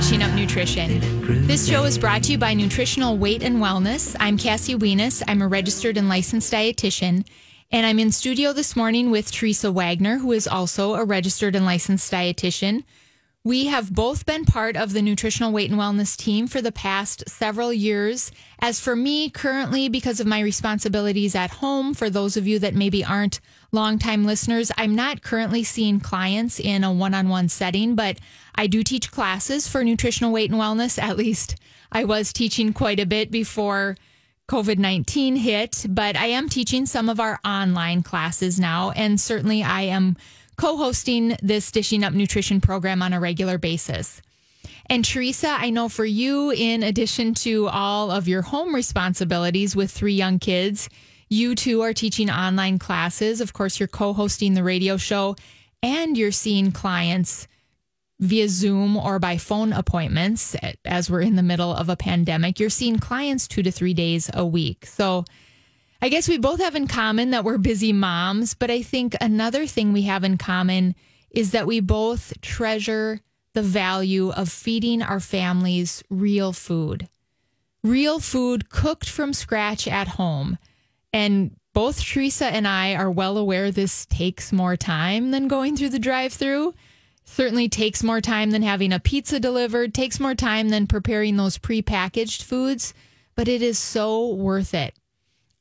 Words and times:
Dishing 0.00 0.22
Up 0.22 0.32
Nutrition. 0.32 1.46
This 1.46 1.68
show 1.68 1.84
is 1.84 1.98
brought 1.98 2.22
to 2.22 2.32
you 2.32 2.38
by 2.38 2.54
Nutritional 2.54 3.18
Weight 3.18 3.42
and 3.42 3.58
Wellness. 3.58 4.16
I'm 4.18 4.38
Cassie 4.38 4.74
Weness. 4.74 5.22
I'm 5.28 5.42
a 5.42 5.46
registered 5.46 5.98
and 5.98 6.08
licensed 6.08 6.50
dietitian. 6.50 7.26
And 7.70 7.84
I'm 7.84 7.98
in 7.98 8.10
studio 8.10 8.54
this 8.54 8.74
morning 8.74 9.10
with 9.10 9.30
Teresa 9.30 9.70
Wagner, 9.70 10.16
who 10.16 10.32
is 10.32 10.48
also 10.48 10.94
a 10.94 11.04
registered 11.04 11.54
and 11.54 11.66
licensed 11.66 12.10
dietitian. 12.10 12.84
We 13.42 13.68
have 13.68 13.94
both 13.94 14.26
been 14.26 14.44
part 14.44 14.76
of 14.76 14.92
the 14.92 15.00
Nutritional 15.00 15.50
Weight 15.50 15.70
and 15.70 15.80
Wellness 15.80 16.14
team 16.14 16.46
for 16.46 16.60
the 16.60 16.70
past 16.70 17.26
several 17.26 17.72
years. 17.72 18.30
As 18.58 18.80
for 18.80 18.94
me, 18.94 19.30
currently, 19.30 19.88
because 19.88 20.20
of 20.20 20.26
my 20.26 20.40
responsibilities 20.40 21.34
at 21.34 21.52
home, 21.52 21.94
for 21.94 22.10
those 22.10 22.36
of 22.36 22.46
you 22.46 22.58
that 22.58 22.74
maybe 22.74 23.02
aren't 23.02 23.40
longtime 23.72 24.26
listeners, 24.26 24.70
I'm 24.76 24.94
not 24.94 25.22
currently 25.22 25.64
seeing 25.64 26.00
clients 26.00 26.60
in 26.60 26.84
a 26.84 26.92
one 26.92 27.14
on 27.14 27.30
one 27.30 27.48
setting, 27.48 27.94
but 27.94 28.18
I 28.56 28.66
do 28.66 28.82
teach 28.82 29.10
classes 29.10 29.66
for 29.66 29.82
nutritional 29.82 30.32
weight 30.32 30.50
and 30.50 30.60
wellness. 30.60 31.02
At 31.02 31.16
least 31.16 31.56
I 31.90 32.04
was 32.04 32.34
teaching 32.34 32.74
quite 32.74 33.00
a 33.00 33.06
bit 33.06 33.30
before 33.30 33.96
COVID 34.50 34.76
19 34.76 35.36
hit, 35.36 35.86
but 35.88 36.14
I 36.14 36.26
am 36.26 36.50
teaching 36.50 36.84
some 36.84 37.08
of 37.08 37.18
our 37.18 37.40
online 37.42 38.02
classes 38.02 38.60
now. 38.60 38.90
And 38.90 39.18
certainly 39.18 39.62
I 39.62 39.82
am 39.82 40.18
co 40.60 40.76
hosting 40.76 41.34
this 41.42 41.72
Dishing 41.72 42.04
Up 42.04 42.12
Nutrition 42.12 42.60
program 42.60 43.00
on 43.00 43.14
a 43.14 43.20
regular 43.20 43.56
basis. 43.56 44.20
And 44.90 45.02
Teresa, 45.02 45.48
I 45.48 45.70
know 45.70 45.88
for 45.88 46.04
you, 46.04 46.50
in 46.50 46.82
addition 46.82 47.32
to 47.36 47.68
all 47.68 48.10
of 48.10 48.28
your 48.28 48.42
home 48.42 48.74
responsibilities 48.74 49.74
with 49.74 49.90
three 49.90 50.12
young 50.12 50.38
kids, 50.38 50.90
you 51.30 51.54
too 51.54 51.80
are 51.80 51.94
teaching 51.94 52.28
online 52.28 52.78
classes. 52.78 53.40
Of 53.40 53.54
course, 53.54 53.80
you're 53.80 53.88
co 53.88 54.12
hosting 54.12 54.52
the 54.52 54.62
radio 54.62 54.98
show 54.98 55.34
and 55.82 56.14
you're 56.18 56.30
seeing 56.30 56.72
clients 56.72 57.48
via 58.18 58.46
Zoom 58.46 58.98
or 58.98 59.18
by 59.18 59.38
phone 59.38 59.72
appointments 59.72 60.54
as 60.84 61.10
we're 61.10 61.22
in 61.22 61.36
the 61.36 61.42
middle 61.42 61.74
of 61.74 61.88
a 61.88 61.96
pandemic. 61.96 62.60
You're 62.60 62.68
seeing 62.68 62.98
clients 62.98 63.48
two 63.48 63.62
to 63.62 63.70
three 63.70 63.94
days 63.94 64.28
a 64.34 64.44
week. 64.44 64.84
So 64.84 65.24
I 66.02 66.08
guess 66.08 66.28
we 66.28 66.38
both 66.38 66.60
have 66.60 66.74
in 66.74 66.86
common 66.86 67.30
that 67.30 67.44
we're 67.44 67.58
busy 67.58 67.92
moms, 67.92 68.54
but 68.54 68.70
I 68.70 68.80
think 68.82 69.14
another 69.20 69.66
thing 69.66 69.92
we 69.92 70.02
have 70.02 70.24
in 70.24 70.38
common 70.38 70.94
is 71.30 71.50
that 71.50 71.66
we 71.66 71.80
both 71.80 72.40
treasure 72.40 73.20
the 73.52 73.62
value 73.62 74.30
of 74.30 74.48
feeding 74.48 75.02
our 75.02 75.20
families 75.20 76.02
real 76.08 76.52
food. 76.52 77.08
Real 77.82 78.18
food 78.18 78.70
cooked 78.70 79.08
from 79.08 79.32
scratch 79.32 79.86
at 79.86 80.08
home. 80.08 80.58
And 81.12 81.56
both 81.74 82.02
Teresa 82.02 82.46
and 82.46 82.66
I 82.66 82.94
are 82.94 83.10
well 83.10 83.36
aware 83.36 83.70
this 83.70 84.06
takes 84.06 84.52
more 84.52 84.76
time 84.76 85.30
than 85.30 85.48
going 85.48 85.76
through 85.76 85.90
the 85.90 85.98
drive 85.98 86.32
through 86.32 86.74
certainly 87.24 87.68
takes 87.68 88.02
more 88.02 88.20
time 88.20 88.50
than 88.50 88.62
having 88.62 88.92
a 88.92 88.98
pizza 88.98 89.38
delivered, 89.38 89.94
takes 89.94 90.18
more 90.18 90.34
time 90.34 90.70
than 90.70 90.86
preparing 90.86 91.36
those 91.36 91.58
prepackaged 91.58 92.42
foods, 92.42 92.92
but 93.36 93.46
it 93.46 93.62
is 93.62 93.78
so 93.78 94.34
worth 94.34 94.74
it. 94.74 94.94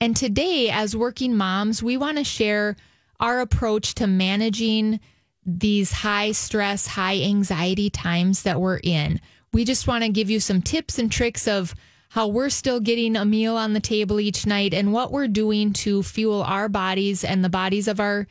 And 0.01 0.15
today, 0.15 0.69
as 0.69 0.95
working 0.95 1.35
moms, 1.35 1.83
we 1.83 1.97
want 1.97 2.17
to 2.17 2.23
share 2.23 2.77
our 3.19 3.41
approach 3.41 3.95
to 3.95 4.07
managing 4.07 4.99
these 5.45 5.91
high 5.91 6.31
stress, 6.31 6.87
high 6.87 7.19
anxiety 7.21 7.89
times 7.89 8.43
that 8.43 8.61
we're 8.61 8.79
in. 8.81 9.19
We 9.51 9.65
just 9.65 9.87
want 9.87 10.03
to 10.03 10.09
give 10.09 10.29
you 10.29 10.39
some 10.39 10.61
tips 10.61 10.99
and 10.99 11.11
tricks 11.11 11.47
of 11.47 11.75
how 12.09 12.27
we're 12.27 12.49
still 12.49 12.79
getting 12.79 13.15
a 13.15 13.25
meal 13.25 13.57
on 13.57 13.73
the 13.73 13.79
table 13.79 14.19
each 14.19 14.45
night 14.45 14.73
and 14.73 14.93
what 14.93 15.11
we're 15.11 15.27
doing 15.27 15.73
to 15.73 16.01
fuel 16.01 16.43
our 16.43 16.69
bodies 16.69 17.23
and 17.23 17.43
the 17.43 17.49
bodies 17.49 17.87
of 17.87 17.99
our 17.99 18.25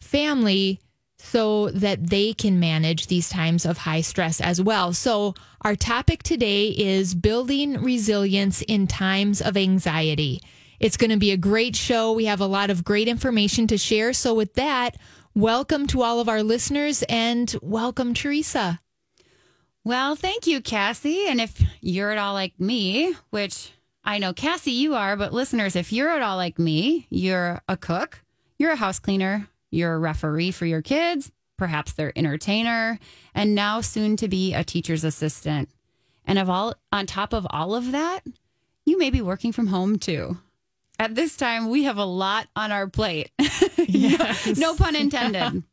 family 0.00 0.80
so 1.18 1.70
that 1.70 2.08
they 2.08 2.32
can 2.32 2.58
manage 2.58 3.06
these 3.06 3.28
times 3.28 3.64
of 3.64 3.78
high 3.78 4.00
stress 4.00 4.40
as 4.40 4.60
well. 4.60 4.92
So, 4.92 5.34
our 5.60 5.76
topic 5.76 6.24
today 6.24 6.68
is 6.70 7.14
building 7.14 7.80
resilience 7.80 8.62
in 8.62 8.88
times 8.88 9.40
of 9.40 9.56
anxiety. 9.56 10.42
It's 10.82 10.96
going 10.96 11.10
to 11.10 11.16
be 11.16 11.30
a 11.30 11.36
great 11.36 11.76
show. 11.76 12.12
We 12.12 12.24
have 12.24 12.40
a 12.40 12.46
lot 12.46 12.68
of 12.68 12.82
great 12.82 13.06
information 13.06 13.68
to 13.68 13.78
share. 13.78 14.12
So, 14.12 14.34
with 14.34 14.54
that, 14.54 14.96
welcome 15.32 15.86
to 15.86 16.02
all 16.02 16.18
of 16.18 16.28
our 16.28 16.42
listeners 16.42 17.04
and 17.08 17.54
welcome, 17.62 18.14
Teresa. 18.14 18.80
Well, 19.84 20.16
thank 20.16 20.48
you, 20.48 20.60
Cassie. 20.60 21.28
And 21.28 21.40
if 21.40 21.62
you're 21.80 22.10
at 22.10 22.18
all 22.18 22.34
like 22.34 22.58
me, 22.58 23.14
which 23.30 23.70
I 24.02 24.18
know, 24.18 24.32
Cassie, 24.32 24.72
you 24.72 24.96
are, 24.96 25.16
but 25.16 25.32
listeners, 25.32 25.76
if 25.76 25.92
you're 25.92 26.10
at 26.10 26.20
all 26.20 26.36
like 26.36 26.58
me, 26.58 27.06
you're 27.10 27.62
a 27.68 27.76
cook, 27.76 28.20
you're 28.58 28.72
a 28.72 28.76
house 28.76 28.98
cleaner, 28.98 29.46
you're 29.70 29.94
a 29.94 30.00
referee 30.00 30.50
for 30.50 30.66
your 30.66 30.82
kids, 30.82 31.30
perhaps 31.56 31.92
their 31.92 32.12
entertainer, 32.18 32.98
and 33.36 33.54
now 33.54 33.80
soon 33.80 34.16
to 34.16 34.26
be 34.26 34.52
a 34.52 34.64
teacher's 34.64 35.04
assistant. 35.04 35.68
And 36.24 36.40
of 36.40 36.50
all 36.50 36.74
on 36.90 37.06
top 37.06 37.32
of 37.32 37.46
all 37.50 37.72
of 37.72 37.92
that, 37.92 38.26
you 38.84 38.98
may 38.98 39.10
be 39.10 39.22
working 39.22 39.52
from 39.52 39.68
home 39.68 39.96
too. 40.00 40.38
At 41.02 41.16
this 41.16 41.36
time, 41.36 41.68
we 41.68 41.82
have 41.82 41.96
a 41.98 42.04
lot 42.04 42.46
on 42.54 42.70
our 42.70 42.88
plate. 42.88 43.30
Yes. 43.88 44.58
no 44.58 44.74
pun 44.74 44.96
intended. 44.96 45.64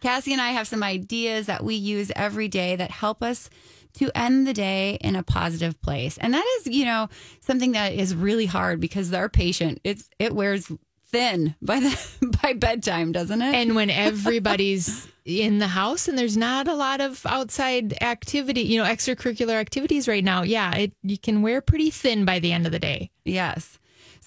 Cassie 0.00 0.32
and 0.32 0.42
I 0.42 0.50
have 0.50 0.66
some 0.66 0.82
ideas 0.82 1.46
that 1.46 1.62
we 1.64 1.74
use 1.74 2.10
every 2.14 2.48
day 2.48 2.76
that 2.76 2.90
help 2.90 3.22
us 3.22 3.48
to 3.94 4.10
end 4.14 4.46
the 4.46 4.52
day 4.52 4.98
in 5.00 5.16
a 5.16 5.22
positive 5.22 5.80
place. 5.80 6.18
And 6.18 6.34
that 6.34 6.44
is, 6.58 6.66
you 6.66 6.84
know, 6.84 7.08
something 7.40 7.72
that 7.72 7.94
is 7.94 8.14
really 8.14 8.46
hard 8.46 8.80
because 8.80 9.12
our 9.14 9.28
patient, 9.28 9.80
it's 9.84 10.10
it 10.18 10.34
wears 10.34 10.70
thin 11.06 11.54
by 11.62 11.80
the 11.80 12.36
by 12.42 12.52
bedtime, 12.52 13.12
doesn't 13.12 13.40
it? 13.40 13.54
And 13.54 13.74
when 13.74 13.90
everybody's 14.08 15.08
in 15.24 15.58
the 15.58 15.68
house 15.68 16.08
and 16.08 16.18
there's 16.18 16.36
not 16.36 16.68
a 16.68 16.74
lot 16.74 17.00
of 17.00 17.24
outside 17.26 18.02
activity, 18.02 18.62
you 18.62 18.82
know, 18.82 18.88
extracurricular 18.88 19.54
activities 19.54 20.08
right 20.08 20.24
now, 20.24 20.42
yeah, 20.42 20.74
it 20.74 20.92
you 21.02 21.18
can 21.18 21.42
wear 21.42 21.60
pretty 21.60 21.90
thin 21.90 22.24
by 22.24 22.38
the 22.38 22.52
end 22.52 22.66
of 22.66 22.72
the 22.72 22.78
day. 22.78 23.10
Yes. 23.24 23.78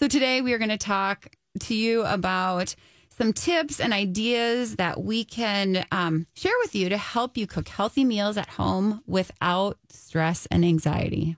So 0.03 0.09
today 0.09 0.41
we 0.41 0.52
are 0.52 0.58
going 0.58 0.68
to 0.68 0.78
talk 0.78 1.34
to 1.62 1.74
you 1.74 2.03
about 2.03 2.75
some 3.08 3.31
tips 3.31 3.80
and 3.80 3.94
ideas 3.94 4.75
that 4.75 5.02
we 5.02 5.24
can 5.24 5.86
um, 5.94 6.28
share 6.36 6.52
with 6.62 6.75
you 6.75 6.90
to 6.90 6.97
help 6.97 7.38
you 7.38 7.47
cook 7.47 7.69
healthy 7.69 8.03
meals 8.03 8.36
at 8.36 8.50
home 8.50 9.02
without 9.08 9.78
stress 9.88 10.46
and 10.47 10.66
anxiety. 10.66 11.38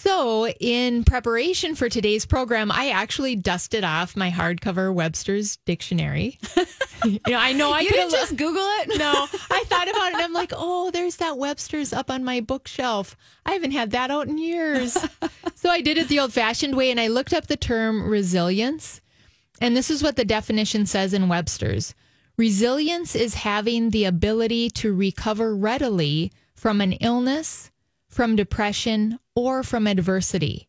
So, 0.00 0.46
in 0.46 1.02
preparation 1.02 1.74
for 1.74 1.88
today's 1.88 2.24
program, 2.24 2.70
I 2.70 2.90
actually 2.90 3.34
dusted 3.34 3.82
off 3.82 4.14
my 4.16 4.30
hardcover 4.30 4.94
Webster's 4.94 5.56
dictionary. 5.66 6.38
you 7.04 7.18
know, 7.26 7.36
I 7.36 7.52
know 7.52 7.72
I 7.72 7.80
You 7.80 7.88
could 7.88 7.96
didn't 7.96 8.12
just 8.12 8.36
Google 8.36 8.62
it? 8.62 8.96
No, 8.96 9.26
I 9.50 9.64
thought 9.66 9.90
about 9.90 10.10
it 10.10 10.14
and 10.14 10.22
I'm 10.22 10.32
like, 10.32 10.52
oh, 10.56 10.92
there's 10.92 11.16
that 11.16 11.36
Webster's 11.36 11.92
up 11.92 12.12
on 12.12 12.22
my 12.22 12.38
bookshelf. 12.38 13.16
I 13.44 13.54
haven't 13.54 13.72
had 13.72 13.90
that 13.90 14.12
out 14.12 14.28
in 14.28 14.38
years. 14.38 14.96
so 15.56 15.68
I 15.68 15.80
did 15.80 15.98
it 15.98 16.06
the 16.06 16.20
old 16.20 16.32
fashioned 16.32 16.76
way 16.76 16.92
and 16.92 17.00
I 17.00 17.08
looked 17.08 17.32
up 17.34 17.48
the 17.48 17.56
term 17.56 18.08
resilience. 18.08 19.00
And 19.60 19.76
this 19.76 19.90
is 19.90 20.04
what 20.04 20.14
the 20.14 20.24
definition 20.24 20.86
says 20.86 21.12
in 21.12 21.28
Webster's 21.28 21.92
resilience 22.36 23.16
is 23.16 23.34
having 23.34 23.90
the 23.90 24.04
ability 24.04 24.70
to 24.70 24.94
recover 24.94 25.56
readily 25.56 26.30
from 26.54 26.80
an 26.80 26.92
illness, 26.92 27.72
from 28.08 28.36
depression, 28.36 29.18
or 29.34 29.62
from 29.62 29.86
adversity. 29.86 30.68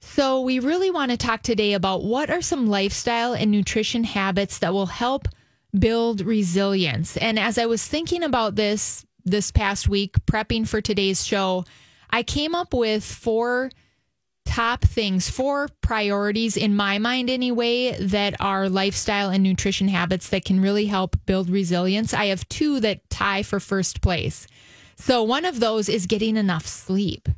So, 0.00 0.42
we 0.42 0.58
really 0.58 0.90
want 0.90 1.10
to 1.10 1.16
talk 1.16 1.42
today 1.42 1.72
about 1.72 2.04
what 2.04 2.30
are 2.30 2.42
some 2.42 2.68
lifestyle 2.68 3.32
and 3.32 3.50
nutrition 3.50 4.04
habits 4.04 4.58
that 4.58 4.72
will 4.72 4.86
help 4.86 5.28
build 5.76 6.20
resilience. 6.20 7.16
And 7.16 7.38
as 7.38 7.58
I 7.58 7.66
was 7.66 7.86
thinking 7.86 8.22
about 8.22 8.54
this 8.54 9.04
this 9.24 9.50
past 9.50 9.88
week, 9.88 10.16
prepping 10.26 10.66
for 10.66 10.80
today's 10.80 11.26
show, 11.26 11.64
I 12.10 12.22
came 12.22 12.54
up 12.54 12.72
with 12.72 13.04
four 13.04 13.70
top 14.48 14.82
things, 14.82 15.28
four 15.28 15.68
priorities 15.82 16.56
in 16.56 16.74
my 16.74 16.98
mind 16.98 17.28
anyway, 17.28 17.92
that 18.00 18.34
are 18.40 18.68
lifestyle 18.68 19.28
and 19.28 19.42
nutrition 19.42 19.88
habits 19.88 20.30
that 20.30 20.44
can 20.44 20.60
really 20.60 20.86
help 20.86 21.16
build 21.26 21.50
resilience. 21.50 22.14
I 22.14 22.26
have 22.26 22.48
two 22.48 22.80
that 22.80 23.08
tie 23.10 23.42
for 23.42 23.60
first 23.60 24.00
place. 24.00 24.46
So, 25.00 25.22
one 25.22 25.44
of 25.44 25.60
those 25.60 25.88
is 25.88 26.06
getting 26.06 26.36
enough 26.36 26.66
sleep. 26.66 27.28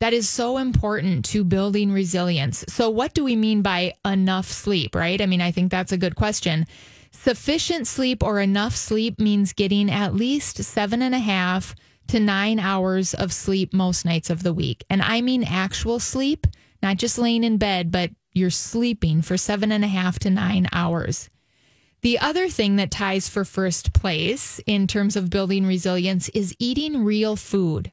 That 0.00 0.12
is 0.12 0.28
so 0.28 0.58
important 0.58 1.24
to 1.26 1.44
building 1.44 1.92
resilience. 1.92 2.64
So, 2.68 2.88
what 2.90 3.14
do 3.14 3.24
we 3.24 3.36
mean 3.36 3.62
by 3.62 3.94
enough 4.04 4.46
sleep, 4.46 4.94
right? 4.94 5.20
I 5.20 5.26
mean, 5.26 5.40
I 5.40 5.50
think 5.50 5.70
that's 5.70 5.92
a 5.92 5.98
good 5.98 6.14
question. 6.14 6.66
Sufficient 7.10 7.86
sleep 7.86 8.22
or 8.22 8.38
enough 8.38 8.76
sleep 8.76 9.18
means 9.18 9.52
getting 9.52 9.90
at 9.90 10.14
least 10.14 10.62
seven 10.62 11.02
and 11.02 11.14
a 11.14 11.18
half 11.18 11.74
to 12.08 12.20
nine 12.20 12.60
hours 12.60 13.14
of 13.14 13.32
sleep 13.32 13.72
most 13.72 14.04
nights 14.04 14.30
of 14.30 14.42
the 14.42 14.54
week. 14.54 14.84
And 14.88 15.02
I 15.02 15.20
mean 15.20 15.42
actual 15.42 15.98
sleep, 15.98 16.46
not 16.82 16.96
just 16.96 17.18
laying 17.18 17.44
in 17.44 17.56
bed, 17.56 17.90
but 17.90 18.10
you're 18.32 18.50
sleeping 18.50 19.22
for 19.22 19.36
seven 19.36 19.72
and 19.72 19.84
a 19.84 19.88
half 19.88 20.18
to 20.20 20.30
nine 20.30 20.68
hours. 20.72 21.30
The 22.02 22.18
other 22.18 22.48
thing 22.48 22.76
that 22.76 22.90
ties 22.90 23.28
for 23.28 23.44
first 23.44 23.92
place 23.92 24.60
in 24.66 24.86
terms 24.86 25.16
of 25.16 25.30
building 25.30 25.66
resilience 25.66 26.28
is 26.30 26.54
eating 26.58 27.04
real 27.04 27.36
food. 27.36 27.92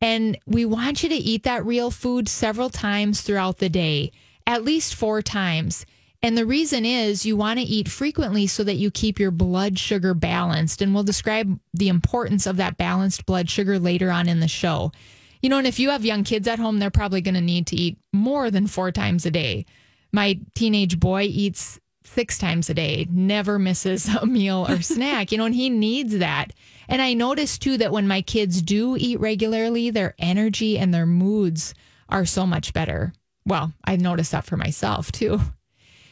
And 0.00 0.38
we 0.46 0.64
want 0.64 1.02
you 1.02 1.08
to 1.08 1.14
eat 1.14 1.44
that 1.44 1.64
real 1.64 1.90
food 1.90 2.28
several 2.28 2.70
times 2.70 3.20
throughout 3.20 3.58
the 3.58 3.68
day, 3.68 4.12
at 4.46 4.64
least 4.64 4.94
four 4.94 5.22
times. 5.22 5.86
And 6.20 6.36
the 6.36 6.46
reason 6.46 6.84
is 6.84 7.24
you 7.24 7.36
want 7.36 7.60
to 7.60 7.64
eat 7.64 7.88
frequently 7.88 8.48
so 8.48 8.64
that 8.64 8.74
you 8.74 8.90
keep 8.90 9.20
your 9.20 9.30
blood 9.30 9.78
sugar 9.78 10.14
balanced. 10.14 10.82
And 10.82 10.92
we'll 10.92 11.04
describe 11.04 11.58
the 11.72 11.88
importance 11.88 12.46
of 12.46 12.56
that 12.56 12.76
balanced 12.76 13.24
blood 13.24 13.48
sugar 13.48 13.78
later 13.78 14.10
on 14.10 14.28
in 14.28 14.40
the 14.40 14.48
show. 14.48 14.90
You 15.42 15.48
know, 15.48 15.58
and 15.58 15.66
if 15.66 15.78
you 15.78 15.90
have 15.90 16.04
young 16.04 16.24
kids 16.24 16.48
at 16.48 16.58
home, 16.58 16.78
they're 16.78 16.90
probably 16.90 17.20
going 17.20 17.36
to 17.36 17.40
need 17.40 17.68
to 17.68 17.76
eat 17.76 17.98
more 18.12 18.50
than 18.50 18.66
four 18.66 18.90
times 18.90 19.26
a 19.26 19.30
day. 19.30 19.64
My 20.12 20.40
teenage 20.54 20.98
boy 20.98 21.22
eats 21.22 21.78
six 22.08 22.38
times 22.38 22.68
a 22.68 22.74
day, 22.74 23.06
never 23.10 23.58
misses 23.58 24.08
a 24.08 24.26
meal 24.26 24.66
or 24.68 24.82
snack, 24.82 25.32
you 25.32 25.38
know, 25.38 25.46
and 25.46 25.54
he 25.54 25.70
needs 25.70 26.18
that. 26.18 26.52
And 26.88 27.02
I 27.02 27.14
notice 27.14 27.58
too 27.58 27.76
that 27.78 27.92
when 27.92 28.08
my 28.08 28.22
kids 28.22 28.62
do 28.62 28.96
eat 28.98 29.20
regularly, 29.20 29.90
their 29.90 30.14
energy 30.18 30.78
and 30.78 30.92
their 30.92 31.06
moods 31.06 31.74
are 32.08 32.24
so 32.24 32.46
much 32.46 32.72
better. 32.72 33.12
Well, 33.44 33.72
I've 33.84 34.00
noticed 34.00 34.32
that 34.32 34.44
for 34.44 34.56
myself 34.56 35.12
too. 35.12 35.40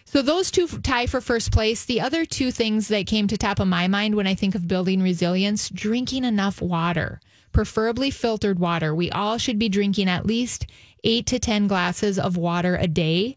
So 0.07 0.23
those 0.23 0.53
two 0.53 0.69
tie 0.69 1.07
for 1.07 1.21
first 1.21 1.51
place. 1.51 1.85
The 1.85 2.01
other 2.01 2.25
two 2.25 2.53
things 2.53 2.89
that 2.89 3.09
came 3.09 3.27
to 3.27 3.37
top 3.37 3.59
of 3.59 3.67
my 3.67 3.89
mind 3.89 4.15
when 4.15 4.27
I 4.27 4.35
think 4.35 4.55
of 4.55 4.69
building 4.69 5.03
resilience, 5.03 5.69
drinking 5.69 6.25
enough 6.25 6.63
water, 6.63 7.21
preferably 7.53 8.11
filtered 8.11 8.61
water. 8.61 8.95
We 8.95 9.11
all 9.11 9.37
should 9.37 9.59
be 9.59 9.69
drinking 9.69 10.09
at 10.09 10.25
least 10.25 10.67
8 11.03 11.27
to 11.27 11.39
10 11.39 11.67
glasses 11.67 12.19
of 12.19 12.37
water 12.37 12.77
a 12.77 12.87
day. 12.87 13.35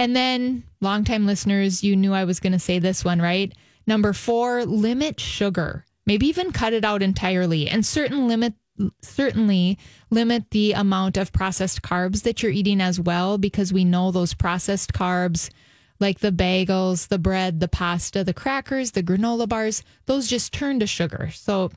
And 0.00 0.16
then, 0.16 0.64
longtime 0.80 1.26
listeners, 1.26 1.84
you 1.84 1.94
knew 1.94 2.14
I 2.14 2.24
was 2.24 2.40
going 2.40 2.54
to 2.54 2.58
say 2.58 2.78
this 2.78 3.04
one, 3.04 3.20
right? 3.20 3.52
Number 3.86 4.14
four, 4.14 4.64
limit 4.64 5.20
sugar. 5.20 5.84
Maybe 6.06 6.26
even 6.28 6.52
cut 6.52 6.72
it 6.72 6.86
out 6.86 7.02
entirely, 7.02 7.68
and 7.68 7.84
certain 7.84 8.26
limit 8.26 8.54
certainly 9.02 9.78
limit 10.08 10.52
the 10.52 10.72
amount 10.72 11.18
of 11.18 11.34
processed 11.34 11.82
carbs 11.82 12.22
that 12.22 12.42
you're 12.42 12.50
eating 12.50 12.80
as 12.80 12.98
well, 12.98 13.36
because 13.36 13.74
we 13.74 13.84
know 13.84 14.10
those 14.10 14.32
processed 14.32 14.94
carbs, 14.94 15.50
like 15.98 16.20
the 16.20 16.32
bagels, 16.32 17.08
the 17.08 17.18
bread, 17.18 17.60
the 17.60 17.68
pasta, 17.68 18.24
the 18.24 18.32
crackers, 18.32 18.92
the 18.92 19.02
granola 19.02 19.46
bars, 19.46 19.82
those 20.06 20.26
just 20.26 20.54
turn 20.54 20.80
to 20.80 20.86
sugar. 20.86 21.28
So, 21.34 21.72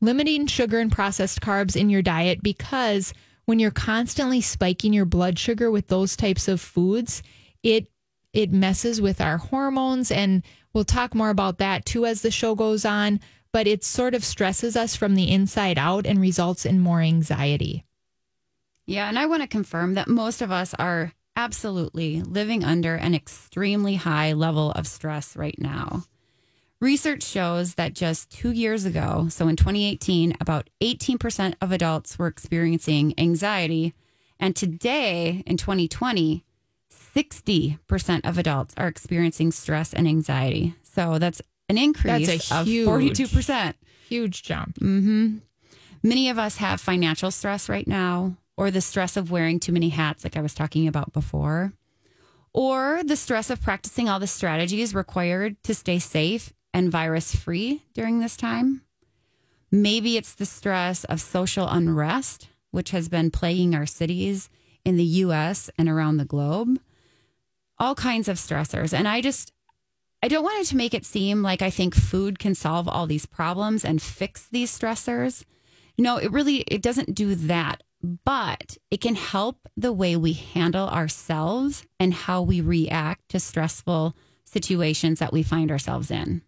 limiting 0.00 0.46
sugar 0.46 0.78
and 0.78 0.90
processed 0.90 1.42
carbs 1.42 1.76
in 1.76 1.90
your 1.90 2.00
diet 2.00 2.42
because 2.42 3.12
when 3.44 3.58
you're 3.58 3.70
constantly 3.70 4.40
spiking 4.40 4.94
your 4.94 5.04
blood 5.04 5.38
sugar 5.38 5.70
with 5.70 5.88
those 5.88 6.16
types 6.16 6.48
of 6.48 6.62
foods, 6.62 7.22
it 7.62 7.90
it 8.32 8.52
messes 8.52 9.00
with 9.00 9.20
our 9.20 9.38
hormones 9.38 10.10
and 10.10 10.42
we'll 10.72 10.84
talk 10.84 11.14
more 11.14 11.30
about 11.30 11.58
that 11.58 11.84
too 11.84 12.06
as 12.06 12.22
the 12.22 12.30
show 12.30 12.54
goes 12.54 12.84
on 12.84 13.20
but 13.52 13.66
it 13.66 13.82
sort 13.82 14.14
of 14.14 14.24
stresses 14.24 14.76
us 14.76 14.94
from 14.94 15.14
the 15.14 15.30
inside 15.30 15.78
out 15.78 16.06
and 16.06 16.20
results 16.20 16.66
in 16.66 16.78
more 16.78 17.00
anxiety. 17.00 17.84
Yeah 18.86 19.08
and 19.08 19.18
i 19.18 19.26
want 19.26 19.42
to 19.42 19.48
confirm 19.48 19.94
that 19.94 20.08
most 20.08 20.42
of 20.42 20.52
us 20.52 20.74
are 20.74 21.12
absolutely 21.36 22.20
living 22.22 22.64
under 22.64 22.96
an 22.96 23.14
extremely 23.14 23.94
high 23.94 24.32
level 24.32 24.72
of 24.72 24.88
stress 24.88 25.36
right 25.36 25.54
now. 25.58 26.02
Research 26.80 27.22
shows 27.22 27.74
that 27.74 27.94
just 27.94 28.30
two 28.30 28.50
years 28.50 28.84
ago 28.84 29.28
so 29.30 29.48
in 29.48 29.56
2018 29.56 30.36
about 30.40 30.70
18% 30.80 31.54
of 31.60 31.72
adults 31.72 32.18
were 32.18 32.26
experiencing 32.26 33.14
anxiety 33.18 33.94
and 34.38 34.54
today 34.54 35.42
in 35.46 35.56
2020 35.56 36.44
60% 37.18 38.20
of 38.24 38.38
adults 38.38 38.74
are 38.76 38.86
experiencing 38.86 39.50
stress 39.50 39.92
and 39.92 40.06
anxiety. 40.06 40.74
So 40.82 41.18
that's 41.18 41.42
an 41.68 41.76
increase 41.76 42.28
that's 42.28 42.52
a 42.52 42.56
of 42.56 42.66
huge, 42.66 42.88
42%. 42.88 43.74
Huge 44.08 44.42
jump. 44.42 44.76
Mm-hmm. 44.76 45.38
Many 46.02 46.30
of 46.30 46.38
us 46.38 46.58
have 46.58 46.80
financial 46.80 47.32
stress 47.32 47.68
right 47.68 47.88
now, 47.88 48.36
or 48.56 48.70
the 48.70 48.80
stress 48.80 49.16
of 49.16 49.32
wearing 49.32 49.58
too 49.58 49.72
many 49.72 49.88
hats, 49.88 50.22
like 50.22 50.36
I 50.36 50.40
was 50.40 50.54
talking 50.54 50.86
about 50.86 51.12
before, 51.12 51.72
or 52.52 53.02
the 53.04 53.16
stress 53.16 53.50
of 53.50 53.60
practicing 53.60 54.08
all 54.08 54.20
the 54.20 54.28
strategies 54.28 54.94
required 54.94 55.60
to 55.64 55.74
stay 55.74 55.98
safe 55.98 56.52
and 56.72 56.90
virus 56.90 57.34
free 57.34 57.82
during 57.94 58.20
this 58.20 58.36
time. 58.36 58.82
Maybe 59.72 60.16
it's 60.16 60.34
the 60.34 60.46
stress 60.46 61.02
of 61.04 61.20
social 61.20 61.68
unrest, 61.68 62.48
which 62.70 62.90
has 62.92 63.08
been 63.08 63.32
plaguing 63.32 63.74
our 63.74 63.86
cities 63.86 64.48
in 64.84 64.96
the 64.96 65.04
US 65.04 65.68
and 65.76 65.88
around 65.88 66.18
the 66.18 66.24
globe 66.24 66.78
all 67.78 67.94
kinds 67.94 68.28
of 68.28 68.36
stressors. 68.36 68.92
And 68.92 69.06
I 69.08 69.20
just, 69.20 69.52
I 70.22 70.28
don't 70.28 70.44
want 70.44 70.60
it 70.60 70.66
to 70.68 70.76
make 70.76 70.94
it 70.94 71.06
seem 71.06 71.42
like 71.42 71.62
I 71.62 71.70
think 71.70 71.94
food 71.94 72.38
can 72.38 72.54
solve 72.54 72.88
all 72.88 73.06
these 73.06 73.26
problems 73.26 73.84
and 73.84 74.02
fix 74.02 74.48
these 74.48 74.76
stressors. 74.76 75.44
No, 75.96 76.16
it 76.16 76.30
really 76.30 76.58
it 76.68 76.82
doesn't 76.82 77.14
do 77.14 77.34
that, 77.34 77.82
but 78.24 78.78
it 78.90 79.00
can 79.00 79.16
help 79.16 79.68
the 79.76 79.92
way 79.92 80.16
we 80.16 80.32
handle 80.32 80.88
ourselves 80.88 81.84
and 81.98 82.14
how 82.14 82.42
we 82.42 82.60
react 82.60 83.28
to 83.30 83.40
stressful 83.40 84.16
situations 84.44 85.18
that 85.18 85.32
we 85.32 85.42
find 85.42 85.70
ourselves 85.70 86.10
in. 86.10 86.42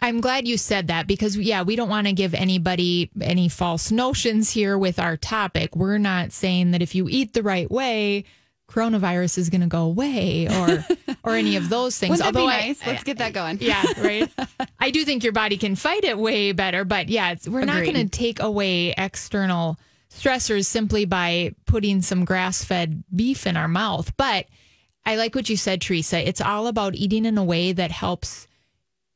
I'm 0.00 0.20
glad 0.20 0.46
you 0.46 0.58
said 0.58 0.88
that 0.88 1.06
because, 1.06 1.36
yeah, 1.36 1.62
we 1.62 1.74
don't 1.74 1.88
want 1.88 2.06
to 2.06 2.12
give 2.12 2.34
anybody 2.34 3.10
any 3.20 3.48
false 3.48 3.90
notions 3.90 4.50
here 4.50 4.76
with 4.76 4.98
our 4.98 5.16
topic. 5.16 5.74
We're 5.74 5.98
not 5.98 6.32
saying 6.32 6.72
that 6.72 6.82
if 6.82 6.94
you 6.94 7.08
eat 7.08 7.32
the 7.32 7.42
right 7.42 7.70
way, 7.70 8.24
coronavirus 8.68 9.38
is 9.38 9.50
going 9.50 9.60
to 9.60 9.66
go 9.66 9.82
away 9.82 10.48
or 10.48 10.84
or 11.22 11.34
any 11.34 11.56
of 11.56 11.68
those 11.68 11.98
things. 11.98 12.10
Wouldn't 12.10 12.26
Although 12.26 12.48
that 12.48 12.62
be 12.62 12.68
nice? 12.68 12.82
I, 12.86 12.90
Let's 12.90 13.04
get 13.04 13.18
that 13.18 13.32
going. 13.32 13.58
Yeah, 13.60 13.82
right. 13.98 14.30
I 14.78 14.90
do 14.90 15.04
think 15.04 15.24
your 15.24 15.32
body 15.32 15.56
can 15.56 15.76
fight 15.76 16.04
it 16.04 16.18
way 16.18 16.52
better, 16.52 16.84
but 16.84 17.08
yeah, 17.08 17.34
we're 17.46 17.60
Agreed. 17.60 17.66
not 17.66 17.84
going 17.84 17.94
to 17.94 18.08
take 18.08 18.40
away 18.40 18.94
external 18.96 19.78
stressors 20.10 20.66
simply 20.66 21.04
by 21.04 21.54
putting 21.66 22.00
some 22.02 22.24
grass-fed 22.24 23.04
beef 23.14 23.46
in 23.46 23.56
our 23.56 23.68
mouth. 23.68 24.16
But 24.16 24.46
I 25.04 25.16
like 25.16 25.34
what 25.34 25.48
you 25.48 25.56
said, 25.56 25.80
Teresa. 25.80 26.26
It's 26.26 26.40
all 26.40 26.66
about 26.66 26.94
eating 26.94 27.24
in 27.24 27.38
a 27.38 27.44
way 27.44 27.72
that 27.72 27.90
helps 27.90 28.46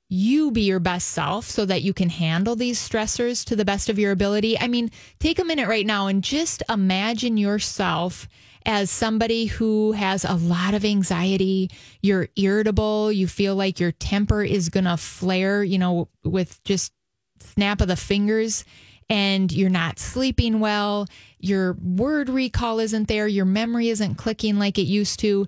you 0.08 0.50
be 0.50 0.62
your 0.62 0.80
best 0.80 1.08
self 1.08 1.46
so 1.46 1.64
that 1.64 1.82
you 1.82 1.94
can 1.94 2.08
handle 2.08 2.56
these 2.56 2.78
stressors 2.78 3.44
to 3.46 3.56
the 3.56 3.64
best 3.64 3.88
of 3.88 3.98
your 3.98 4.10
ability. 4.10 4.58
I 4.58 4.66
mean, 4.66 4.90
take 5.20 5.38
a 5.38 5.44
minute 5.44 5.68
right 5.68 5.86
now 5.86 6.08
and 6.08 6.22
just 6.22 6.62
imagine 6.68 7.36
yourself 7.36 8.28
as 8.66 8.90
somebody 8.90 9.46
who 9.46 9.92
has 9.92 10.24
a 10.24 10.34
lot 10.34 10.74
of 10.74 10.84
anxiety, 10.84 11.70
you're 12.02 12.28
irritable, 12.36 13.10
you 13.10 13.26
feel 13.26 13.54
like 13.54 13.80
your 13.80 13.92
temper 13.92 14.42
is 14.42 14.68
going 14.68 14.84
to 14.84 14.96
flare, 14.96 15.64
you 15.64 15.78
know, 15.78 16.08
with 16.24 16.62
just 16.64 16.92
snap 17.40 17.80
of 17.80 17.88
the 17.88 17.96
fingers 17.96 18.64
and 19.08 19.50
you're 19.50 19.70
not 19.70 19.98
sleeping 19.98 20.60
well, 20.60 21.06
your 21.38 21.76
word 21.82 22.28
recall 22.28 22.78
isn't 22.78 23.08
there, 23.08 23.26
your 23.26 23.44
memory 23.44 23.88
isn't 23.88 24.14
clicking 24.14 24.58
like 24.58 24.78
it 24.78 24.82
used 24.82 25.18
to, 25.20 25.46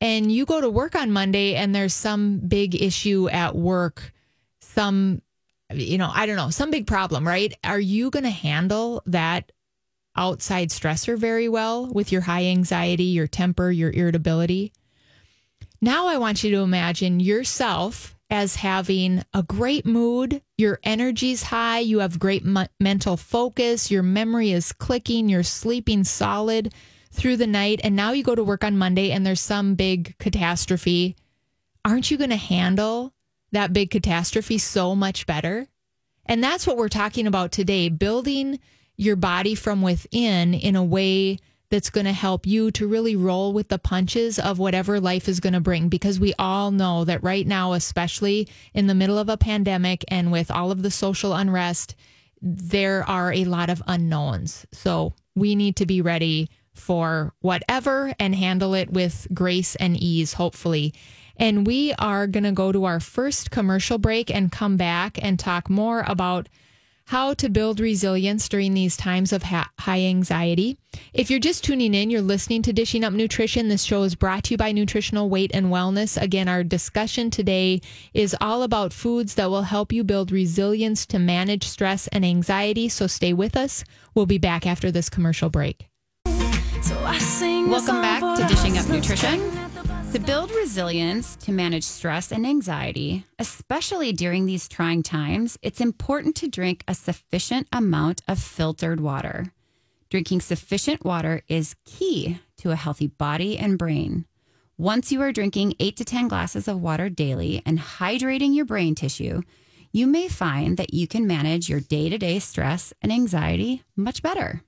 and 0.00 0.32
you 0.32 0.44
go 0.44 0.60
to 0.60 0.68
work 0.68 0.96
on 0.96 1.12
Monday 1.12 1.54
and 1.54 1.74
there's 1.74 1.94
some 1.94 2.40
big 2.40 2.74
issue 2.80 3.28
at 3.28 3.54
work, 3.54 4.12
some 4.60 5.22
you 5.72 5.98
know, 5.98 6.10
I 6.12 6.26
don't 6.26 6.36
know, 6.36 6.50
some 6.50 6.72
big 6.72 6.86
problem, 6.86 7.26
right? 7.26 7.54
Are 7.62 7.78
you 7.78 8.10
going 8.10 8.24
to 8.24 8.30
handle 8.30 9.02
that 9.06 9.52
outside 10.16 10.70
stressor 10.70 11.16
very 11.16 11.48
well 11.48 11.86
with 11.86 12.12
your 12.12 12.22
high 12.22 12.44
anxiety, 12.46 13.04
your 13.04 13.26
temper, 13.26 13.70
your 13.70 13.90
irritability. 13.92 14.72
Now 15.80 16.08
I 16.08 16.18
want 16.18 16.44
you 16.44 16.50
to 16.50 16.58
imagine 16.58 17.20
yourself 17.20 18.16
as 18.28 18.56
having 18.56 19.24
a 19.34 19.42
great 19.42 19.84
mood, 19.84 20.40
your 20.56 20.78
energy's 20.84 21.42
high, 21.42 21.80
you 21.80 21.98
have 21.98 22.18
great 22.18 22.44
m- 22.44 22.68
mental 22.78 23.16
focus, 23.16 23.90
your 23.90 24.04
memory 24.04 24.52
is 24.52 24.72
clicking, 24.72 25.28
you're 25.28 25.42
sleeping 25.42 26.04
solid 26.04 26.72
through 27.12 27.36
the 27.36 27.46
night, 27.46 27.80
and 27.82 27.96
now 27.96 28.12
you 28.12 28.22
go 28.22 28.36
to 28.36 28.44
work 28.44 28.62
on 28.62 28.78
Monday 28.78 29.10
and 29.10 29.26
there's 29.26 29.40
some 29.40 29.74
big 29.74 30.16
catastrophe. 30.18 31.16
Aren't 31.84 32.10
you 32.10 32.18
going 32.18 32.30
to 32.30 32.36
handle 32.36 33.12
that 33.50 33.72
big 33.72 33.90
catastrophe 33.90 34.58
so 34.58 34.94
much 34.94 35.26
better? 35.26 35.66
And 36.24 36.44
that's 36.44 36.66
what 36.66 36.76
we're 36.76 36.88
talking 36.88 37.26
about 37.26 37.50
today 37.50 37.88
building 37.88 38.60
your 39.00 39.16
body 39.16 39.54
from 39.54 39.80
within 39.80 40.52
in 40.52 40.76
a 40.76 40.84
way 40.84 41.38
that's 41.70 41.88
going 41.88 42.04
to 42.04 42.12
help 42.12 42.46
you 42.46 42.70
to 42.72 42.86
really 42.86 43.16
roll 43.16 43.54
with 43.54 43.68
the 43.68 43.78
punches 43.78 44.38
of 44.38 44.58
whatever 44.58 45.00
life 45.00 45.26
is 45.26 45.40
going 45.40 45.54
to 45.54 45.60
bring. 45.60 45.88
Because 45.88 46.20
we 46.20 46.34
all 46.38 46.70
know 46.70 47.04
that 47.04 47.22
right 47.22 47.46
now, 47.46 47.72
especially 47.72 48.46
in 48.74 48.88
the 48.88 48.94
middle 48.94 49.16
of 49.16 49.30
a 49.30 49.38
pandemic 49.38 50.04
and 50.08 50.30
with 50.30 50.50
all 50.50 50.70
of 50.70 50.82
the 50.82 50.90
social 50.90 51.32
unrest, 51.32 51.94
there 52.42 53.08
are 53.08 53.32
a 53.32 53.44
lot 53.44 53.70
of 53.70 53.82
unknowns. 53.86 54.66
So 54.72 55.14
we 55.34 55.54
need 55.54 55.76
to 55.76 55.86
be 55.86 56.02
ready 56.02 56.50
for 56.74 57.32
whatever 57.40 58.12
and 58.18 58.34
handle 58.34 58.74
it 58.74 58.92
with 58.92 59.28
grace 59.32 59.76
and 59.76 59.96
ease, 59.96 60.34
hopefully. 60.34 60.92
And 61.36 61.66
we 61.66 61.94
are 61.94 62.26
going 62.26 62.44
to 62.44 62.52
go 62.52 62.70
to 62.70 62.84
our 62.84 63.00
first 63.00 63.50
commercial 63.50 63.96
break 63.96 64.30
and 64.30 64.52
come 64.52 64.76
back 64.76 65.18
and 65.22 65.38
talk 65.38 65.70
more 65.70 66.04
about 66.06 66.50
how 67.10 67.34
to 67.34 67.48
build 67.48 67.80
resilience 67.80 68.48
during 68.48 68.72
these 68.72 68.96
times 68.96 69.32
of 69.32 69.42
ha- 69.42 69.68
high 69.80 69.98
anxiety. 69.98 70.78
If 71.12 71.28
you're 71.28 71.40
just 71.40 71.64
tuning 71.64 71.92
in, 71.92 72.08
you're 72.08 72.22
listening 72.22 72.62
to 72.62 72.72
Dishing 72.72 73.02
Up 73.02 73.12
Nutrition. 73.12 73.66
This 73.66 73.82
show 73.82 74.04
is 74.04 74.14
brought 74.14 74.44
to 74.44 74.54
you 74.54 74.56
by 74.56 74.70
Nutritional 74.70 75.28
Weight 75.28 75.50
and 75.52 75.66
Wellness. 75.66 76.22
Again, 76.22 76.46
our 76.46 76.62
discussion 76.62 77.28
today 77.28 77.80
is 78.14 78.36
all 78.40 78.62
about 78.62 78.92
foods 78.92 79.34
that 79.34 79.50
will 79.50 79.62
help 79.62 79.92
you 79.92 80.04
build 80.04 80.30
resilience 80.30 81.04
to 81.06 81.18
manage 81.18 81.66
stress 81.66 82.06
and 82.12 82.24
anxiety. 82.24 82.88
So 82.88 83.08
stay 83.08 83.32
with 83.32 83.56
us. 83.56 83.82
We'll 84.14 84.26
be 84.26 84.38
back 84.38 84.64
after 84.64 84.92
this 84.92 85.10
commercial 85.10 85.50
break. 85.50 85.88
So 86.26 86.94
Welcome 87.02 88.02
back 88.02 88.38
to 88.38 88.46
Dishing 88.46 88.78
Up 88.78 88.88
Nutrition. 88.88 89.59
To 90.12 90.18
build 90.18 90.50
resilience 90.50 91.36
to 91.36 91.52
manage 91.52 91.84
stress 91.84 92.32
and 92.32 92.44
anxiety, 92.44 93.24
especially 93.38 94.12
during 94.12 94.44
these 94.44 94.66
trying 94.66 95.04
times, 95.04 95.56
it's 95.62 95.80
important 95.80 96.34
to 96.36 96.48
drink 96.48 96.82
a 96.88 96.96
sufficient 96.96 97.68
amount 97.72 98.20
of 98.26 98.40
filtered 98.40 98.98
water. 98.98 99.52
Drinking 100.08 100.40
sufficient 100.40 101.04
water 101.04 101.42
is 101.46 101.76
key 101.84 102.40
to 102.56 102.72
a 102.72 102.76
healthy 102.76 103.06
body 103.06 103.56
and 103.56 103.78
brain. 103.78 104.26
Once 104.76 105.12
you 105.12 105.22
are 105.22 105.30
drinking 105.30 105.74
8 105.78 105.96
to 105.98 106.04
10 106.04 106.26
glasses 106.26 106.66
of 106.66 106.82
water 106.82 107.08
daily 107.08 107.62
and 107.64 107.78
hydrating 107.78 108.52
your 108.52 108.64
brain 108.64 108.96
tissue, 108.96 109.42
you 109.92 110.08
may 110.08 110.26
find 110.26 110.76
that 110.76 110.92
you 110.92 111.06
can 111.06 111.24
manage 111.24 111.68
your 111.68 111.78
day 111.78 112.08
to 112.08 112.18
day 112.18 112.40
stress 112.40 112.92
and 113.00 113.12
anxiety 113.12 113.84
much 113.94 114.22
better. 114.22 114.64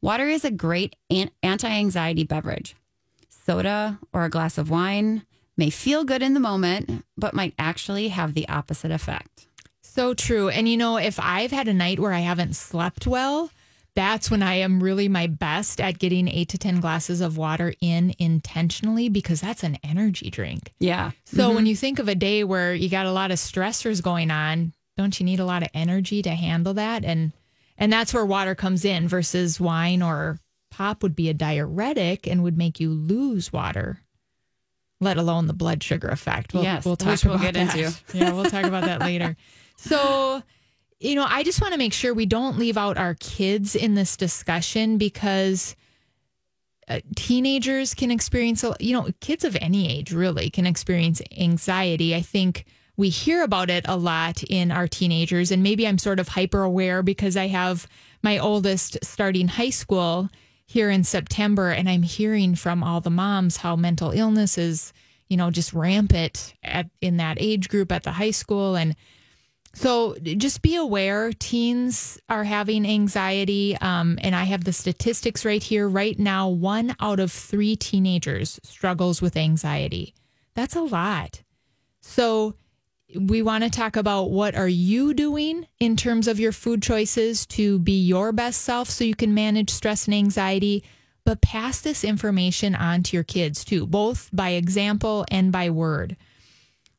Water 0.00 0.28
is 0.28 0.46
a 0.46 0.50
great 0.50 0.96
anti 1.10 1.68
anxiety 1.68 2.24
beverage 2.24 2.74
soda 3.44 3.98
or 4.12 4.24
a 4.24 4.30
glass 4.30 4.58
of 4.58 4.70
wine 4.70 5.24
may 5.56 5.70
feel 5.70 6.04
good 6.04 6.22
in 6.22 6.34
the 6.34 6.40
moment, 6.40 7.04
but 7.16 7.34
might 7.34 7.54
actually 7.58 8.08
have 8.08 8.34
the 8.34 8.48
opposite 8.48 8.90
effect. 8.90 9.46
So 9.82 10.14
true. 10.14 10.48
And 10.48 10.68
you 10.68 10.76
know, 10.76 10.96
if 10.96 11.20
I've 11.20 11.50
had 11.50 11.68
a 11.68 11.74
night 11.74 12.00
where 12.00 12.12
I 12.12 12.20
haven't 12.20 12.56
slept 12.56 13.06
well, 13.06 13.50
that's 13.94 14.30
when 14.30 14.42
I 14.42 14.54
am 14.54 14.82
really 14.82 15.08
my 15.08 15.26
best 15.26 15.80
at 15.80 15.98
getting 15.98 16.28
eight 16.28 16.48
to 16.50 16.58
10 16.58 16.80
glasses 16.80 17.20
of 17.20 17.36
water 17.36 17.74
in 17.80 18.14
intentionally 18.18 19.10
because 19.10 19.42
that's 19.42 19.62
an 19.62 19.76
energy 19.84 20.30
drink. 20.30 20.72
Yeah. 20.78 21.10
So 21.26 21.46
mm-hmm. 21.46 21.56
when 21.56 21.66
you 21.66 21.76
think 21.76 21.98
of 21.98 22.08
a 22.08 22.14
day 22.14 22.42
where 22.42 22.74
you 22.74 22.88
got 22.88 23.04
a 23.04 23.12
lot 23.12 23.30
of 23.30 23.36
stressors 23.36 24.02
going 24.02 24.30
on, 24.30 24.72
don't 24.96 25.18
you 25.20 25.26
need 25.26 25.40
a 25.40 25.44
lot 25.44 25.62
of 25.62 25.68
energy 25.74 26.22
to 26.22 26.30
handle 26.30 26.74
that? 26.74 27.04
And 27.04 27.32
and 27.76 27.92
that's 27.92 28.14
where 28.14 28.24
water 28.24 28.54
comes 28.54 28.84
in 28.84 29.08
versus 29.08 29.58
wine 29.58 30.02
or 30.02 30.38
pop 30.72 31.02
would 31.02 31.14
be 31.14 31.28
a 31.28 31.34
diuretic 31.34 32.26
and 32.26 32.42
would 32.42 32.56
make 32.56 32.80
you 32.80 32.90
lose 32.90 33.52
water, 33.52 34.00
let 35.00 35.18
alone 35.18 35.46
the 35.46 35.52
blood 35.52 35.82
sugar 35.82 36.08
effect. 36.08 36.54
We'll, 36.54 36.64
yes, 36.64 36.84
we'll 36.84 36.96
talk 36.96 37.22
we'll 37.24 37.38
get 37.38 37.54
that. 37.54 37.76
into. 37.76 37.94
yeah, 38.14 38.32
we'll 38.32 38.46
talk 38.46 38.64
about 38.64 38.84
that 38.84 39.00
later. 39.00 39.36
So, 39.76 40.42
you 40.98 41.14
know, 41.14 41.26
I 41.28 41.42
just 41.42 41.60
want 41.60 41.72
to 41.72 41.78
make 41.78 41.92
sure 41.92 42.14
we 42.14 42.26
don't 42.26 42.58
leave 42.58 42.78
out 42.78 42.96
our 42.96 43.14
kids 43.14 43.76
in 43.76 43.94
this 43.94 44.16
discussion 44.16 44.96
because 44.96 45.76
uh, 46.88 47.00
teenagers 47.14 47.92
can 47.92 48.10
experience, 48.10 48.64
you 48.80 48.96
know, 48.96 49.08
kids 49.20 49.44
of 49.44 49.56
any 49.60 49.92
age 49.92 50.12
really 50.12 50.48
can 50.48 50.66
experience 50.66 51.20
anxiety. 51.38 52.14
I 52.14 52.22
think 52.22 52.64
we 52.96 53.10
hear 53.10 53.42
about 53.42 53.68
it 53.68 53.84
a 53.88 53.96
lot 53.96 54.42
in 54.44 54.70
our 54.70 54.88
teenagers, 54.88 55.50
and 55.50 55.62
maybe 55.62 55.86
I'm 55.86 55.98
sort 55.98 56.20
of 56.20 56.28
hyper 56.28 56.62
aware 56.62 57.02
because 57.02 57.36
I 57.36 57.48
have 57.48 57.86
my 58.22 58.38
oldest 58.38 58.98
starting 59.02 59.48
high 59.48 59.70
school 59.70 60.30
here 60.72 60.88
in 60.88 61.04
September, 61.04 61.68
and 61.68 61.86
I'm 61.86 62.02
hearing 62.02 62.54
from 62.54 62.82
all 62.82 63.02
the 63.02 63.10
moms 63.10 63.58
how 63.58 63.76
mental 63.76 64.10
illness 64.10 64.56
is, 64.56 64.94
you 65.28 65.36
know, 65.36 65.50
just 65.50 65.74
rampant 65.74 66.54
at 66.64 66.88
in 67.02 67.18
that 67.18 67.36
age 67.38 67.68
group 67.68 67.92
at 67.92 68.04
the 68.04 68.12
high 68.12 68.30
school. 68.30 68.74
And 68.74 68.96
so 69.74 70.16
just 70.22 70.62
be 70.62 70.76
aware 70.76 71.30
teens 71.34 72.18
are 72.30 72.44
having 72.44 72.86
anxiety. 72.86 73.76
Um, 73.82 74.18
and 74.22 74.34
I 74.34 74.44
have 74.44 74.64
the 74.64 74.72
statistics 74.72 75.44
right 75.44 75.62
here. 75.62 75.86
Right 75.86 76.18
now, 76.18 76.48
one 76.48 76.96
out 77.00 77.20
of 77.20 77.30
three 77.30 77.76
teenagers 77.76 78.58
struggles 78.62 79.20
with 79.20 79.36
anxiety. 79.36 80.14
That's 80.54 80.76
a 80.76 80.80
lot. 80.80 81.42
So 82.00 82.54
we 83.14 83.42
want 83.42 83.64
to 83.64 83.70
talk 83.70 83.96
about 83.96 84.30
what 84.30 84.54
are 84.54 84.68
you 84.68 85.14
doing 85.14 85.66
in 85.80 85.96
terms 85.96 86.28
of 86.28 86.40
your 86.40 86.52
food 86.52 86.82
choices 86.82 87.46
to 87.46 87.78
be 87.78 88.00
your 88.00 88.32
best 88.32 88.62
self 88.62 88.88
so 88.88 89.04
you 89.04 89.14
can 89.14 89.34
manage 89.34 89.70
stress 89.70 90.06
and 90.06 90.14
anxiety. 90.14 90.84
But 91.24 91.40
pass 91.40 91.80
this 91.80 92.04
information 92.04 92.74
on 92.74 93.02
to 93.04 93.16
your 93.16 93.24
kids 93.24 93.64
too 93.64 93.86
both 93.86 94.28
by 94.32 94.50
example 94.50 95.24
and 95.30 95.52
by 95.52 95.70
word. 95.70 96.16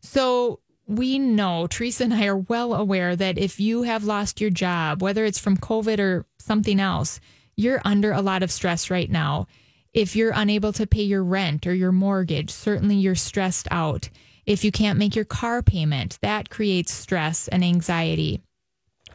So 0.02 0.60
we 0.86 1.18
know 1.18 1.66
teresa 1.66 2.04
and 2.04 2.14
i 2.14 2.26
are 2.26 2.36
well 2.36 2.74
aware 2.74 3.16
that 3.16 3.38
if 3.38 3.58
you 3.58 3.84
have 3.84 4.04
lost 4.04 4.42
your 4.42 4.50
job 4.50 5.02
whether 5.02 5.24
it's 5.24 5.40
from 5.40 5.56
covid 5.56 5.98
or 5.98 6.26
something 6.40 6.78
else 6.78 7.22
you're 7.56 7.82
under 7.86 8.12
a 8.12 8.22
lot 8.22 8.44
of 8.44 8.52
stress 8.52 8.90
right 8.90 9.10
now. 9.10 9.48
If 9.94 10.16
you're 10.16 10.34
unable 10.34 10.74
to 10.74 10.88
pay 10.88 11.04
your 11.04 11.24
rent 11.24 11.68
or 11.68 11.74
your 11.74 11.92
mortgage 11.92 12.50
certainly 12.50 12.96
you're 12.96 13.16
stressed 13.16 13.68
out 13.72 14.10
if 14.46 14.64
you 14.64 14.72
can't 14.72 15.00
make 15.00 15.16
your 15.16 15.26
car 15.26 15.62
payment, 15.62 16.20
that 16.22 16.50
creates 16.50 16.94
stress 16.94 17.48
and 17.48 17.64
anxiety. 17.64 18.42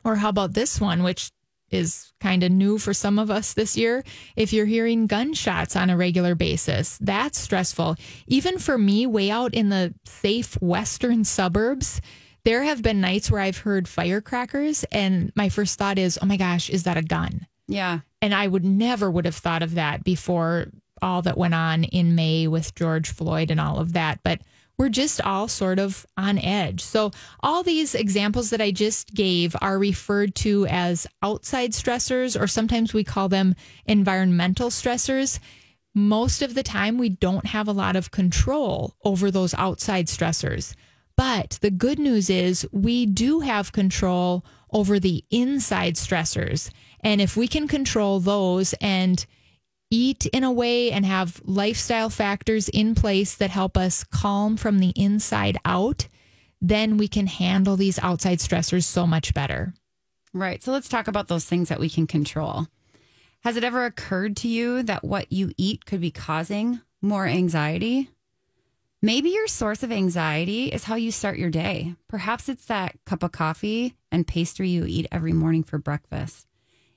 Or 0.05 0.17
how 0.17 0.29
about 0.29 0.55
this 0.55 0.81
one, 0.81 1.03
which 1.03 1.31
is 1.71 2.13
kind 2.21 2.43
of 2.43 2.51
new 2.51 2.79
for 2.79 2.95
some 2.95 3.19
of 3.19 3.31
us 3.31 3.53
this 3.53 3.77
year. 3.77 4.03
If 4.37 4.53
you're 4.53 4.67
hearing 4.67 5.07
gunshots 5.07 5.77
on 5.77 5.91
a 5.91 5.97
regular 5.97 6.35
basis, 6.35 6.99
that's 7.01 7.39
stressful. 7.39 7.97
Even 8.27 8.59
for 8.59 8.79
me, 8.79 9.07
way 9.07 9.31
out 9.31 9.55
in 9.55 9.69
the 9.69 9.95
safe 10.07 10.55
western 10.63 11.25
suburbs, 11.25 12.01
there 12.45 12.63
have 12.63 12.83
been 12.83 13.01
nights 13.01 13.31
where 13.31 13.41
I've 13.41 13.59
heard 13.59 13.89
firecrackers, 13.89 14.85
and 14.85 15.33
my 15.35 15.49
first 15.49 15.79
thought 15.79 15.99
is, 15.99 16.19
oh 16.23 16.27
my 16.27 16.37
gosh, 16.37 16.71
is 16.71 16.85
that 16.85 16.97
a 16.97 17.03
gun? 17.03 17.47
Yeah. 17.67 18.01
And 18.23 18.35
I 18.35 18.47
would 18.47 18.65
never 18.65 19.11
would 19.11 19.27
have 19.27 19.35
thought 19.35 19.63
of 19.63 19.75
that 19.75 20.05
before 20.05 20.69
all 21.03 21.23
that 21.23 21.37
went 21.37 21.55
on 21.55 21.85
in 21.85 22.15
May 22.15 22.49
with 22.49 22.75
George 22.75 23.11
Floyd 23.11 23.51
and 23.51 23.61
all 23.61 23.79
of 23.79 23.93
that. 23.93 24.21
But 24.23 24.41
we're 24.79 24.89
just 24.89 25.21
all 25.21 25.49
sort 25.49 25.81
of 25.81 26.07
on 26.17 26.39
edge. 26.39 26.83
So, 26.83 27.11
all 27.41 27.63
these 27.63 27.95
examples 27.95 28.51
that 28.51 28.61
I 28.61 28.71
just 28.71 29.13
gave 29.13 29.57
are 29.61 29.79
referred 29.79 30.35
to 30.37 30.67
as 30.67 31.07
outside 31.23 31.73
stressors, 31.73 32.41
or 32.41 32.47
sometimes 32.47 32.95
we 32.95 33.03
call 33.03 33.29
them 33.29 33.57
environmental 33.87 34.71
stressors. 34.71 35.41
Most 35.95 36.43
of 36.43 36.55
the 36.55 36.63
time, 36.63 36.97
we 36.97 37.09
don't 37.09 37.47
have 37.47 37.67
a 37.67 37.73
lot 37.73 37.97
of 37.97 38.13
control 38.13 38.95
over 39.05 39.31
those 39.31 39.53
outside 39.55 40.07
stressors. 40.07 40.75
But 41.17 41.59
the 41.61 41.73
good 41.73 41.99
news 41.99 42.31
is 42.31 42.69
we 42.71 43.05
do 43.05 43.41
have 43.41 43.73
control 43.73 44.47
over 44.73 45.01
the 45.01 45.25
inside 45.31 45.97
stressors. 45.97 46.71
And 47.01 47.21
if 47.21 47.37
we 47.37 47.49
can 47.49 47.67
control 47.67 48.21
those 48.21 48.75
and 48.75 49.27
eat 49.91 50.27
in 50.27 50.45
a 50.45 50.53
way 50.53 50.93
and 50.93 51.05
have 51.05 51.41
lifestyle 51.45 52.11
factors 52.11 52.69
in 52.69 52.95
place 52.95 53.35
that 53.37 53.51
help 53.51 53.77
us 53.77 54.05
calm 54.05 54.57
from 54.57 54.79
the 54.79 54.93
inside 54.97 55.59
out, 55.65 56.09
then 56.61 56.97
we 56.97 57.09
can 57.09 57.27
handle 57.27 57.77
these 57.77 57.99
outside 58.01 58.39
stressors 58.39 58.85
so 58.85 59.07
much 59.07 59.35
better. 59.35 59.75
Right. 60.33 60.63
So 60.63 60.73
let's 60.73 60.89
talk 60.89 61.09
about 61.09 61.29
those 61.29 61.45
things 61.45 61.69
that 61.69 61.81
we 61.81 61.89
can 61.89 62.07
control. 62.07 62.67
Has 63.41 63.57
it 63.57 63.65
ever 63.65 63.85
occurred 63.85 64.37
to 64.39 64.49
you 64.49 64.83
that 64.83 65.05
what 65.05 65.33
you 65.33 65.53
eat 65.57 65.87
could 65.87 66.01
be 66.01 66.11
causing 66.11 66.81
more 67.01 67.27
anxiety? 67.27 68.11
Maybe 69.01 69.31
your 69.31 69.47
source 69.47 69.85
of 69.85 69.93
anxiety 69.93 70.67
is 70.67 70.85
how 70.85 70.97
you 70.97 71.13
start 71.13 71.39
your 71.39 71.51
day. 71.51 71.95
Perhaps 72.09 72.49
it's 72.49 72.65
that 72.65 72.97
cup 73.07 73.23
of 73.23 73.31
coffee 73.31 73.95
and 74.11 74.27
pastry 74.27 74.69
you 74.69 74.85
eat 74.87 75.07
every 75.13 75.33
morning 75.33 75.63
for 75.63 75.79
breakfast. 75.79 76.49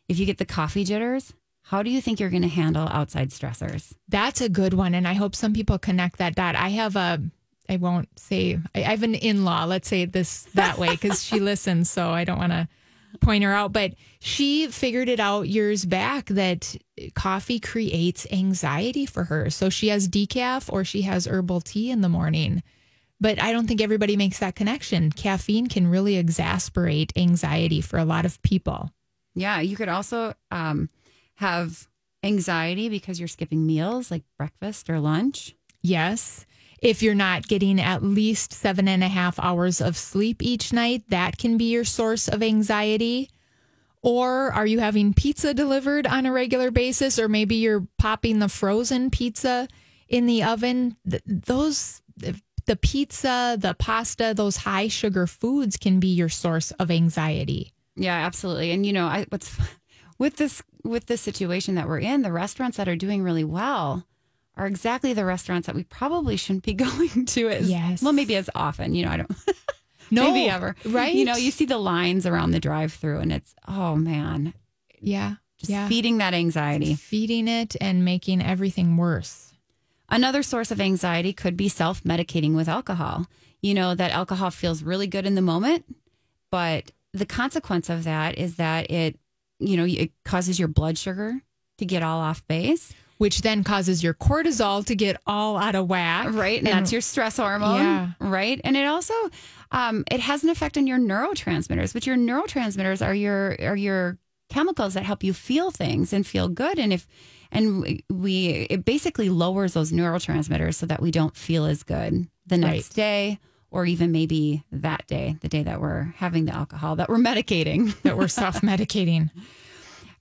If 0.09 0.17
you 0.17 0.25
get 0.25 0.39
the 0.39 0.45
coffee 0.45 0.83
jitters, 0.83 1.33
how 1.71 1.81
do 1.83 1.89
you 1.89 2.01
think 2.01 2.19
you're 2.19 2.29
going 2.29 2.41
to 2.41 2.49
handle 2.49 2.85
outside 2.89 3.29
stressors? 3.29 3.93
That's 4.09 4.41
a 4.41 4.49
good 4.49 4.73
one. 4.73 4.93
And 4.93 5.07
I 5.07 5.13
hope 5.13 5.33
some 5.33 5.53
people 5.53 5.79
connect 5.79 6.17
that 6.17 6.35
dot. 6.35 6.53
I 6.53 6.67
have 6.67 6.97
a, 6.97 7.21
I 7.69 7.77
won't 7.77 8.09
say, 8.19 8.59
I 8.75 8.79
have 8.79 9.03
an 9.03 9.15
in 9.15 9.45
law, 9.45 9.63
let's 9.63 9.87
say 9.87 10.03
this 10.03 10.43
that 10.55 10.77
way, 10.77 10.89
because 10.89 11.23
she 11.23 11.39
listens. 11.51 11.89
So 11.89 12.09
I 12.09 12.25
don't 12.25 12.37
want 12.37 12.51
to 12.51 12.67
point 13.21 13.45
her 13.45 13.53
out. 13.53 13.71
But 13.71 13.93
she 14.19 14.67
figured 14.67 15.07
it 15.07 15.21
out 15.21 15.47
years 15.47 15.85
back 15.85 16.25
that 16.25 16.75
coffee 17.15 17.61
creates 17.61 18.27
anxiety 18.33 19.05
for 19.05 19.23
her. 19.23 19.49
So 19.49 19.69
she 19.69 19.87
has 19.87 20.09
decaf 20.09 20.69
or 20.73 20.83
she 20.83 21.03
has 21.03 21.25
herbal 21.25 21.61
tea 21.61 21.89
in 21.89 22.01
the 22.01 22.09
morning. 22.09 22.63
But 23.21 23.41
I 23.41 23.53
don't 23.53 23.67
think 23.67 23.79
everybody 23.79 24.17
makes 24.17 24.39
that 24.39 24.55
connection. 24.55 25.09
Caffeine 25.09 25.67
can 25.67 25.87
really 25.87 26.17
exasperate 26.17 27.13
anxiety 27.15 27.79
for 27.79 27.97
a 27.97 28.03
lot 28.03 28.25
of 28.25 28.41
people. 28.41 28.91
Yeah. 29.35 29.61
You 29.61 29.77
could 29.77 29.87
also, 29.87 30.33
um, 30.51 30.89
have 31.41 31.87
anxiety 32.23 32.89
because 32.89 33.19
you're 33.19 33.27
skipping 33.27 33.65
meals 33.65 34.09
like 34.09 34.23
breakfast 34.37 34.89
or 34.89 34.99
lunch? 34.99 35.55
Yes. 35.81 36.45
If 36.81 37.03
you're 37.03 37.13
not 37.13 37.47
getting 37.47 37.79
at 37.79 38.03
least 38.03 38.53
seven 38.53 38.87
and 38.87 39.03
a 39.03 39.07
half 39.07 39.39
hours 39.39 39.81
of 39.81 39.97
sleep 39.97 40.41
each 40.41 40.73
night, 40.73 41.03
that 41.09 41.37
can 41.37 41.57
be 41.57 41.65
your 41.65 41.83
source 41.83 42.27
of 42.27 42.41
anxiety. 42.41 43.29
Or 44.01 44.51
are 44.51 44.65
you 44.65 44.79
having 44.79 45.13
pizza 45.13 45.53
delivered 45.53 46.07
on 46.07 46.25
a 46.25 46.31
regular 46.31 46.71
basis? 46.71 47.19
Or 47.19 47.27
maybe 47.27 47.55
you're 47.55 47.85
popping 47.99 48.39
the 48.39 48.49
frozen 48.49 49.11
pizza 49.11 49.67
in 50.07 50.25
the 50.25 50.43
oven. 50.43 50.95
Those 51.05 52.01
the 52.65 52.75
pizza, 52.75 53.57
the 53.59 53.75
pasta, 53.75 54.33
those 54.35 54.57
high 54.57 54.87
sugar 54.87 55.27
foods 55.27 55.77
can 55.77 55.99
be 55.99 56.07
your 56.07 56.29
source 56.29 56.71
of 56.71 56.89
anxiety. 56.89 57.73
Yeah, 57.95 58.25
absolutely. 58.25 58.71
And 58.71 58.85
you 58.85 58.93
know, 58.93 59.05
I 59.05 59.25
what's 59.29 59.55
with 60.21 60.35
this 60.37 60.61
with 60.83 61.07
this 61.07 61.19
situation 61.19 61.73
that 61.75 61.87
we're 61.87 61.99
in, 61.99 62.21
the 62.21 62.31
restaurants 62.31 62.77
that 62.77 62.87
are 62.87 62.95
doing 62.95 63.23
really 63.23 63.43
well 63.43 64.05
are 64.55 64.67
exactly 64.67 65.13
the 65.13 65.25
restaurants 65.25 65.65
that 65.65 65.75
we 65.75 65.83
probably 65.83 66.37
shouldn't 66.37 66.63
be 66.63 66.73
going 66.85 67.25
to 67.25 67.49
as 67.49 67.69
Yes. 67.69 68.03
well, 68.03 68.13
maybe 68.13 68.35
as 68.35 68.49
often. 68.53 68.93
You 68.93 69.05
know, 69.05 69.11
I 69.11 69.17
don't 69.17 69.31
No, 70.11 70.31
maybe 70.31 70.49
ever. 70.49 70.75
right? 70.85 71.13
You 71.13 71.25
know, 71.25 71.35
you 71.37 71.49
see 71.51 71.65
the 71.65 71.77
lines 71.77 72.25
around 72.27 72.51
the 72.51 72.59
drive 72.59 72.93
through 72.93 73.19
and 73.19 73.31
it's 73.33 73.55
oh 73.67 73.95
man. 73.95 74.53
Yeah. 74.99 75.35
Just 75.57 75.71
yeah. 75.71 75.87
feeding 75.87 76.17
that 76.19 76.33
anxiety. 76.35 76.93
Feeding 76.95 77.47
it 77.47 77.75
and 77.81 78.05
making 78.05 78.43
everything 78.43 78.97
worse. 78.97 79.53
Another 80.09 80.43
source 80.43 80.69
of 80.71 80.81
anxiety 80.81 81.33
could 81.33 81.55
be 81.57 81.67
self 81.69 82.03
medicating 82.03 82.55
with 82.55 82.67
alcohol. 82.69 83.25
You 83.61 83.73
know, 83.73 83.95
that 83.95 84.11
alcohol 84.11 84.51
feels 84.51 84.83
really 84.83 85.07
good 85.07 85.25
in 85.25 85.35
the 85.35 85.41
moment, 85.41 85.85
but 86.51 86.91
the 87.13 87.25
consequence 87.25 87.89
of 87.89 88.03
that 88.03 88.37
is 88.37 88.55
that 88.55 88.89
it, 88.91 89.17
you 89.61 89.77
know, 89.77 89.85
it 89.85 90.11
causes 90.25 90.59
your 90.59 90.67
blood 90.67 90.97
sugar 90.97 91.41
to 91.77 91.85
get 91.85 92.03
all 92.03 92.19
off 92.19 92.45
base, 92.47 92.93
Which 93.17 93.41
then 93.41 93.63
causes 93.63 94.03
your 94.03 94.13
cortisol 94.13 94.85
to 94.85 94.95
get 94.95 95.19
all 95.27 95.57
out 95.57 95.75
of 95.75 95.87
whack. 95.87 96.27
right? 96.33 96.57
And, 96.59 96.67
that's 96.67 96.91
your 96.91 97.01
stress 97.01 97.37
hormone, 97.37 97.77
Yeah. 97.77 98.09
right? 98.19 98.59
And 98.63 98.75
it 98.75 98.85
also, 98.87 99.13
um, 99.71 100.03
it 100.11 100.19
has 100.19 100.43
an 100.43 100.49
effect 100.49 100.77
on 100.77 100.85
your 100.87 100.97
neurotransmitters, 100.99 101.93
which 101.93 102.05
your 102.07 102.17
neurotransmitters 102.17 103.05
are 103.05 103.13
your 103.15 103.55
are 103.61 103.75
your 103.75 104.17
chemicals 104.49 104.95
that 104.95 105.03
help 105.05 105.23
you 105.23 105.33
feel 105.33 105.71
things 105.71 106.11
and 106.13 106.27
feel 106.27 106.49
good. 106.49 106.77
And 106.77 106.91
if 106.91 107.07
and 107.53 108.01
we 108.09 108.67
it 108.69 108.83
basically 108.85 109.29
lowers 109.29 109.73
those 109.73 109.91
neurotransmitters 109.91 110.75
so 110.75 110.85
that 110.87 111.01
we 111.01 111.09
don't 111.11 111.35
feel 111.35 111.65
as 111.65 111.83
good 111.83 112.27
the 112.45 112.57
next 112.57 112.89
Right. 112.89 112.95
day 112.95 113.39
or 113.71 113.85
even 113.85 114.11
maybe 114.11 114.63
that 114.71 115.07
day, 115.07 115.37
the 115.41 115.47
day 115.47 115.63
that 115.63 115.81
we're 115.81 116.13
having 116.17 116.45
the 116.45 116.53
alcohol 116.53 116.97
that 116.97 117.09
we're 117.09 117.17
medicating. 117.17 117.99
that 118.03 118.17
we're 118.17 118.27
self 118.27 118.61
medicating. 118.61 119.31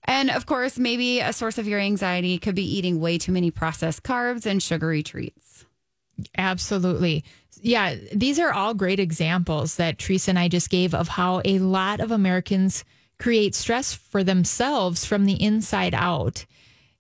And 0.05 0.31
of 0.31 0.47
course, 0.47 0.79
maybe 0.79 1.21
a 1.21 1.33
source 1.33 1.59
of 1.59 1.69
your 1.69 1.81
anxiety 1.81 2.39
could 2.39 2.55
be 2.55 2.79
eating 2.79 3.01
way 3.01 3.19
too 3.19 3.33
many 3.33 3.51
processed 3.51 4.03
carbs 4.03 4.47
and 4.47 4.63
sugary 4.63 5.03
treats. 5.03 5.67
Absolutely. 6.39 7.25
Yeah, 7.61 7.97
these 8.15 8.39
are 8.39 8.53
all 8.53 8.73
great 8.73 9.01
examples 9.01 9.77
that 9.77 9.99
Teresa 9.99 10.31
and 10.31 10.39
I 10.39 10.49
just 10.49 10.71
gave 10.71 10.95
of 10.95 11.09
how 11.09 11.43
a 11.45 11.59
lot 11.59 12.01
of 12.01 12.11
Americans 12.11 12.85
create 13.19 13.55
stress 13.55 13.93
for 13.93 14.25
themselves 14.25 15.05
from 15.05 15.27
the 15.27 15.43
inside 15.43 15.95
out. 15.95 16.47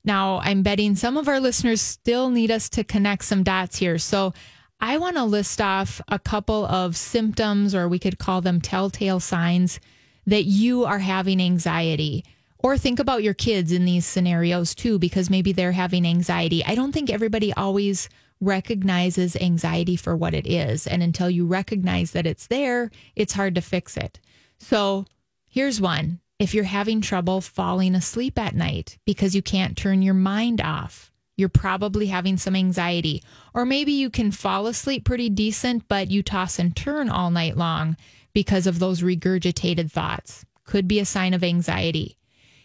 Now, 0.04 0.40
I'm 0.40 0.62
betting 0.62 0.97
some 0.97 1.16
of 1.16 1.28
our 1.28 1.40
listeners 1.40 1.80
still 1.80 2.30
need 2.30 2.50
us 2.50 2.69
to 2.71 2.85
connect 2.85 3.25
some 3.25 3.42
dots 3.42 3.76
here. 3.76 3.99
So, 3.99 4.33
I 4.81 4.97
want 4.97 5.17
to 5.17 5.25
list 5.25 5.61
off 5.61 6.01
a 6.09 6.19
couple 6.19 6.65
of 6.67 6.97
symptoms, 6.97 7.75
or 7.75 7.89
we 7.89 7.99
could 7.99 8.19
call 8.19 8.41
them 8.41 8.61
telltale 8.61 9.21
signs 9.21 9.79
that 10.27 10.45
you 10.45 10.85
are 10.85 10.99
having 10.99 11.41
anxiety. 11.41 12.25
Or 12.59 12.77
think 12.77 12.99
about 12.99 13.23
your 13.23 13.35
kids 13.35 13.73
in 13.73 13.85
these 13.85 14.07
scenarios 14.07 14.75
too, 14.75 14.99
because 14.99 15.31
maybe 15.31 15.53
they're 15.53 15.73
having 15.73 16.07
anxiety. 16.07 16.65
I 16.65 16.75
don't 16.75 16.93
think 16.93 17.11
everybody 17.11 17.53
always 17.55 18.09
recognizes 18.41 19.37
anxiety 19.37 19.97
for 19.97 20.17
what 20.17 20.35
it 20.35 20.47
is. 20.47 20.87
And 20.87 21.03
until 21.03 21.31
you 21.31 21.47
recognize 21.47 22.13
that 22.13 22.27
it's 22.27 22.47
there, 22.47 22.91
it's 23.17 23.35
hard 23.35 23.55
to 23.55 23.61
fix 23.61 23.97
it. 23.97 24.19
So 24.59 25.07
here's 25.49 25.81
one 25.81 26.21
if 26.39 26.55
you're 26.55 26.65
having 26.65 27.03
trouble 27.03 27.43
falling 27.43 27.95
asleep 27.95 28.39
at 28.39 28.55
night 28.55 28.99
because 29.05 29.35
you 29.35 29.43
can't 29.43 29.77
turn 29.77 30.01
your 30.01 30.15
mind 30.15 30.61
off, 30.61 31.10
you're 31.40 31.49
probably 31.49 32.06
having 32.06 32.37
some 32.37 32.54
anxiety. 32.54 33.23
Or 33.54 33.64
maybe 33.64 33.92
you 33.92 34.11
can 34.11 34.30
fall 34.30 34.66
asleep 34.66 35.04
pretty 35.04 35.30
decent, 35.30 35.88
but 35.88 36.11
you 36.11 36.23
toss 36.23 36.59
and 36.59 36.76
turn 36.76 37.09
all 37.09 37.30
night 37.30 37.56
long 37.56 37.97
because 38.32 38.66
of 38.66 38.78
those 38.78 39.02
regurgitated 39.02 39.90
thoughts. 39.90 40.44
Could 40.64 40.87
be 40.87 41.00
a 41.00 41.04
sign 41.04 41.35
of 41.35 41.42
anxiety. 41.42 42.16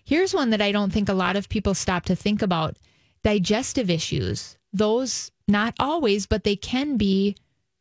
Here's 0.03 0.33
one 0.33 0.51
that 0.51 0.61
I 0.61 0.71
don't 0.71 0.93
think 0.93 1.09
a 1.09 1.13
lot 1.13 1.35
of 1.35 1.49
people 1.49 1.73
stop 1.73 2.05
to 2.05 2.15
think 2.15 2.43
about 2.43 2.77
digestive 3.23 3.89
issues. 3.89 4.57
Those, 4.71 5.31
not 5.47 5.73
always, 5.79 6.27
but 6.27 6.43
they 6.43 6.55
can 6.55 6.97
be 6.97 7.35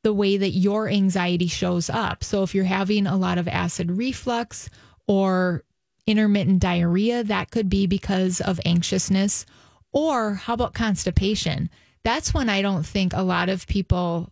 the 0.04 0.14
way 0.14 0.37
that 0.37 0.50
your 0.50 0.88
anxiety 0.88 1.48
shows 1.48 1.90
up. 1.90 2.22
So 2.22 2.42
if 2.42 2.54
you're 2.54 2.64
having 2.64 3.07
a 3.07 3.16
lot 3.16 3.37
of 3.37 3.48
acid 3.48 3.90
reflux 3.90 4.70
or 5.07 5.64
intermittent 6.07 6.61
diarrhea, 6.61 7.24
that 7.24 7.50
could 7.50 7.68
be 7.68 7.87
because 7.87 8.40
of 8.40 8.61
anxiousness. 8.64 9.44
Or 9.94 10.35
how 10.35 10.54
about 10.54 10.74
constipation? 10.74 11.70
That's 12.02 12.35
when 12.35 12.50
I 12.50 12.61
don't 12.61 12.85
think 12.85 13.14
a 13.14 13.22
lot 13.22 13.48
of 13.48 13.66
people 13.66 14.30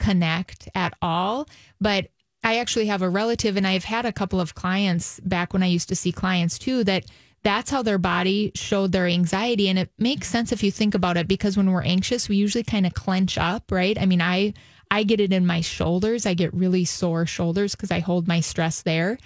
connect 0.00 0.68
at 0.74 0.92
all. 1.00 1.48
But 1.80 2.08
I 2.42 2.58
actually 2.58 2.86
have 2.86 3.00
a 3.00 3.08
relative, 3.08 3.56
and 3.56 3.66
I've 3.66 3.84
had 3.84 4.04
a 4.04 4.12
couple 4.12 4.40
of 4.40 4.54
clients 4.54 5.20
back 5.20 5.54
when 5.54 5.62
I 5.62 5.66
used 5.66 5.88
to 5.88 5.96
see 5.96 6.12
clients 6.12 6.58
too, 6.58 6.84
that 6.84 7.06
that's 7.44 7.70
how 7.70 7.82
their 7.82 7.98
body 7.98 8.52
showed 8.54 8.92
their 8.92 9.06
anxiety. 9.06 9.68
And 9.68 9.78
it 9.78 9.90
makes 9.98 10.28
sense 10.28 10.50
if 10.50 10.62
you 10.62 10.72
think 10.72 10.94
about 10.94 11.16
it, 11.16 11.28
because 11.28 11.56
when 11.56 11.70
we're 11.70 11.82
anxious, 11.82 12.28
we 12.28 12.36
usually 12.36 12.64
kind 12.64 12.84
of 12.84 12.92
clench 12.92 13.38
up, 13.38 13.70
right? 13.70 13.98
I 13.98 14.06
mean, 14.06 14.20
I, 14.20 14.52
I 14.90 15.04
get 15.04 15.20
it 15.20 15.32
in 15.32 15.46
my 15.46 15.60
shoulders. 15.60 16.26
I 16.26 16.34
get 16.34 16.52
really 16.52 16.84
sore 16.84 17.24
shoulders 17.24 17.74
because 17.74 17.90
I 17.90 18.00
hold 18.00 18.26
my 18.26 18.40
stress 18.40 18.82
there. 18.82 19.18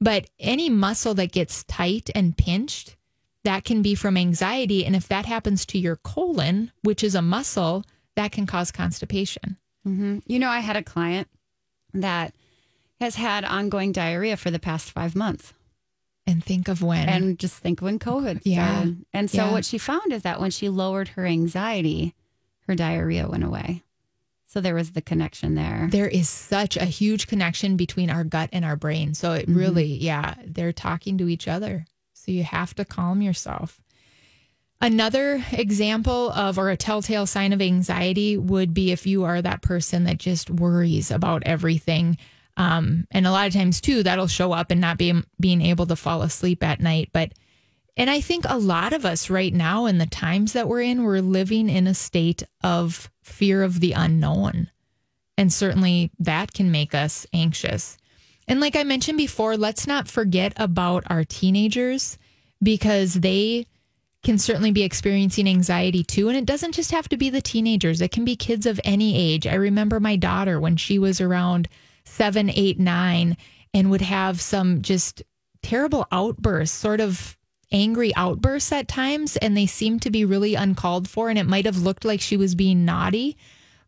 But 0.00 0.28
any 0.38 0.68
muscle 0.68 1.14
that 1.14 1.32
gets 1.32 1.64
tight 1.64 2.10
and 2.14 2.36
pinched, 2.36 2.96
that 3.44 3.64
can 3.64 3.82
be 3.82 3.94
from 3.94 4.16
anxiety. 4.16 4.84
And 4.84 4.94
if 4.94 5.08
that 5.08 5.26
happens 5.26 5.64
to 5.66 5.78
your 5.78 5.96
colon, 5.96 6.72
which 6.82 7.02
is 7.02 7.14
a 7.14 7.22
muscle, 7.22 7.84
that 8.16 8.32
can 8.32 8.46
cause 8.46 8.70
constipation. 8.70 9.56
Mm-hmm. 9.86 10.18
You 10.26 10.38
know, 10.38 10.50
I 10.50 10.60
had 10.60 10.76
a 10.76 10.82
client 10.82 11.28
that 11.94 12.34
has 13.00 13.14
had 13.14 13.44
ongoing 13.44 13.92
diarrhea 13.92 14.36
for 14.36 14.50
the 14.50 14.58
past 14.58 14.90
five 14.90 15.16
months. 15.16 15.54
And 16.26 16.44
think 16.44 16.68
of 16.68 16.82
when. 16.82 17.08
And 17.08 17.38
just 17.38 17.56
think 17.56 17.80
when 17.80 17.98
COVID 17.98 18.42
Yeah. 18.44 18.72
started. 18.72 19.04
And 19.12 19.30
so 19.30 19.46
Yeah. 19.46 19.52
what 19.52 19.64
she 19.64 19.78
found 19.78 20.12
is 20.12 20.22
that 20.22 20.40
when 20.40 20.50
she 20.50 20.68
lowered 20.68 21.08
her 21.08 21.26
anxiety, 21.26 22.14
her 22.68 22.74
diarrhea 22.74 23.26
went 23.26 23.42
away. 23.42 23.82
So 24.46 24.60
there 24.60 24.74
was 24.74 24.90
the 24.92 25.00
connection 25.00 25.54
there. 25.54 25.88
there 25.90 26.08
is 26.08 26.28
such 26.28 26.76
a 26.76 26.84
huge 26.84 27.26
connection 27.28 27.76
between 27.76 28.10
our 28.10 28.24
gut 28.24 28.50
and 28.52 28.64
our 28.64 28.76
brain. 28.76 29.14
So 29.14 29.32
it 29.32 29.48
mm-hmm. 29.48 29.58
really, 29.58 29.86
yeah, 29.86 30.34
they're 30.44 30.72
talking 30.72 31.16
to 31.18 31.28
each 31.28 31.48
other. 31.48 31.86
So 32.24 32.32
you 32.32 32.44
have 32.44 32.74
to 32.74 32.84
calm 32.84 33.22
yourself. 33.22 33.80
Another 34.80 35.44
example 35.52 36.30
of 36.30 36.58
or 36.58 36.70
a 36.70 36.76
telltale 36.76 37.26
sign 37.26 37.52
of 37.52 37.60
anxiety 37.60 38.36
would 38.36 38.72
be 38.72 38.92
if 38.92 39.06
you 39.06 39.24
are 39.24 39.42
that 39.42 39.62
person 39.62 40.04
that 40.04 40.18
just 40.18 40.50
worries 40.50 41.10
about 41.10 41.42
everything. 41.44 42.16
Um, 42.56 43.06
and 43.10 43.26
a 43.26 43.30
lot 43.30 43.46
of 43.46 43.52
times 43.52 43.80
too, 43.80 44.02
that'll 44.02 44.26
show 44.26 44.52
up 44.52 44.70
and 44.70 44.80
not 44.80 44.98
being 44.98 45.24
being 45.38 45.60
able 45.60 45.86
to 45.86 45.96
fall 45.96 46.22
asleep 46.22 46.62
at 46.62 46.80
night. 46.80 47.10
But 47.12 47.32
and 47.96 48.08
I 48.08 48.20
think 48.20 48.44
a 48.48 48.58
lot 48.58 48.94
of 48.94 49.04
us 49.04 49.28
right 49.28 49.52
now 49.52 49.86
in 49.86 49.98
the 49.98 50.06
times 50.06 50.54
that 50.54 50.68
we're 50.68 50.82
in, 50.82 51.04
we're 51.04 51.20
living 51.20 51.68
in 51.68 51.86
a 51.86 51.94
state 51.94 52.42
of 52.62 53.10
fear 53.22 53.62
of 53.62 53.80
the 53.80 53.92
unknown. 53.92 54.70
And 55.36 55.52
certainly 55.52 56.10
that 56.18 56.54
can 56.54 56.70
make 56.70 56.94
us 56.94 57.26
anxious. 57.32 57.98
And 58.50 58.58
like 58.58 58.74
I 58.74 58.82
mentioned 58.82 59.16
before, 59.16 59.56
let's 59.56 59.86
not 59.86 60.08
forget 60.08 60.52
about 60.56 61.04
our 61.06 61.22
teenagers 61.22 62.18
because 62.60 63.14
they 63.14 63.68
can 64.24 64.38
certainly 64.38 64.72
be 64.72 64.82
experiencing 64.82 65.48
anxiety 65.48 66.02
too. 66.02 66.28
And 66.28 66.36
it 66.36 66.46
doesn't 66.46 66.74
just 66.74 66.90
have 66.90 67.08
to 67.10 67.16
be 67.16 67.30
the 67.30 67.40
teenagers, 67.40 68.00
it 68.00 68.10
can 68.10 68.24
be 68.24 68.34
kids 68.34 68.66
of 68.66 68.80
any 68.82 69.16
age. 69.16 69.46
I 69.46 69.54
remember 69.54 70.00
my 70.00 70.16
daughter 70.16 70.58
when 70.58 70.76
she 70.76 70.98
was 70.98 71.20
around 71.20 71.68
seven, 72.04 72.50
eight, 72.50 72.80
nine, 72.80 73.36
and 73.72 73.88
would 73.88 74.00
have 74.00 74.40
some 74.40 74.82
just 74.82 75.22
terrible 75.62 76.08
outbursts, 76.10 76.76
sort 76.76 77.00
of 77.00 77.38
angry 77.70 78.12
outbursts 78.16 78.72
at 78.72 78.88
times. 78.88 79.36
And 79.36 79.56
they 79.56 79.66
seemed 79.66 80.02
to 80.02 80.10
be 80.10 80.24
really 80.24 80.56
uncalled 80.56 81.08
for. 81.08 81.30
And 81.30 81.38
it 81.38 81.46
might 81.46 81.66
have 81.66 81.78
looked 81.78 82.04
like 82.04 82.20
she 82.20 82.36
was 82.36 82.56
being 82.56 82.84
naughty 82.84 83.36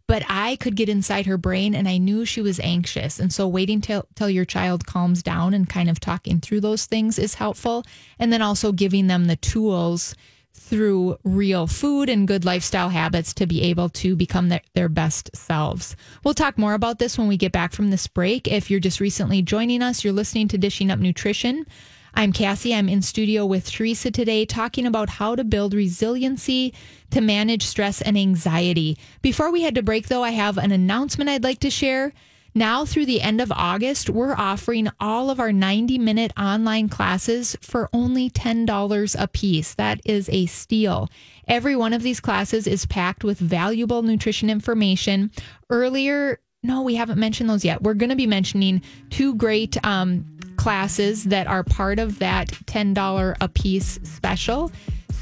but 0.06 0.22
I 0.28 0.56
could 0.56 0.76
get 0.76 0.88
inside 0.88 1.26
her 1.26 1.38
brain 1.38 1.74
and 1.74 1.88
I 1.88 1.98
knew 1.98 2.24
she 2.24 2.42
was 2.42 2.60
anxious. 2.60 3.18
And 3.18 3.32
so 3.32 3.48
waiting 3.48 3.80
till, 3.80 4.06
till 4.14 4.30
your 4.30 4.44
child 4.44 4.86
calms 4.86 5.22
down 5.22 5.54
and 5.54 5.68
kind 5.68 5.88
of 5.88 6.00
talking 6.00 6.40
through 6.40 6.60
those 6.60 6.86
things 6.86 7.18
is 7.18 7.34
helpful. 7.34 7.84
And 8.18 8.32
then 8.32 8.42
also 8.42 8.72
giving 8.72 9.06
them 9.06 9.26
the 9.26 9.36
tools 9.36 10.14
through 10.54 11.16
real 11.24 11.66
food 11.66 12.08
and 12.08 12.28
good 12.28 12.44
lifestyle 12.44 12.88
habits 12.88 13.34
to 13.34 13.46
be 13.46 13.62
able 13.62 13.88
to 13.88 14.14
become 14.14 14.48
their, 14.48 14.60
their 14.74 14.88
best 14.88 15.30
selves. 15.34 15.96
We'll 16.24 16.34
talk 16.34 16.58
more 16.58 16.74
about 16.74 16.98
this 16.98 17.18
when 17.18 17.28
we 17.28 17.36
get 17.36 17.52
back 17.52 17.72
from 17.72 17.90
this 17.90 18.06
break. 18.06 18.48
If 18.48 18.70
you're 18.70 18.80
just 18.80 19.00
recently 19.00 19.42
joining 19.42 19.82
us, 19.82 20.04
you're 20.04 20.12
listening 20.12 20.48
to 20.48 20.58
Dishing 20.58 20.90
Up 20.90 20.98
Nutrition. 20.98 21.66
I'm 22.14 22.32
Cassie. 22.32 22.74
I'm 22.74 22.90
in 22.90 23.00
studio 23.00 23.46
with 23.46 23.70
Teresa 23.70 24.10
today 24.10 24.44
talking 24.44 24.86
about 24.86 25.08
how 25.08 25.34
to 25.34 25.44
build 25.44 25.72
resiliency 25.72 26.74
to 27.10 27.22
manage 27.22 27.64
stress 27.64 28.02
and 28.02 28.18
anxiety. 28.18 28.98
Before 29.22 29.50
we 29.50 29.62
head 29.62 29.76
to 29.76 29.82
break, 29.82 30.08
though, 30.08 30.22
I 30.22 30.30
have 30.30 30.58
an 30.58 30.72
announcement 30.72 31.30
I'd 31.30 31.42
like 31.42 31.60
to 31.60 31.70
share. 31.70 32.12
Now, 32.54 32.84
through 32.84 33.06
the 33.06 33.22
end 33.22 33.40
of 33.40 33.50
August, 33.50 34.10
we're 34.10 34.34
offering 34.34 34.88
all 35.00 35.30
of 35.30 35.40
our 35.40 35.52
90 35.52 35.98
minute 35.98 36.34
online 36.38 36.90
classes 36.90 37.56
for 37.62 37.88
only 37.94 38.28
$10 38.28 39.16
a 39.18 39.28
piece. 39.28 39.72
That 39.74 40.02
is 40.04 40.28
a 40.28 40.44
steal. 40.46 41.08
Every 41.48 41.76
one 41.76 41.94
of 41.94 42.02
these 42.02 42.20
classes 42.20 42.66
is 42.66 42.84
packed 42.84 43.24
with 43.24 43.38
valuable 43.38 44.02
nutrition 44.02 44.50
information. 44.50 45.30
Earlier, 45.70 46.40
no, 46.62 46.82
we 46.82 46.94
haven't 46.94 47.18
mentioned 47.18 47.48
those 47.48 47.64
yet. 47.64 47.82
We're 47.82 47.94
going 47.94 48.10
to 48.10 48.16
be 48.16 48.26
mentioning 48.26 48.82
two 49.08 49.34
great 49.34 49.82
um, 49.84 50.26
classes 50.56 51.24
that 51.24 51.46
are 51.46 51.64
part 51.64 51.98
of 51.98 52.18
that 52.18 52.48
$10 52.66 53.36
a 53.40 53.48
piece 53.48 53.98
special. 54.02 54.70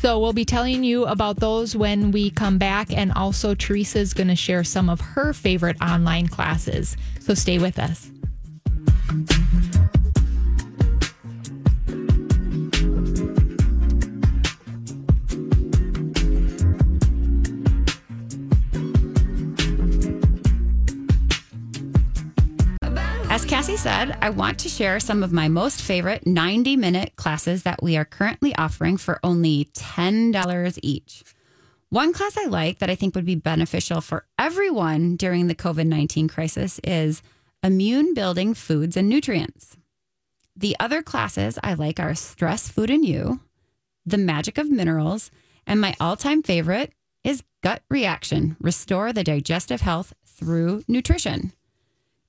So 0.00 0.18
we'll 0.18 0.32
be 0.32 0.44
telling 0.46 0.82
you 0.82 1.04
about 1.04 1.40
those 1.40 1.76
when 1.76 2.10
we 2.10 2.30
come 2.30 2.56
back. 2.56 2.90
And 2.92 3.12
also, 3.12 3.54
Teresa's 3.54 4.14
going 4.14 4.28
to 4.28 4.36
share 4.36 4.64
some 4.64 4.88
of 4.88 5.00
her 5.00 5.32
favorite 5.32 5.76
online 5.82 6.26
classes. 6.26 6.96
So 7.20 7.34
stay 7.34 7.58
with 7.58 7.78
us. 7.78 8.10
Cassie 23.60 23.76
said, 23.76 24.16
I 24.22 24.30
want 24.30 24.58
to 24.60 24.70
share 24.70 24.98
some 24.98 25.22
of 25.22 25.34
my 25.34 25.46
most 25.46 25.82
favorite 25.82 26.26
90 26.26 26.78
minute 26.78 27.14
classes 27.16 27.64
that 27.64 27.82
we 27.82 27.94
are 27.94 28.06
currently 28.06 28.54
offering 28.56 28.96
for 28.96 29.20
only 29.22 29.66
$10 29.74 30.78
each. 30.82 31.22
One 31.90 32.14
class 32.14 32.38
I 32.38 32.46
like 32.46 32.78
that 32.78 32.88
I 32.88 32.94
think 32.94 33.14
would 33.14 33.26
be 33.26 33.34
beneficial 33.34 34.00
for 34.00 34.24
everyone 34.38 35.16
during 35.16 35.46
the 35.46 35.54
COVID 35.54 35.86
19 35.86 36.26
crisis 36.26 36.80
is 36.82 37.20
Immune 37.62 38.14
Building 38.14 38.54
Foods 38.54 38.96
and 38.96 39.10
Nutrients. 39.10 39.76
The 40.56 40.74
other 40.80 41.02
classes 41.02 41.58
I 41.62 41.74
like 41.74 42.00
are 42.00 42.14
Stress, 42.14 42.70
Food, 42.70 42.88
and 42.88 43.04
You, 43.04 43.40
The 44.06 44.16
Magic 44.16 44.56
of 44.56 44.70
Minerals, 44.70 45.30
and 45.66 45.82
my 45.82 45.94
all 46.00 46.16
time 46.16 46.42
favorite 46.42 46.94
is 47.22 47.42
Gut 47.62 47.82
Reaction 47.90 48.56
Restore 48.58 49.12
the 49.12 49.22
Digestive 49.22 49.82
Health 49.82 50.14
Through 50.24 50.82
Nutrition. 50.88 51.52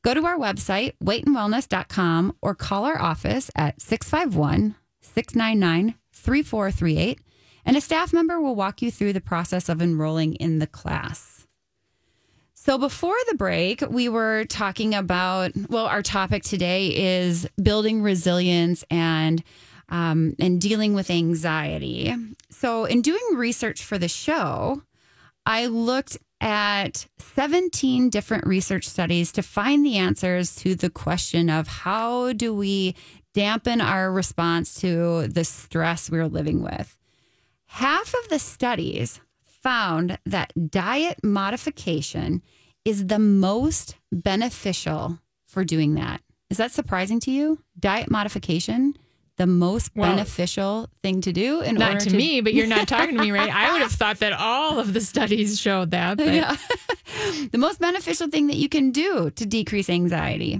Go 0.04 0.16
to 0.16 0.26
our 0.26 0.38
website, 0.38 0.94
weightandwellness.com, 1.04 2.36
or 2.42 2.56
call 2.56 2.86
our 2.86 3.00
office 3.00 3.52
at 3.56 3.80
651 3.82 4.76
699 5.02 5.96
3438, 6.14 7.20
and 7.66 7.78
a 7.78 7.82
staff 7.82 8.14
member 8.14 8.40
will 8.40 8.56
walk 8.56 8.82
you 8.82 8.90
through 8.90 9.14
the 9.14 9.22
process 9.22 9.70
of 9.70 9.82
enrolling 9.82 10.36
in 10.36 10.60
the 10.60 10.68
class. 10.68 11.48
So, 12.54 12.78
before 12.78 13.16
the 13.28 13.36
break, 13.36 13.82
we 13.90 14.08
were 14.08 14.46
talking 14.46 14.94
about, 14.94 15.52
well, 15.70 15.88
our 15.88 16.04
topic 16.04 16.44
today 16.44 16.96
is 16.96 17.48
building 17.62 18.04
resilience 18.04 18.84
and 18.90 19.44
um, 19.90 20.36
and 20.40 20.62
dealing 20.62 20.94
with 20.94 21.10
anxiety. 21.10 22.16
So, 22.50 22.86
in 22.86 23.02
doing 23.02 23.22
research 23.36 23.84
for 23.84 23.98
the 23.98 24.08
show, 24.08 24.84
I 25.46 25.66
looked 25.66 26.18
at 26.42 27.06
17 27.20 28.10
different 28.10 28.46
research 28.46 28.90
studies 28.90 29.32
to 29.34 29.44
find 29.44 29.86
the 29.86 29.98
answers 29.98 30.56
to 30.58 30.76
the 30.76 30.90
question 30.90 31.50
of 31.50 31.68
how 31.68 32.34
do 32.34 32.54
we 32.54 32.96
dampen 33.34 33.80
our 33.80 34.12
response 34.12 34.74
to 34.82 35.28
the 35.28 35.46
stress 35.46 36.10
we're 36.10 36.28
living 36.28 36.62
with. 36.62 36.98
Half 37.68 38.14
of 38.24 38.30
the 38.30 38.40
studies 38.40 39.22
found 39.46 40.18
that 40.26 40.52
diet 40.70 41.24
modification 41.24 42.42
is 42.84 43.08
the 43.08 43.20
most 43.20 43.96
beneficial 44.12 45.20
for 45.46 45.64
doing 45.64 45.94
that. 45.96 46.22
Is 46.50 46.58
that 46.58 46.72
surprising 46.72 47.20
to 47.22 47.32
you? 47.32 47.60
Diet 47.80 48.10
modification? 48.12 48.96
The 49.42 49.48
most 49.48 49.90
well, 49.96 50.12
beneficial 50.12 50.88
thing 51.02 51.20
to 51.20 51.34
do 51.34 51.62
in 51.62 51.74
not 51.74 51.94
order 51.94 52.06
to, 52.06 52.10
to 52.12 52.16
me 52.16 52.42
but 52.42 52.54
you're 52.54 52.68
not 52.68 52.88
talking 52.88 53.18
to 53.18 53.22
me 53.24 53.32
right 53.32 53.50
i 53.52 53.72
would 53.72 53.82
have 53.82 53.92
thought 54.02 54.20
that 54.20 54.34
all 54.34 54.78
of 54.78 54.94
the 54.94 55.02
studies 55.02 55.60
showed 55.60 55.90
that 55.90 56.18
but. 56.18 56.32
yeah. 56.32 56.56
the 57.52 57.58
most 57.58 57.80
beneficial 57.80 58.28
thing 58.28 58.46
that 58.46 58.58
you 58.58 58.70
can 58.70 58.92
do 58.92 59.32
to 59.32 59.44
decrease 59.48 59.90
anxiety 59.90 60.60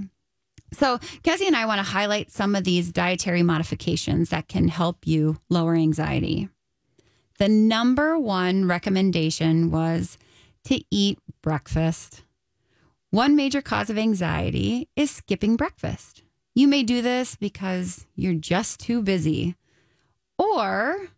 so 0.72 0.98
cassie 1.22 1.46
and 1.46 1.54
i 1.54 1.64
want 1.64 1.78
to 1.78 1.84
highlight 1.84 2.32
some 2.32 2.56
of 2.56 2.64
these 2.64 2.90
dietary 2.90 3.44
modifications 3.44 4.30
that 4.30 4.48
can 4.48 4.66
help 4.66 5.06
you 5.06 5.38
lower 5.48 5.76
anxiety 5.76 6.48
the 7.38 7.48
number 7.48 8.18
one 8.18 8.66
recommendation 8.66 9.70
was 9.70 10.18
to 10.64 10.82
eat 10.90 11.20
breakfast 11.40 12.24
one 13.10 13.36
major 13.36 13.62
cause 13.62 13.90
of 13.90 13.96
anxiety 13.96 14.88
is 14.96 15.08
skipping 15.08 15.54
breakfast 15.54 16.21
you 16.54 16.68
may 16.68 16.82
do 16.82 17.02
this 17.02 17.34
because 17.36 18.06
you're 18.14 18.34
just 18.34 18.80
too 18.80 19.02
busy. 19.02 19.56
Or 20.38 21.08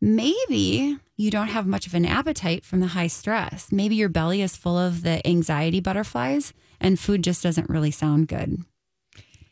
maybe 0.00 0.98
you 1.16 1.30
don't 1.30 1.48
have 1.48 1.66
much 1.66 1.86
of 1.86 1.94
an 1.94 2.06
appetite 2.06 2.64
from 2.64 2.80
the 2.80 2.88
high 2.88 3.08
stress. 3.08 3.70
Maybe 3.70 3.94
your 3.94 4.08
belly 4.08 4.42
is 4.42 4.56
full 4.56 4.78
of 4.78 5.02
the 5.02 5.26
anxiety 5.26 5.80
butterflies 5.80 6.52
and 6.80 6.98
food 6.98 7.22
just 7.22 7.42
doesn't 7.42 7.68
really 7.68 7.90
sound 7.90 8.28
good. 8.28 8.64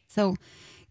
So, 0.06 0.36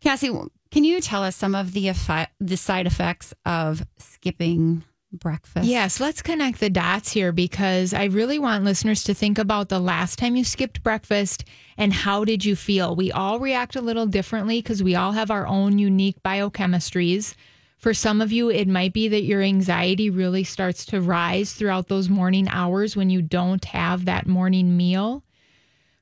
Cassie, 0.02 0.32
can 0.70 0.84
you 0.84 1.02
tell 1.02 1.24
us 1.24 1.36
some 1.36 1.56
of 1.56 1.74
the 1.74 1.88
effect, 1.88 2.34
the 2.40 2.58
side 2.58 2.86
effects 2.86 3.34
of 3.46 3.86
skipping 3.98 4.84
breakfast. 5.12 5.68
Yes, 5.68 6.00
let's 6.00 6.22
connect 6.22 6.60
the 6.60 6.70
dots 6.70 7.12
here 7.12 7.32
because 7.32 7.94
I 7.94 8.06
really 8.06 8.40
want 8.40 8.64
listeners 8.64 9.04
to 9.06 9.14
think 9.14 9.38
about 9.38 9.70
the 9.70 9.80
last 9.80 10.20
time 10.20 10.36
you 10.36 10.44
skipped 10.44 10.84
breakfast 10.84 11.46
and 11.78 11.94
how 11.94 12.26
did 12.26 12.44
you 12.46 12.56
feel? 12.56 12.96
We 12.96 13.12
all 13.12 13.40
react 13.40 13.76
a 13.76 13.82
little 13.82 14.06
differently 14.06 14.62
because 14.62 14.84
we 14.84 14.96
all 14.96 15.14
have 15.14 15.32
our 15.32 15.48
own 15.48 15.80
unique 15.80 16.22
biochemistries. 16.24 17.36
For 17.78 17.94
some 17.94 18.22
of 18.22 18.32
you, 18.32 18.50
it 18.50 18.68
might 18.68 18.94
be 18.94 19.08
that 19.08 19.24
your 19.24 19.42
anxiety 19.42 20.10
really 20.10 20.44
starts 20.44 20.86
to 20.88 21.02
rise 21.02 21.54
throughout 21.54 21.88
those 21.88 22.10
morning 22.10 22.48
hours 22.50 22.96
when 22.96 23.10
you 23.10 23.22
don't 23.22 23.64
have 23.66 24.06
that 24.06 24.28
morning 24.28 24.76
meal. 24.76 25.24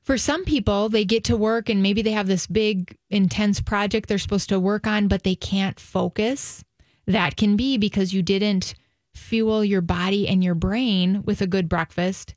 For 0.02 0.16
some 0.16 0.44
people, 0.44 0.88
they 0.88 1.04
get 1.04 1.24
to 1.24 1.36
work 1.36 1.68
and 1.68 1.82
maybe 1.82 2.00
they 2.00 2.12
have 2.12 2.28
this 2.28 2.46
big, 2.46 2.96
intense 3.10 3.60
project 3.60 4.08
they're 4.08 4.18
supposed 4.18 4.48
to 4.48 4.60
work 4.60 4.86
on, 4.86 5.08
but 5.08 5.24
they 5.24 5.34
can't 5.34 5.78
focus. 5.78 6.64
That 7.06 7.36
can 7.36 7.56
be 7.56 7.76
because 7.76 8.14
you 8.14 8.22
didn't 8.22 8.74
fuel 9.16 9.64
your 9.64 9.80
body 9.80 10.28
and 10.28 10.42
your 10.44 10.54
brain 10.54 11.22
with 11.24 11.40
a 11.40 11.46
good 11.46 11.68
breakfast. 11.68 12.34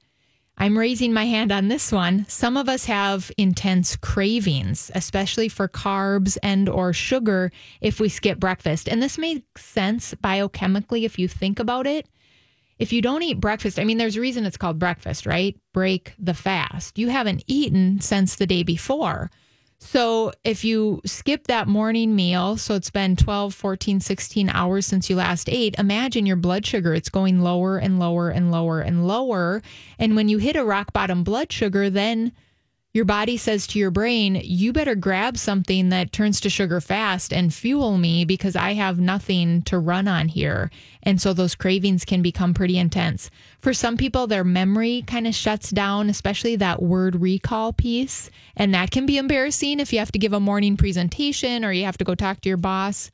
I'm 0.58 0.78
raising 0.78 1.13
my 1.13 1.26
hand 1.26 1.54
on 1.54 1.70
this 1.70 1.89
one. 1.89 2.26
Some 2.28 2.58
of 2.58 2.68
us 2.68 2.86
have 2.86 3.32
intense 3.38 3.96
cravings, 3.96 4.92
especially 4.94 5.48
for 5.48 5.70
carbs 5.70 6.38
and 6.44 6.68
or 6.68 6.92
sugar 6.92 7.52
if 7.80 8.02
we 8.02 8.10
skip 8.10 8.39
breakfast. 8.39 8.89
And 8.89 9.02
this 9.02 9.18
makes 9.18 9.65
sense 9.65 10.13
biochemically 10.15 11.04
if 11.04 11.18
you 11.18 11.30
think 11.30 11.60
about 11.60 11.88
it. 11.88 12.10
If 12.78 12.92
you 12.92 13.02
don't 13.02 13.24
eat 13.24 13.39
breakfast, 13.39 13.80
I 13.80 13.86
mean 13.86 13.98
there's 13.98 14.18
a 14.18 14.22
reason 14.22 14.46
it's 14.46 14.58
called 14.58 14.80
breakfast, 14.80 15.26
right? 15.26 15.58
Break 15.74 16.13
the 16.20 16.34
fast. 16.34 16.98
You 16.98 17.08
haven't 17.08 17.44
eaten 17.48 18.02
since 18.02 18.36
the 18.36 18.48
day 18.48 18.63
before. 18.63 19.32
So 19.80 20.34
if 20.44 20.65
you 20.65 21.02
skip 21.06 21.48
that 21.48 21.68
morning 21.68 22.13
meal, 22.15 22.58
so 22.58 22.76
it's 22.76 22.89
been 22.89 23.15
12, 23.15 23.54
14, 23.54 24.02
16 24.02 24.50
hours 24.50 24.86
since 24.86 25.10
you 25.10 25.15
last 25.15 25.50
ate, 25.50 25.76
imagine 25.80 26.26
your 26.26 26.36
blood 26.36 26.65
sugar. 26.65 26.94
It's 26.94 27.10
going 27.10 27.42
lower 27.42 27.78
and 27.78 27.98
lower 27.98 28.30
and 28.30 28.52
lower 28.52 28.82
and 28.82 29.08
lower. 29.08 29.62
And 29.98 30.18
when 30.18 30.28
you 30.28 30.38
hit 30.38 30.58
a 30.58 30.65
rock 30.65 30.92
bottom 30.92 31.24
blood 31.24 31.52
sugar, 31.52 31.89
then 31.89 32.34
your 32.91 33.06
body 33.06 33.38
says 33.38 33.67
to 33.67 33.78
your 33.78 33.91
brain, 33.91 34.41
you 34.43 34.73
better 34.73 34.95
grab 34.95 35.38
something 35.38 35.89
that 35.89 36.12
turns 36.12 36.41
to 36.41 36.49
sugar 36.49 36.82
fast 36.82 37.32
and 37.32 37.54
fuel 37.54 37.99
me 37.99 38.25
because 38.25 38.56
I 38.56 38.73
have 38.73 38.99
nothing 38.99 39.62
to 39.63 39.78
run 39.78 40.08
on 40.08 40.28
here. 40.28 40.71
And 41.04 41.21
so 41.21 41.32
those 41.32 41.54
cravings 41.54 42.04
can 42.04 42.23
become 42.23 42.56
pretty 42.56 42.80
intense. 42.80 43.30
For 43.60 43.73
some 43.73 43.95
people, 43.95 44.25
their 44.25 44.43
memory 44.43 45.04
kind 45.06 45.28
of 45.28 45.36
shuts 45.36 45.69
down, 45.69 46.10
especially 46.10 46.56
that 46.56 46.82
word 46.82 47.17
recall 47.17 47.73
piece. 47.73 48.32
And 48.56 48.73
that 48.73 48.89
can 48.89 49.06
be 49.06 49.19
embarrassing 49.19 49.80
if 49.80 49.93
you 49.93 49.99
have 49.99 50.12
to 50.13 50.19
give 50.19 50.34
a 50.34 50.39
morning 50.39 50.75
presentation 50.75 51.63
or 51.63 51.71
you 51.71 51.86
have 51.86 51.97
to 51.99 52.04
go 52.04 52.15
talk 52.15 52.41
to 52.41 52.49
your 52.49 52.58
boss. 52.58 53.12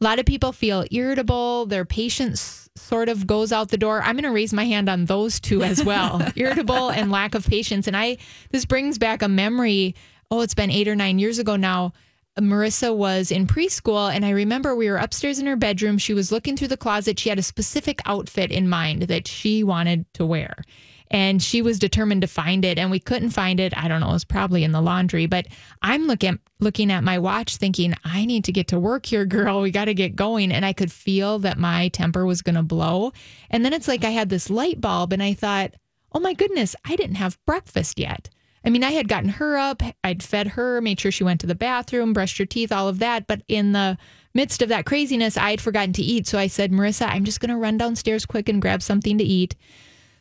A 0.00 0.04
lot 0.04 0.18
of 0.18 0.26
people 0.26 0.52
feel 0.52 0.84
irritable, 0.90 1.66
their 1.66 1.84
patience 1.84 2.68
sort 2.76 3.08
of 3.08 3.26
goes 3.26 3.52
out 3.52 3.68
the 3.68 3.76
door. 3.76 4.00
I'm 4.00 4.14
going 4.14 4.22
to 4.22 4.30
raise 4.30 4.52
my 4.52 4.64
hand 4.64 4.88
on 4.88 5.06
those 5.06 5.40
two 5.40 5.62
as 5.62 5.82
well 5.82 6.22
irritable 6.36 6.90
and 6.90 7.10
lack 7.10 7.34
of 7.34 7.46
patience. 7.46 7.86
And 7.86 7.96
I, 7.96 8.18
this 8.50 8.64
brings 8.64 8.98
back 8.98 9.22
a 9.22 9.28
memory. 9.28 9.94
Oh, 10.30 10.40
it's 10.42 10.54
been 10.54 10.70
eight 10.70 10.88
or 10.88 10.94
nine 10.94 11.18
years 11.18 11.38
ago 11.38 11.56
now. 11.56 11.92
Marissa 12.38 12.94
was 12.94 13.32
in 13.32 13.48
preschool, 13.48 14.14
and 14.14 14.24
I 14.24 14.30
remember 14.30 14.76
we 14.76 14.88
were 14.88 14.96
upstairs 14.96 15.40
in 15.40 15.46
her 15.46 15.56
bedroom. 15.56 15.98
She 15.98 16.14
was 16.14 16.30
looking 16.30 16.56
through 16.56 16.68
the 16.68 16.76
closet. 16.76 17.18
She 17.18 17.30
had 17.30 17.38
a 17.40 17.42
specific 17.42 18.00
outfit 18.06 18.52
in 18.52 18.68
mind 18.68 19.02
that 19.02 19.26
she 19.26 19.64
wanted 19.64 20.06
to 20.14 20.24
wear 20.24 20.62
and 21.10 21.42
she 21.42 21.62
was 21.62 21.78
determined 21.78 22.22
to 22.22 22.26
find 22.26 22.64
it 22.64 22.78
and 22.78 22.90
we 22.90 23.00
couldn't 23.00 23.30
find 23.30 23.60
it. 23.60 23.76
I 23.76 23.88
don't 23.88 24.00
know, 24.00 24.10
it 24.10 24.14
was 24.14 24.24
probably 24.24 24.64
in 24.64 24.72
the 24.72 24.80
laundry, 24.80 25.26
but 25.26 25.46
I'm 25.82 26.06
looking 26.06 26.38
looking 26.60 26.90
at 26.90 27.04
my 27.04 27.18
watch 27.18 27.56
thinking, 27.56 27.94
I 28.04 28.24
need 28.24 28.44
to 28.44 28.52
get 28.52 28.68
to 28.68 28.80
work 28.80 29.06
here, 29.06 29.24
girl. 29.24 29.60
We 29.60 29.70
got 29.70 29.86
to 29.86 29.94
get 29.94 30.16
going. 30.16 30.52
And 30.52 30.64
I 30.64 30.72
could 30.72 30.90
feel 30.90 31.38
that 31.40 31.56
my 31.56 31.88
temper 31.88 32.26
was 32.26 32.42
going 32.42 32.56
to 32.56 32.62
blow. 32.62 33.12
And 33.50 33.64
then 33.64 33.72
it's 33.72 33.88
like 33.88 34.04
I 34.04 34.10
had 34.10 34.28
this 34.28 34.50
light 34.50 34.80
bulb 34.80 35.12
and 35.12 35.22
I 35.22 35.34
thought, 35.34 35.74
oh 36.12 36.20
my 36.20 36.34
goodness, 36.34 36.74
I 36.84 36.96
didn't 36.96 37.16
have 37.16 37.38
breakfast 37.46 37.98
yet. 37.98 38.28
I 38.64 38.70
mean, 38.70 38.82
I 38.82 38.90
had 38.90 39.08
gotten 39.08 39.30
her 39.30 39.56
up, 39.56 39.82
I'd 40.02 40.22
fed 40.22 40.48
her, 40.48 40.80
made 40.80 40.98
sure 40.98 41.12
she 41.12 41.24
went 41.24 41.40
to 41.40 41.46
the 41.46 41.54
bathroom, 41.54 42.12
brushed 42.12 42.38
her 42.38 42.44
teeth, 42.44 42.72
all 42.72 42.88
of 42.88 42.98
that. 42.98 43.26
But 43.26 43.42
in 43.46 43.72
the 43.72 43.96
midst 44.34 44.62
of 44.62 44.68
that 44.68 44.84
craziness, 44.84 45.36
I 45.36 45.50
had 45.50 45.60
forgotten 45.60 45.92
to 45.94 46.02
eat. 46.02 46.26
So 46.26 46.38
I 46.38 46.48
said, 46.48 46.72
Marissa, 46.72 47.08
I'm 47.08 47.24
just 47.24 47.40
going 47.40 47.50
to 47.50 47.56
run 47.56 47.78
downstairs 47.78 48.26
quick 48.26 48.48
and 48.48 48.60
grab 48.60 48.82
something 48.82 49.16
to 49.18 49.24
eat. 49.24 49.54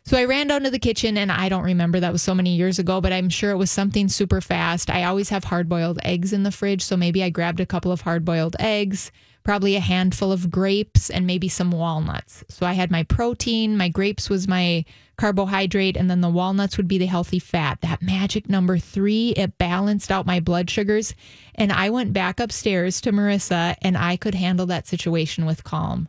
So 0.07 0.17
I 0.17 0.23
ran 0.23 0.47
down 0.47 0.63
to 0.63 0.69
the 0.71 0.79
kitchen 0.79 1.17
and 1.17 1.29
I 1.29 1.49
don't 1.49 1.65
remember 1.65 1.99
that 1.99 2.13
was 2.13 2.21
so 2.21 2.33
many 2.33 2.55
years 2.55 2.79
ago, 2.79 3.01
but 3.01 3.11
I'm 3.11 3.27
sure 3.27 3.51
it 3.51 3.57
was 3.57 3.69
something 3.69 4.07
super 4.07 4.39
fast. 4.39 4.89
I 4.89 5.03
always 5.03 5.27
have 5.27 5.43
hard 5.43 5.67
boiled 5.67 5.99
eggs 6.01 6.31
in 6.31 6.43
the 6.43 6.51
fridge. 6.51 6.81
So 6.81 6.95
maybe 6.95 7.21
I 7.21 7.29
grabbed 7.29 7.59
a 7.59 7.65
couple 7.65 7.91
of 7.91 7.99
hard 7.99 8.23
boiled 8.23 8.55
eggs, 8.57 9.11
probably 9.43 9.75
a 9.75 9.81
handful 9.81 10.31
of 10.31 10.49
grapes, 10.49 11.09
and 11.09 11.27
maybe 11.27 11.49
some 11.49 11.71
walnuts. 11.71 12.45
So 12.47 12.65
I 12.65 12.71
had 12.71 12.89
my 12.89 13.03
protein, 13.03 13.75
my 13.75 13.89
grapes 13.89 14.29
was 14.29 14.47
my 14.47 14.85
carbohydrate, 15.17 15.97
and 15.97 16.09
then 16.09 16.21
the 16.21 16.29
walnuts 16.29 16.77
would 16.77 16.87
be 16.87 16.97
the 16.97 17.05
healthy 17.05 17.39
fat. 17.39 17.81
That 17.81 18.01
magic 18.01 18.47
number 18.47 18.77
three, 18.77 19.31
it 19.31 19.57
balanced 19.57 20.09
out 20.09 20.25
my 20.25 20.39
blood 20.39 20.69
sugars. 20.69 21.13
And 21.53 21.69
I 21.69 21.89
went 21.89 22.13
back 22.13 22.39
upstairs 22.39 23.01
to 23.01 23.11
Marissa 23.11 23.75
and 23.81 23.97
I 23.97 24.15
could 24.15 24.35
handle 24.35 24.67
that 24.67 24.87
situation 24.87 25.45
with 25.45 25.65
calm. 25.65 26.07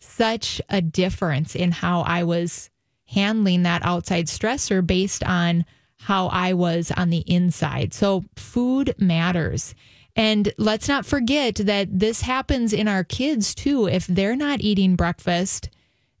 Such 0.00 0.60
a 0.68 0.82
difference 0.82 1.56
in 1.56 1.72
how 1.72 2.02
I 2.02 2.24
was 2.24 2.68
handling 3.08 3.62
that 3.64 3.84
outside 3.84 4.26
stressor 4.26 4.86
based 4.86 5.24
on 5.24 5.64
how 5.96 6.28
I 6.28 6.52
was 6.52 6.92
on 6.96 7.10
the 7.10 7.24
inside. 7.26 7.92
So 7.92 8.24
food 8.36 8.94
matters. 8.98 9.74
And 10.14 10.52
let's 10.58 10.88
not 10.88 11.06
forget 11.06 11.56
that 11.56 11.98
this 11.98 12.22
happens 12.22 12.72
in 12.72 12.88
our 12.88 13.04
kids 13.04 13.54
too. 13.54 13.88
If 13.88 14.06
they're 14.06 14.36
not 14.36 14.60
eating 14.60 14.96
breakfast, 14.96 15.70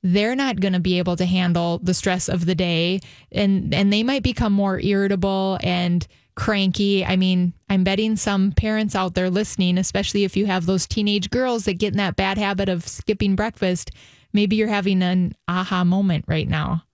they're 0.02 0.36
not 0.36 0.60
going 0.60 0.72
to 0.72 0.80
be 0.80 0.98
able 0.98 1.16
to 1.16 1.26
handle 1.26 1.78
the 1.82 1.94
stress 1.94 2.28
of 2.28 2.46
the 2.46 2.54
day 2.54 3.00
and 3.32 3.74
and 3.74 3.92
they 3.92 4.04
might 4.04 4.22
become 4.22 4.52
more 4.52 4.78
irritable 4.80 5.58
and 5.62 6.06
cranky. 6.36 7.04
I 7.04 7.16
mean, 7.16 7.52
I'm 7.68 7.82
betting 7.82 8.14
some 8.14 8.52
parents 8.52 8.94
out 8.94 9.14
there 9.14 9.28
listening, 9.28 9.76
especially 9.76 10.22
if 10.22 10.36
you 10.36 10.46
have 10.46 10.66
those 10.66 10.86
teenage 10.86 11.30
girls 11.30 11.64
that 11.64 11.78
get 11.78 11.92
in 11.92 11.98
that 11.98 12.14
bad 12.14 12.38
habit 12.38 12.68
of 12.68 12.86
skipping 12.86 13.34
breakfast, 13.34 13.90
maybe 14.32 14.56
you're 14.56 14.68
having 14.68 15.02
an 15.02 15.34
aha 15.46 15.84
moment 15.84 16.24
right 16.28 16.48
now. 16.48 16.84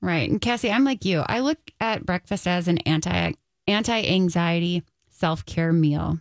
Right. 0.00 0.28
And 0.28 0.40
Cassie, 0.40 0.70
I'm 0.70 0.84
like 0.84 1.04
you. 1.04 1.22
I 1.26 1.40
look 1.40 1.58
at 1.80 2.04
breakfast 2.04 2.46
as 2.46 2.68
an 2.68 2.78
anti 2.78 3.32
anti 3.66 4.02
anxiety 4.02 4.82
self 5.08 5.46
care 5.46 5.72
meal. 5.72 6.18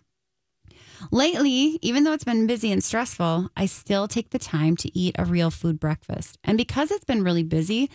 Lately, 1.11 1.79
even 1.81 2.03
though 2.03 2.13
it's 2.13 2.23
been 2.23 2.47
busy 2.47 2.71
and 2.71 2.83
stressful, 2.83 3.49
I 3.57 3.65
still 3.65 4.07
take 4.07 4.29
the 4.29 4.39
time 4.39 4.77
to 4.77 4.97
eat 4.97 5.15
a 5.19 5.25
real 5.25 5.51
food 5.51 5.79
breakfast. 5.79 6.37
And 6.45 6.57
because 6.57 6.91
it's 6.91 7.03
been 7.03 7.23
really 7.23 7.43
busy, 7.43 7.89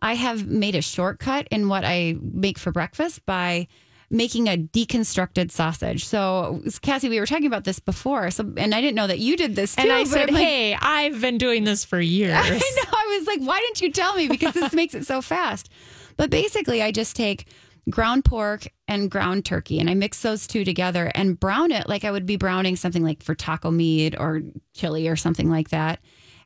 I 0.00 0.14
have 0.14 0.46
made 0.46 0.74
a 0.74 0.82
shortcut 0.82 1.48
in 1.50 1.68
what 1.68 1.84
I 1.84 2.16
make 2.20 2.58
for 2.58 2.70
breakfast 2.72 3.24
by 3.24 3.66
making 4.10 4.48
a 4.48 4.56
deconstructed 4.56 5.50
sausage. 5.52 6.04
So, 6.04 6.62
Cassie, 6.82 7.08
we 7.08 7.20
were 7.20 7.26
talking 7.26 7.46
about 7.46 7.64
this 7.64 7.78
before. 7.78 8.30
So, 8.30 8.52
and 8.56 8.74
I 8.74 8.80
didn't 8.80 8.96
know 8.96 9.06
that 9.06 9.20
you 9.20 9.36
did 9.36 9.54
this 9.56 9.76
too. 9.76 9.82
And 9.82 9.92
I 9.92 10.04
said, 10.04 10.30
like- 10.32 10.42
"Hey, 10.44 10.74
I've 10.74 11.20
been 11.20 11.38
doing 11.38 11.64
this 11.64 11.84
for 11.84 12.00
years." 12.00 12.34
I 12.34 12.48
know. 12.50 12.90
I 12.92 13.16
was 13.18 13.26
like, 13.26 13.40
why 13.40 13.58
didn't 13.60 13.80
you 13.80 13.92
tell 13.92 14.14
me? 14.14 14.28
Because 14.28 14.54
this 14.54 14.72
makes 14.72 14.94
it 14.94 15.06
so 15.06 15.22
fast. 15.22 15.70
But 16.16 16.28
basically, 16.30 16.82
I 16.82 16.90
just 16.92 17.14
take 17.16 17.46
ground 17.88 18.24
pork 18.24 18.66
and 18.88 19.10
ground 19.10 19.44
turkey 19.44 19.78
and 19.80 19.88
I 19.88 19.94
mix 19.94 20.20
those 20.22 20.46
two 20.46 20.64
together 20.64 21.10
and 21.14 21.40
brown 21.40 21.72
it 21.72 21.88
like 21.88 22.04
I 22.04 22.10
would 22.10 22.26
be 22.26 22.36
browning 22.36 22.76
something 22.76 23.02
like 23.02 23.22
for 23.22 23.34
taco 23.34 23.70
meat 23.70 24.14
or 24.18 24.42
chili 24.74 25.08
or 25.08 25.16
something 25.16 25.50
like 25.50 25.70
that. 25.70 25.98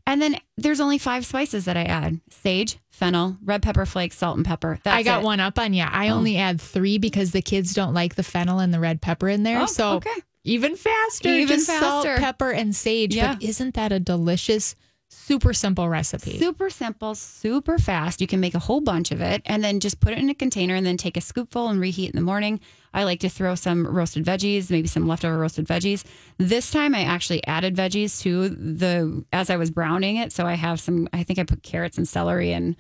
And 0.07 0.21
then 0.21 0.39
there's 0.57 0.81
only 0.81 0.99
five 0.99 1.25
spices 1.25 1.65
that 1.65 1.77
I 1.77 1.85
add 1.85 2.21
sage, 2.31 2.79
fennel, 2.91 3.39
red 3.43 3.63
pepper 3.63 3.87
flakes, 3.87 4.19
salt, 4.19 4.37
and 4.37 4.45
pepper. 4.45 4.79
That's 4.85 4.97
I 4.97 5.03
got 5.03 5.23
it. 5.23 5.25
one 5.25 5.41
up 5.41 5.59
on 5.59 5.73
you. 5.73 5.85
I 5.85 6.09
oh. 6.11 6.17
only 6.17 6.37
add 6.37 6.61
three 6.61 6.99
because 6.99 7.33
the 7.33 7.43
kids 7.43 7.73
don't 7.73 7.95
like 7.95 8.15
the 8.15 8.23
fennel 8.23 8.59
and 8.59 8.73
the 8.73 8.81
red 8.81 9.01
pepper 9.01 9.29
in 9.29 9.43
there. 9.45 9.63
Oh, 9.63 9.67
so 9.67 9.93
okay. 9.95 10.11
even 10.45 10.77
faster, 10.77 11.31
Even 11.31 11.57
just 11.57 11.67
salt, 11.67 12.05
faster. 12.05 12.21
pepper, 12.21 12.51
and 12.51 12.77
sage. 12.77 13.17
Yeah. 13.17 13.35
But 13.35 13.43
isn't 13.43 13.75
that 13.75 13.93
a 13.93 13.99
delicious, 13.99 14.77
super 15.09 15.55
simple 15.55 15.89
recipe? 15.89 16.39
Super 16.39 16.69
simple, 16.69 17.15
super 17.15 17.79
fast. 17.79 18.21
You 18.21 18.27
can 18.27 18.41
make 18.41 18.55
a 18.55 18.59
whole 18.61 18.83
bunch 18.83 19.11
of 19.11 19.23
it 19.23 19.41
and 19.47 19.65
then 19.65 19.81
just 19.81 20.01
put 20.01 20.13
it 20.13 20.19
in 20.19 20.29
a 20.29 20.35
container 20.35 20.75
and 20.75 20.85
then 20.85 20.99
take 20.99 21.17
a 21.17 21.21
scoopful 21.21 21.71
and 21.71 21.81
reheat 21.81 22.11
in 22.11 22.17
the 22.17 22.23
morning. 22.23 22.61
I 22.95 23.05
like 23.05 23.21
to 23.21 23.29
throw 23.29 23.55
some 23.57 23.87
roasted 23.87 24.25
veggies, 24.25 24.71
maybe 24.71 24.89
some 24.89 25.07
leftover 25.07 25.37
roasted 25.37 25.67
veggies. 25.67 26.05
This 26.39 26.71
time 26.71 26.95
I 26.95 27.03
actually 27.03 27.45
added 27.47 27.77
veggies 27.77 28.21
to 28.23 28.49
the 28.49 29.25
as 29.33 29.51
I 29.51 29.57
was 29.57 29.71
browning 29.71 30.17
it. 30.17 30.33
So 30.33 30.47
I 30.47 30.55
have 30.55 30.81
some 30.81 31.09
I 31.13 31.25
think 31.25 31.39
I 31.39 31.45
put 31.45 31.63
carrots 31.63 31.99
and 31.99 32.09
celery 32.09 32.53
and 32.53 32.77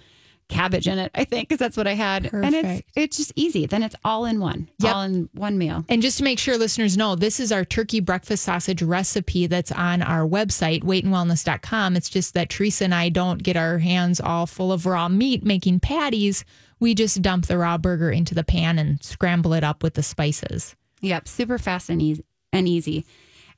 cabbage 0.48 0.86
in 0.86 0.98
it, 0.98 1.10
I 1.14 1.24
think, 1.24 1.48
because 1.48 1.58
that's 1.58 1.76
what 1.76 1.86
I 1.86 1.94
had. 1.94 2.30
And 2.32 2.54
it's 2.54 2.82
it's 2.94 3.16
just 3.16 3.32
easy. 3.36 3.66
Then 3.66 3.82
it's 3.82 3.96
all 4.04 4.24
in 4.24 4.40
one. 4.40 4.68
Yep. 4.78 4.94
All 4.94 5.02
in 5.02 5.28
one 5.32 5.58
meal. 5.58 5.84
And 5.88 6.02
just 6.02 6.18
to 6.18 6.24
make 6.24 6.38
sure 6.38 6.56
listeners 6.56 6.96
know, 6.96 7.16
this 7.16 7.40
is 7.40 7.52
our 7.52 7.64
turkey 7.64 8.00
breakfast 8.00 8.44
sausage 8.44 8.82
recipe 8.82 9.46
that's 9.46 9.72
on 9.72 10.02
our 10.02 10.26
website, 10.26 10.82
weightandwellness.com. 10.82 11.96
It's 11.96 12.10
just 12.10 12.34
that 12.34 12.50
Teresa 12.50 12.84
and 12.84 12.94
I 12.94 13.08
don't 13.08 13.42
get 13.42 13.56
our 13.56 13.78
hands 13.78 14.20
all 14.20 14.46
full 14.46 14.72
of 14.72 14.86
raw 14.86 15.08
meat 15.08 15.44
making 15.44 15.80
patties. 15.80 16.44
We 16.80 16.94
just 16.94 17.22
dump 17.22 17.46
the 17.46 17.58
raw 17.58 17.78
burger 17.78 18.10
into 18.10 18.34
the 18.34 18.44
pan 18.44 18.78
and 18.78 19.02
scramble 19.02 19.52
it 19.54 19.64
up 19.64 19.82
with 19.82 19.94
the 19.94 20.02
spices. 20.02 20.76
Yep, 21.00 21.28
super 21.28 21.58
fast 21.58 21.90
and 21.90 22.00
easy 22.00 22.24
and 22.52 22.68
easy. 22.68 23.04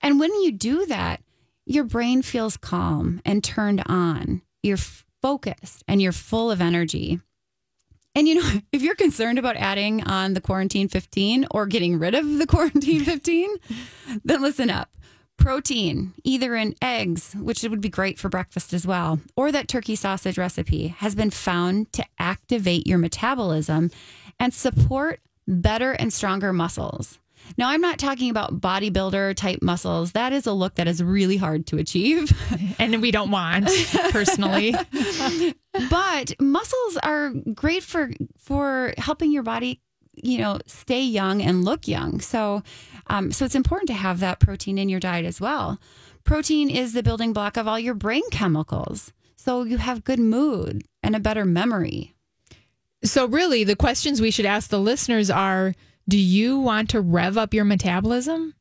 And 0.03 0.19
when 0.21 0.35
you 0.43 0.53
do 0.53 0.87
that, 0.87 1.23
your 1.65 1.85
brain 1.85 2.23
feels 2.23 2.57
calm 2.57 3.21
and 3.25 3.43
turned 3.43 3.83
on. 3.87 4.43
You're 4.63 4.79
focused 5.23 5.85
and 5.89 6.01
you're 6.01 6.13
full 6.13 6.51
of 6.51 6.61
energy. 6.61 7.21
And 8.15 8.27
you 8.27 8.37
know, 8.37 8.61
if 8.73 8.83
you're 8.83 8.95
concerned 8.95 9.39
about 9.39 9.57
adding 9.57 10.03
on 10.05 10.35
the 10.35 10.41
quarantine 10.41 10.89
15 10.89 11.47
or 11.51 11.67
getting 11.67 11.99
rid 11.99 12.15
of 12.15 12.39
the 12.39 12.47
quarantine 12.49 13.05
15, 13.05 13.57
then 14.25 14.43
listen 14.43 14.71
up. 14.71 14.91
Protein, 15.39 16.13
either 16.25 16.55
in 16.57 16.75
eggs, 16.83 17.35
which 17.35 17.63
would 17.63 17.81
be 17.81 17.89
great 17.89 18.19
for 18.19 18.29
breakfast 18.29 18.73
as 18.73 18.87
well, 18.87 19.21
or 19.37 19.53
that 19.53 19.69
turkey 19.69 19.95
sausage 19.95 20.39
recipe, 20.39 20.89
has 20.89 21.15
been 21.15 21.31
found 21.31 21.93
to 21.93 22.05
activate 22.19 22.87
your 22.87 22.99
metabolism 22.99 23.91
and 24.41 24.53
support 24.53 25.21
better 25.47 25.93
and 25.93 26.13
stronger 26.13 26.53
muscles. 26.53 27.19
Now, 27.57 27.69
I'm 27.69 27.81
not 27.81 27.99
talking 27.99 28.31
about 28.31 28.61
bodybuilder 28.61 29.37
type 29.37 29.63
muscles. 29.63 30.13
That 30.13 30.33
is 30.33 30.47
a 30.47 30.53
look 30.53 30.75
that 30.77 30.89
is 30.89 31.03
really 31.03 31.37
hard 31.37 31.67
to 31.69 31.79
achieve. 31.79 32.33
And 32.79 33.01
we 33.01 33.11
don't 33.11 33.31
want, 33.31 33.71
personally. 34.11 34.75
but 35.91 36.35
muscles 36.39 36.99
are 37.03 37.31
great 37.55 37.83
for 37.83 38.11
for 38.39 38.93
helping 38.99 39.33
your 39.33 39.43
body 39.43 39.81
you 40.15 40.39
know 40.39 40.59
stay 40.67 41.03
young 41.03 41.41
and 41.43 41.65
look 41.65 41.89
young 41.89 42.21
so 42.21 42.63
um, 43.09 43.31
so 43.33 43.45
it's 43.45 43.55
important 43.55 43.89
to 43.89 43.95
have 43.95 44.21
that 44.21 44.41
protein 44.41 44.79
in 44.79 44.89
your 44.89 45.01
diet 45.01 45.25
as 45.25 45.41
well 45.41 45.79
protein 46.25 46.69
is 46.71 46.93
the 46.93 47.03
building 47.03 47.33
block 47.33 47.57
of 47.57 47.67
all 47.69 47.79
your 47.79 47.95
brain 47.95 48.23
chemicals 48.31 49.13
so 49.37 49.63
you 49.65 49.79
have 49.79 50.05
good 50.05 50.19
mood 50.19 50.85
and 51.03 51.15
a 51.15 51.21
better 51.21 51.45
memory 51.45 52.13
So, 53.03 53.27
really, 53.29 53.63
the 53.63 53.77
questions 53.77 54.21
we 54.21 54.33
should 54.33 54.47
ask 54.47 54.69
the 54.71 54.81
listeners 54.81 55.31
are 55.31 55.75
Do 56.09 56.19
you 56.19 56.59
want 56.59 56.91
to 56.91 57.01
rev 57.01 57.37
up 57.39 57.55
your 57.55 57.65
metabolism? 57.65 58.55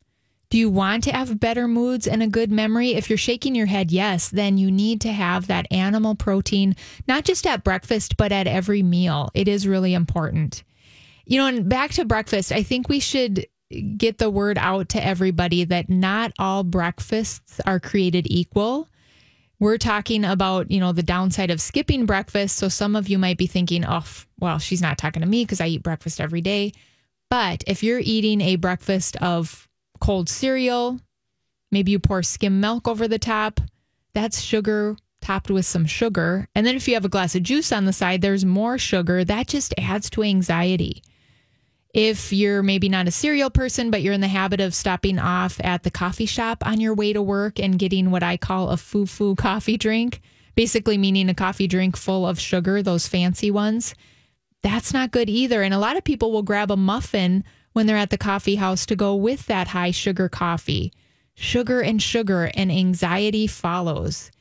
Do 0.51 0.59
you 0.59 0.69
want 0.69 1.03
to 1.05 1.11
have 1.11 1.39
better 1.39 1.67
moods 1.67 2.05
and 2.05 2.21
a 2.21 2.27
good 2.27 2.51
memory? 2.51 2.93
If 2.93 3.09
you're 3.09 3.17
shaking 3.17 3.55
your 3.55 3.65
head 3.65 3.91
yes, 3.91 4.29
then 4.29 4.59
you 4.59 4.69
need 4.69 5.01
to 5.01 5.11
have 5.11 5.47
that 5.47 5.65
animal 5.71 6.13
protein, 6.15 6.75
not 7.07 7.25
just 7.25 7.47
at 7.47 7.63
breakfast, 7.63 8.17
but 8.17 8.31
at 8.31 8.45
every 8.45 8.83
meal. 8.83 9.31
It 9.33 9.47
is 9.47 9.67
really 9.67 9.93
important. 9.95 10.63
You 11.25 11.39
know, 11.39 11.47
and 11.47 11.67
back 11.67 11.91
to 11.93 12.05
breakfast, 12.05 12.51
I 12.51 12.61
think 12.61 12.87
we 12.87 12.99
should 12.99 13.47
get 13.81 14.17
the 14.17 14.29
word 14.29 14.57
out 14.57 14.89
to 14.89 15.05
everybody 15.05 15.63
that 15.65 15.89
not 15.89 16.33
all 16.37 16.63
breakfasts 16.63 17.59
are 17.65 17.79
created 17.79 18.27
equal. 18.29 18.87
We're 19.59 19.77
talking 19.77 20.25
about, 20.25 20.69
you 20.69 20.79
know, 20.79 20.91
the 20.91 21.03
downside 21.03 21.49
of 21.49 21.61
skipping 21.61 22.05
breakfast. 22.05 22.57
So 22.57 22.67
some 22.67 22.95
of 22.95 23.07
you 23.07 23.17
might 23.17 23.37
be 23.37 23.47
thinking, 23.47 23.85
oh, 23.85 24.05
well, 24.39 24.59
she's 24.59 24.81
not 24.81 24.97
talking 24.97 25.21
to 25.21 25.27
me 25.27 25.43
because 25.43 25.61
I 25.61 25.67
eat 25.67 25.83
breakfast 25.83 26.19
every 26.19 26.41
day. 26.41 26.73
But 27.29 27.63
if 27.65 27.81
you're 27.81 28.01
eating 28.03 28.41
a 28.41 28.57
breakfast 28.57 29.15
of 29.17 29.67
cold 29.99 30.29
cereal, 30.29 30.99
maybe 31.71 31.91
you 31.91 31.99
pour 31.99 32.21
skim 32.21 32.59
milk 32.59 32.87
over 32.87 33.07
the 33.07 33.19
top, 33.19 33.61
that's 34.13 34.41
sugar 34.41 34.97
topped 35.25 35.49
with 35.49 35.65
some 35.65 35.85
sugar. 35.85 36.47
And 36.53 36.67
then 36.67 36.75
if 36.75 36.87
you 36.87 36.93
have 36.93 37.05
a 37.05 37.09
glass 37.09 37.33
of 37.33 37.41
juice 37.41 37.71
on 37.71 37.85
the 37.85 37.93
side, 37.93 38.21
there's 38.21 38.45
more 38.45 38.77
sugar. 38.77 39.23
That 39.23 39.47
just 39.47 39.73
adds 39.77 40.09
to 40.11 40.21
anxiety. 40.21 41.01
If 41.95 42.33
you're 42.33 42.61
maybe 42.61 42.89
not 42.89 43.07
a 43.07 43.11
cereal 43.11 43.49
person, 43.49 43.89
but 43.89 44.01
you're 44.01 44.13
in 44.13 44.19
the 44.19 44.27
habit 44.27 44.59
of 44.59 44.75
stopping 44.75 45.17
off 45.17 45.61
at 45.63 45.83
the 45.83 45.89
coffee 45.89 46.25
shop 46.25 46.61
on 46.67 46.81
your 46.81 46.93
way 46.93 47.13
to 47.13 47.21
work 47.21 47.57
and 47.57 47.79
getting 47.79 48.11
what 48.11 48.21
I 48.21 48.35
call 48.35 48.69
a 48.69 48.75
foo 48.75 49.05
foo 49.05 49.33
coffee 49.35 49.77
drink, 49.77 50.21
basically 50.55 50.97
meaning 50.97 51.29
a 51.29 51.33
coffee 51.33 51.67
drink 51.67 51.95
full 51.95 52.27
of 52.27 52.37
sugar, 52.37 52.83
those 52.83 53.07
fancy 53.07 53.49
ones, 53.49 53.95
that's 54.61 54.93
not 54.93 55.11
good 55.11 55.29
either. 55.29 55.61
And 55.61 55.73
a 55.73 55.79
lot 55.79 55.95
of 55.95 56.03
people 56.03 56.33
will 56.33 56.43
grab 56.43 56.69
a 56.69 56.75
muffin 56.75 57.45
when 57.71 57.87
they're 57.87 57.95
at 57.95 58.09
the 58.09 58.17
coffee 58.17 58.55
house 58.55 58.85
to 58.87 58.97
go 58.97 59.15
with 59.15 59.45
that 59.45 59.69
high 59.69 59.91
sugar 59.91 60.27
coffee. 60.27 60.91
Sugar 61.33 61.79
and 61.79 62.01
sugar, 62.01 62.51
and 62.55 62.73
anxiety 62.73 63.47
follows. 63.47 64.31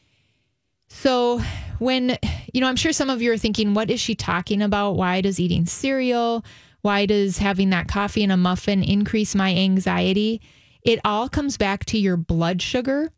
So, 0.89 1.41
when, 1.79 2.19
you 2.53 2.61
know, 2.61 2.67
I'm 2.67 2.75
sure 2.75 2.93
some 2.93 3.11
of 3.11 3.23
you 3.23 3.33
are 3.33 3.39
thinking, 3.39 3.75
what 3.75 3.91
is 3.91 4.01
she 4.01 4.17
talking 4.17 4.61
about? 4.61 4.97
Why 4.97 5.21
does 5.21 5.39
eating 5.39 5.67
cereal? 5.67 6.45
Why 6.85 7.07
does 7.07 7.39
having 7.39 7.71
that 7.71 7.89
coffee 7.89 8.23
and 8.25 8.31
a 8.31 8.37
muffin 8.37 8.83
increase 8.83 9.35
my 9.35 9.55
anxiety? 9.55 10.43
It 10.83 11.01
all 11.03 11.31
comes 11.31 11.57
back 11.57 11.87
to 11.87 11.99
your 11.99 12.19
blood 12.19 12.61
sugar. 12.61 13.11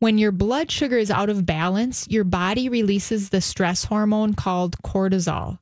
When 0.00 0.18
your 0.18 0.32
blood 0.32 0.72
sugar 0.72 0.98
is 0.98 1.12
out 1.12 1.30
of 1.30 1.46
balance, 1.46 2.08
your 2.10 2.24
body 2.24 2.68
releases 2.68 3.28
the 3.28 3.40
stress 3.40 3.84
hormone 3.84 4.34
called 4.34 4.82
cortisol. 4.82 5.60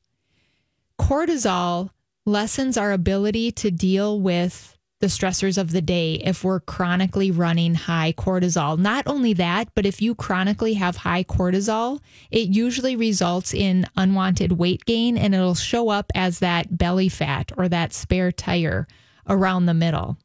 Cortisol 0.98 1.90
lessens 2.24 2.78
our 2.78 2.90
ability 2.90 3.52
to 3.52 3.70
deal 3.70 4.18
with 4.18 4.78
the 5.02 5.08
stressors 5.08 5.58
of 5.58 5.72
the 5.72 5.82
day 5.82 6.14
if 6.14 6.44
we're 6.44 6.60
chronically 6.60 7.32
running 7.32 7.74
high 7.74 8.14
cortisol. 8.16 8.78
Not 8.78 9.04
only 9.08 9.32
that, 9.32 9.68
but 9.74 9.84
if 9.84 10.00
you 10.00 10.14
chronically 10.14 10.74
have 10.74 10.96
high 10.96 11.24
cortisol, 11.24 12.00
it 12.30 12.48
usually 12.48 12.94
results 12.94 13.52
in 13.52 13.84
unwanted 13.96 14.52
weight 14.52 14.84
gain 14.84 15.18
and 15.18 15.34
it'll 15.34 15.56
show 15.56 15.88
up 15.88 16.12
as 16.14 16.38
that 16.38 16.78
belly 16.78 17.08
fat 17.08 17.50
or 17.56 17.68
that 17.68 17.92
spare 17.92 18.30
tire 18.30 18.86
around 19.28 19.66
the 19.66 19.74
middle. 19.74 20.18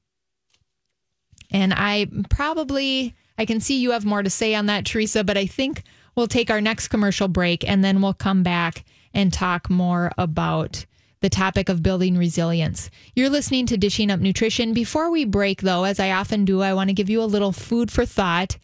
And 1.49 1.73
I 1.73 2.05
probably 2.29 3.15
I 3.39 3.45
can 3.45 3.59
see 3.59 3.79
you 3.79 3.91
have 3.91 4.05
more 4.05 4.21
to 4.21 4.29
say 4.29 4.53
on 4.53 4.67
that 4.67 4.85
Teresa, 4.85 5.23
but 5.23 5.37
I 5.37 5.47
think 5.47 5.81
we'll 6.15 6.27
take 6.27 6.51
our 6.51 6.61
next 6.61 6.89
commercial 6.89 7.27
break 7.27 7.67
and 7.67 7.83
then 7.83 7.99
we'll 7.99 8.13
come 8.13 8.43
back 8.43 8.85
and 9.11 9.33
talk 9.33 9.71
more 9.71 10.11
about 10.19 10.85
the 11.19 11.29
topic 11.29 11.69
of 11.69 11.83
building 11.83 12.17
resilience. 12.17 12.89
You're 13.15 13.29
listening 13.29 13.65
to 13.67 13.77
Dishing 13.77 14.11
Up 14.11 14.19
Nutrition. 14.19 14.73
Before 14.73 15.09
we 15.09 15.25
break, 15.25 15.61
though, 15.61 15.83
as 15.83 15.99
I 15.99 16.11
often 16.11 16.45
do, 16.45 16.61
I 16.61 16.73
want 16.73 16.89
to 16.89 16.93
give 16.93 17.09
you 17.09 17.21
a 17.21 17.25
little 17.25 17.51
food 17.51 17.91
for 17.91 18.05
thought. 18.05 18.57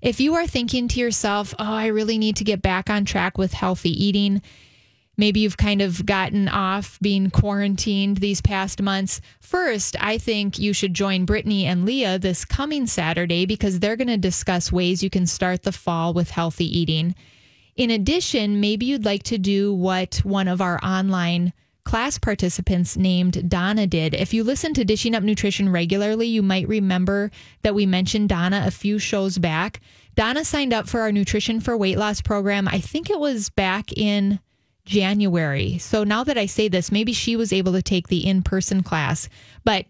If 0.00 0.20
you 0.20 0.34
are 0.34 0.46
thinking 0.46 0.88
to 0.88 1.00
yourself, 1.00 1.54
oh, 1.58 1.64
I 1.64 1.86
really 1.86 2.18
need 2.18 2.36
to 2.36 2.44
get 2.44 2.62
back 2.62 2.88
on 2.88 3.04
track 3.04 3.36
with 3.36 3.52
healthy 3.52 3.90
eating, 3.90 4.40
maybe 5.16 5.40
you've 5.40 5.56
kind 5.56 5.82
of 5.82 6.06
gotten 6.06 6.48
off 6.48 6.98
being 7.02 7.30
quarantined 7.30 8.18
these 8.18 8.40
past 8.40 8.80
months. 8.80 9.20
First, 9.40 9.96
I 10.00 10.16
think 10.16 10.58
you 10.58 10.72
should 10.72 10.94
join 10.94 11.26
Brittany 11.26 11.66
and 11.66 11.84
Leah 11.84 12.18
this 12.18 12.44
coming 12.44 12.86
Saturday 12.86 13.44
because 13.44 13.80
they're 13.80 13.96
going 13.96 14.08
to 14.08 14.16
discuss 14.16 14.72
ways 14.72 15.02
you 15.02 15.10
can 15.10 15.26
start 15.26 15.64
the 15.64 15.72
fall 15.72 16.14
with 16.14 16.30
healthy 16.30 16.78
eating. 16.78 17.14
In 17.76 17.90
addition, 17.90 18.60
maybe 18.60 18.86
you'd 18.86 19.04
like 19.04 19.24
to 19.24 19.38
do 19.38 19.74
what 19.74 20.16
one 20.24 20.48
of 20.48 20.60
our 20.60 20.78
online 20.82 21.52
class 21.88 22.18
participants 22.18 22.98
named 22.98 23.48
Donna 23.48 23.86
did. 23.86 24.12
If 24.12 24.34
you 24.34 24.44
listen 24.44 24.74
to 24.74 24.84
Dishing 24.84 25.14
Up 25.14 25.22
Nutrition 25.22 25.70
regularly, 25.70 26.26
you 26.26 26.42
might 26.42 26.68
remember 26.68 27.30
that 27.62 27.74
we 27.74 27.86
mentioned 27.86 28.28
Donna 28.28 28.64
a 28.66 28.70
few 28.70 28.98
shows 28.98 29.38
back. 29.38 29.80
Donna 30.14 30.44
signed 30.44 30.74
up 30.74 30.86
for 30.86 31.00
our 31.00 31.10
Nutrition 31.10 31.60
for 31.60 31.78
Weight 31.78 31.96
Loss 31.96 32.20
program. 32.20 32.68
I 32.68 32.78
think 32.78 33.08
it 33.08 33.18
was 33.18 33.48
back 33.48 33.90
in 33.96 34.38
January. 34.84 35.78
So 35.78 36.04
now 36.04 36.24
that 36.24 36.36
I 36.36 36.44
say 36.44 36.68
this, 36.68 36.92
maybe 36.92 37.14
she 37.14 37.36
was 37.36 37.54
able 37.54 37.72
to 37.72 37.80
take 37.80 38.08
the 38.08 38.26
in 38.26 38.42
person 38.42 38.82
class. 38.82 39.30
But 39.64 39.86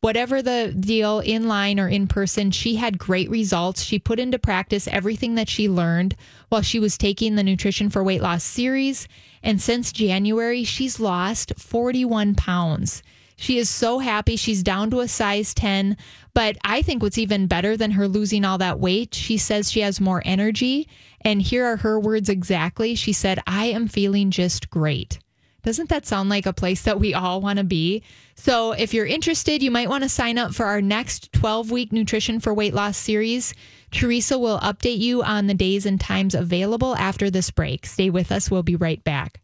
whatever 0.00 0.42
the 0.42 0.74
deal, 0.78 1.20
in 1.20 1.48
line 1.48 1.80
or 1.80 1.88
in 1.88 2.06
person, 2.06 2.50
she 2.50 2.76
had 2.76 2.98
great 2.98 3.30
results. 3.30 3.82
She 3.82 3.98
put 3.98 4.20
into 4.20 4.38
practice 4.38 4.88
everything 4.88 5.34
that 5.34 5.48
she 5.48 5.68
learned 5.68 6.16
while 6.48 6.62
she 6.62 6.78
was 6.78 6.98
taking 6.98 7.34
the 7.34 7.42
Nutrition 7.42 7.90
for 7.90 8.04
Weight 8.04 8.22
Loss 8.22 8.44
series. 8.44 9.08
And 9.42 9.60
since 9.60 9.92
January, 9.92 10.64
she's 10.64 11.00
lost 11.00 11.52
41 11.56 12.34
pounds. 12.34 13.02
She 13.36 13.58
is 13.58 13.68
so 13.68 13.98
happy. 13.98 14.36
She's 14.36 14.62
down 14.62 14.90
to 14.90 15.00
a 15.00 15.08
size 15.08 15.52
10. 15.54 15.96
But 16.32 16.56
I 16.64 16.82
think 16.82 17.02
what's 17.02 17.18
even 17.18 17.46
better 17.46 17.76
than 17.76 17.90
her 17.92 18.08
losing 18.08 18.44
all 18.44 18.58
that 18.58 18.80
weight, 18.80 19.14
she 19.14 19.36
says 19.36 19.70
she 19.70 19.80
has 19.80 20.00
more 20.00 20.22
energy. 20.24 20.88
And 21.20 21.42
here 21.42 21.66
are 21.66 21.76
her 21.76 22.00
words 22.00 22.28
exactly. 22.28 22.94
She 22.94 23.12
said, 23.12 23.40
I 23.46 23.66
am 23.66 23.88
feeling 23.88 24.30
just 24.30 24.70
great. 24.70 25.18
Doesn't 25.66 25.88
that 25.88 26.06
sound 26.06 26.28
like 26.28 26.46
a 26.46 26.52
place 26.52 26.82
that 26.82 27.00
we 27.00 27.12
all 27.12 27.40
want 27.40 27.58
to 27.58 27.64
be? 27.64 28.04
So, 28.36 28.70
if 28.70 28.94
you're 28.94 29.04
interested, 29.04 29.64
you 29.64 29.72
might 29.72 29.88
want 29.88 30.04
to 30.04 30.08
sign 30.08 30.38
up 30.38 30.54
for 30.54 30.64
our 30.64 30.80
next 30.80 31.32
12 31.32 31.72
week 31.72 31.90
Nutrition 31.90 32.38
for 32.38 32.54
Weight 32.54 32.72
Loss 32.72 32.96
series. 32.96 33.52
Teresa 33.90 34.38
will 34.38 34.60
update 34.60 34.98
you 34.98 35.24
on 35.24 35.48
the 35.48 35.54
days 35.54 35.84
and 35.84 36.00
times 36.00 36.36
available 36.36 36.94
after 36.94 37.30
this 37.30 37.50
break. 37.50 37.84
Stay 37.84 38.10
with 38.10 38.30
us. 38.30 38.48
We'll 38.48 38.62
be 38.62 38.76
right 38.76 39.02
back. 39.02 39.40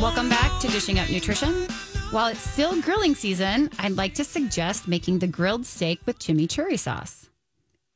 Welcome 0.00 0.28
back 0.28 0.60
to 0.60 0.68
Dishing 0.68 1.00
Up 1.00 1.10
Nutrition. 1.10 1.66
While 2.12 2.28
it's 2.28 2.48
still 2.48 2.80
grilling 2.82 3.16
season, 3.16 3.68
I'd 3.80 3.96
like 3.96 4.14
to 4.14 4.22
suggest 4.22 4.86
making 4.86 5.18
the 5.18 5.26
grilled 5.26 5.66
steak 5.66 5.98
with 6.06 6.20
chimichurri 6.20 6.78
sauce, 6.78 7.28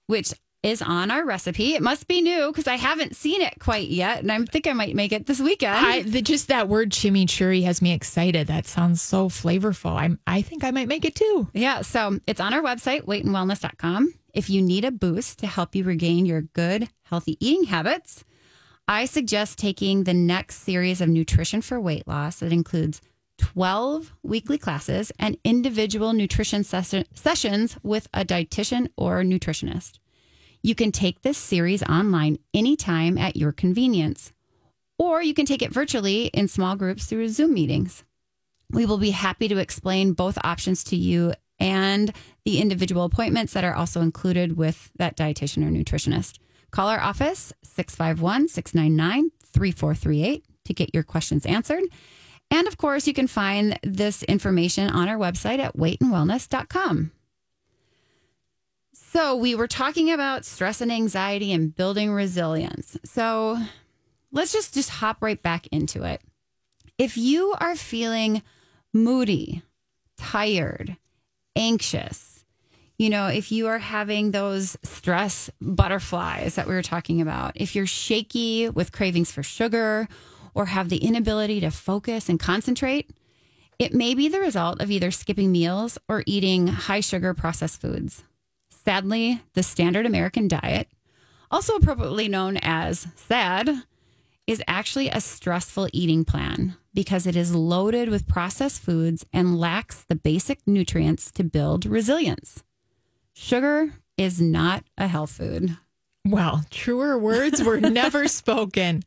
which 0.09 0.33
is 0.62 0.83
on 0.83 1.11
our 1.11 1.25
recipe. 1.25 1.75
It 1.75 1.83
must 1.83 2.07
be 2.07 2.20
new 2.20 2.49
because 2.49 2.66
I 2.66 2.77
haven't 2.77 3.16
seen 3.16 3.40
it 3.40 3.59
quite 3.59 3.88
yet, 3.88 4.20
and 4.20 4.31
I 4.31 4.38
think 4.44 4.66
I 4.66 4.73
might 4.73 4.94
make 4.94 5.12
it 5.12 5.27
this 5.27 5.40
weekend. 5.40 5.75
I, 5.75 6.03
the, 6.03 6.20
just 6.20 6.49
that 6.49 6.68
word 6.68 6.90
chimichurri 6.90 7.64
has 7.64 7.81
me 7.81 7.92
excited. 7.92 8.46
That 8.49 8.66
sounds 8.66 9.01
so 9.01 9.29
flavorful. 9.29 9.99
I'm, 9.99 10.18
I 10.27 10.42
think 10.42 10.64
I 10.64 10.70
might 10.70 10.88
make 10.88 11.05
it 11.05 11.14
too. 11.14 11.49
Yeah, 11.55 11.81
so 11.83 12.18
it's 12.27 12.40
on 12.40 12.53
our 12.53 12.62
website, 12.62 13.03
weightandwellness.com. 13.07 14.14
If 14.35 14.51
you 14.51 14.62
need 14.62 14.85
a 14.85 14.90
boost 14.90 15.38
to 15.40 15.46
help 15.46 15.75
you 15.75 15.85
regain 15.85 16.27
your 16.27 16.42
good, 16.42 16.88
healthy 17.05 17.37
eating 17.44 17.64
habits, 17.64 18.25
I 18.87 19.07
suggest 19.07 19.59
taking 19.59 20.05
the 20.05 20.14
next 20.14 20.57
series 20.57 21.01
of 21.01 21.09
Nutrition 21.09 21.62
for 21.62 21.81
Weight 21.81 22.07
Loss 22.07 22.40
that 22.40 22.53
includes 22.53 23.01
12 23.38 24.14
weekly 24.23 24.59
classes 24.59 25.11
and 25.18 25.38
individual 25.44 26.12
nutrition 26.12 26.62
ses- 26.62 27.05
sessions 27.14 27.79
with 27.83 28.07
a 28.12 28.25
dietitian 28.25 28.88
or 28.96 29.23
nutritionist. 29.23 29.99
You 30.62 30.75
can 30.75 30.92
take 30.92 31.23
this 31.23 31.38
series 31.38 31.83
online 31.83 32.38
anytime 32.53 33.16
at 33.16 33.37
your 33.37 33.53
convenience, 33.53 34.33
or 34.99 35.23
you 35.23 35.33
can 35.33 35.46
take 35.46 35.62
it 35.62 35.73
virtually 35.73 36.27
in 36.27 36.49
small 36.49 36.77
groups 36.77 37.07
through 37.07 37.29
Zoom 37.29 37.55
meetings. 37.55 38.05
We 38.70 38.87
will 38.87 38.99
be 38.99 39.11
happy 39.11 39.49
to 39.49 39.57
explain 39.57 40.12
both 40.12 40.38
options 40.44 40.85
to 40.85 40.96
you 40.96 41.33
and 41.59 42.12
the 42.44 42.61
individual 42.61 43.05
appointments 43.05 43.53
that 43.55 43.64
are 43.64 43.75
also 43.75 44.01
included 44.01 44.57
with 44.57 44.90
that 44.96 45.16
dietitian 45.16 45.66
or 45.66 45.70
nutritionist. 45.70 46.38
Call 46.70 46.88
our 46.88 47.01
office 47.01 47.53
651 47.64 48.49
699 48.49 49.31
3438 49.53 50.44
to 50.66 50.75
get 50.75 50.94
your 50.94 51.03
questions 51.03 51.46
answered. 51.46 51.85
And 52.51 52.66
of 52.66 52.77
course, 52.77 53.07
you 53.07 53.14
can 53.14 53.27
find 53.27 53.79
this 53.83 54.23
information 54.25 54.88
on 54.90 55.09
our 55.09 55.16
website 55.16 55.59
at 55.59 55.77
weightandwellness.com. 55.77 57.12
So, 59.12 59.35
we 59.35 59.57
were 59.57 59.66
talking 59.66 60.12
about 60.12 60.44
stress 60.44 60.81
and 60.81 60.92
anxiety 60.92 61.53
and 61.53 61.75
building 61.75 62.12
resilience. 62.12 62.96
So, 63.05 63.59
let's 64.31 64.53
just 64.53 64.73
just 64.73 64.88
hop 64.88 65.16
right 65.20 65.42
back 65.42 65.66
into 65.73 66.05
it. 66.05 66.20
If 66.96 67.16
you 67.16 67.53
are 67.59 67.75
feeling 67.75 68.42
moody, 68.94 69.62
tired, 70.16 70.96
anxious, 71.57 72.44
you 72.99 73.11
know, 73.11 73.27
if 73.27 73.51
you 73.51 73.66
are 73.66 73.81
having 73.81 74.31
those 74.31 74.77
stress 74.85 75.51
butterflies 75.61 76.55
that 76.55 76.68
we 76.68 76.75
were 76.75 76.81
talking 76.81 77.20
about, 77.20 77.55
if 77.57 77.75
you're 77.75 77.87
shaky 77.87 78.68
with 78.68 78.92
cravings 78.92 79.33
for 79.33 79.42
sugar 79.42 80.07
or 80.55 80.66
have 80.66 80.88
the 80.88 80.99
inability 80.99 81.59
to 81.62 81.73
focus 81.73 82.29
and 82.29 82.38
concentrate, 82.38 83.11
it 83.77 83.92
may 83.92 84.14
be 84.14 84.29
the 84.29 84.38
result 84.38 84.81
of 84.81 84.88
either 84.88 85.11
skipping 85.11 85.51
meals 85.51 85.99
or 86.09 86.23
eating 86.27 86.68
high 86.68 87.01
sugar 87.01 87.35
processed 87.35 87.81
foods. 87.81 88.23
Sadly, 88.90 89.40
the 89.55 89.62
standard 89.62 90.05
American 90.05 90.48
diet, 90.48 90.88
also 91.48 91.76
appropriately 91.76 92.26
known 92.26 92.57
as 92.57 93.07
SAD, 93.14 93.85
is 94.48 94.61
actually 94.66 95.09
a 95.09 95.20
stressful 95.20 95.88
eating 95.92 96.24
plan 96.24 96.74
because 96.92 97.24
it 97.24 97.37
is 97.37 97.55
loaded 97.55 98.09
with 98.09 98.26
processed 98.26 98.83
foods 98.83 99.24
and 99.33 99.61
lacks 99.61 100.05
the 100.09 100.16
basic 100.16 100.66
nutrients 100.66 101.31
to 101.31 101.44
build 101.44 101.87
resilience. 101.87 102.64
Sugar 103.33 103.92
is 104.16 104.40
not 104.40 104.83
a 104.98 105.07
health 105.07 105.31
food. 105.31 105.76
Well, 106.24 106.64
truer 106.70 107.16
words 107.16 107.62
were 107.62 107.81
never 107.81 108.26
spoken. 108.26 109.05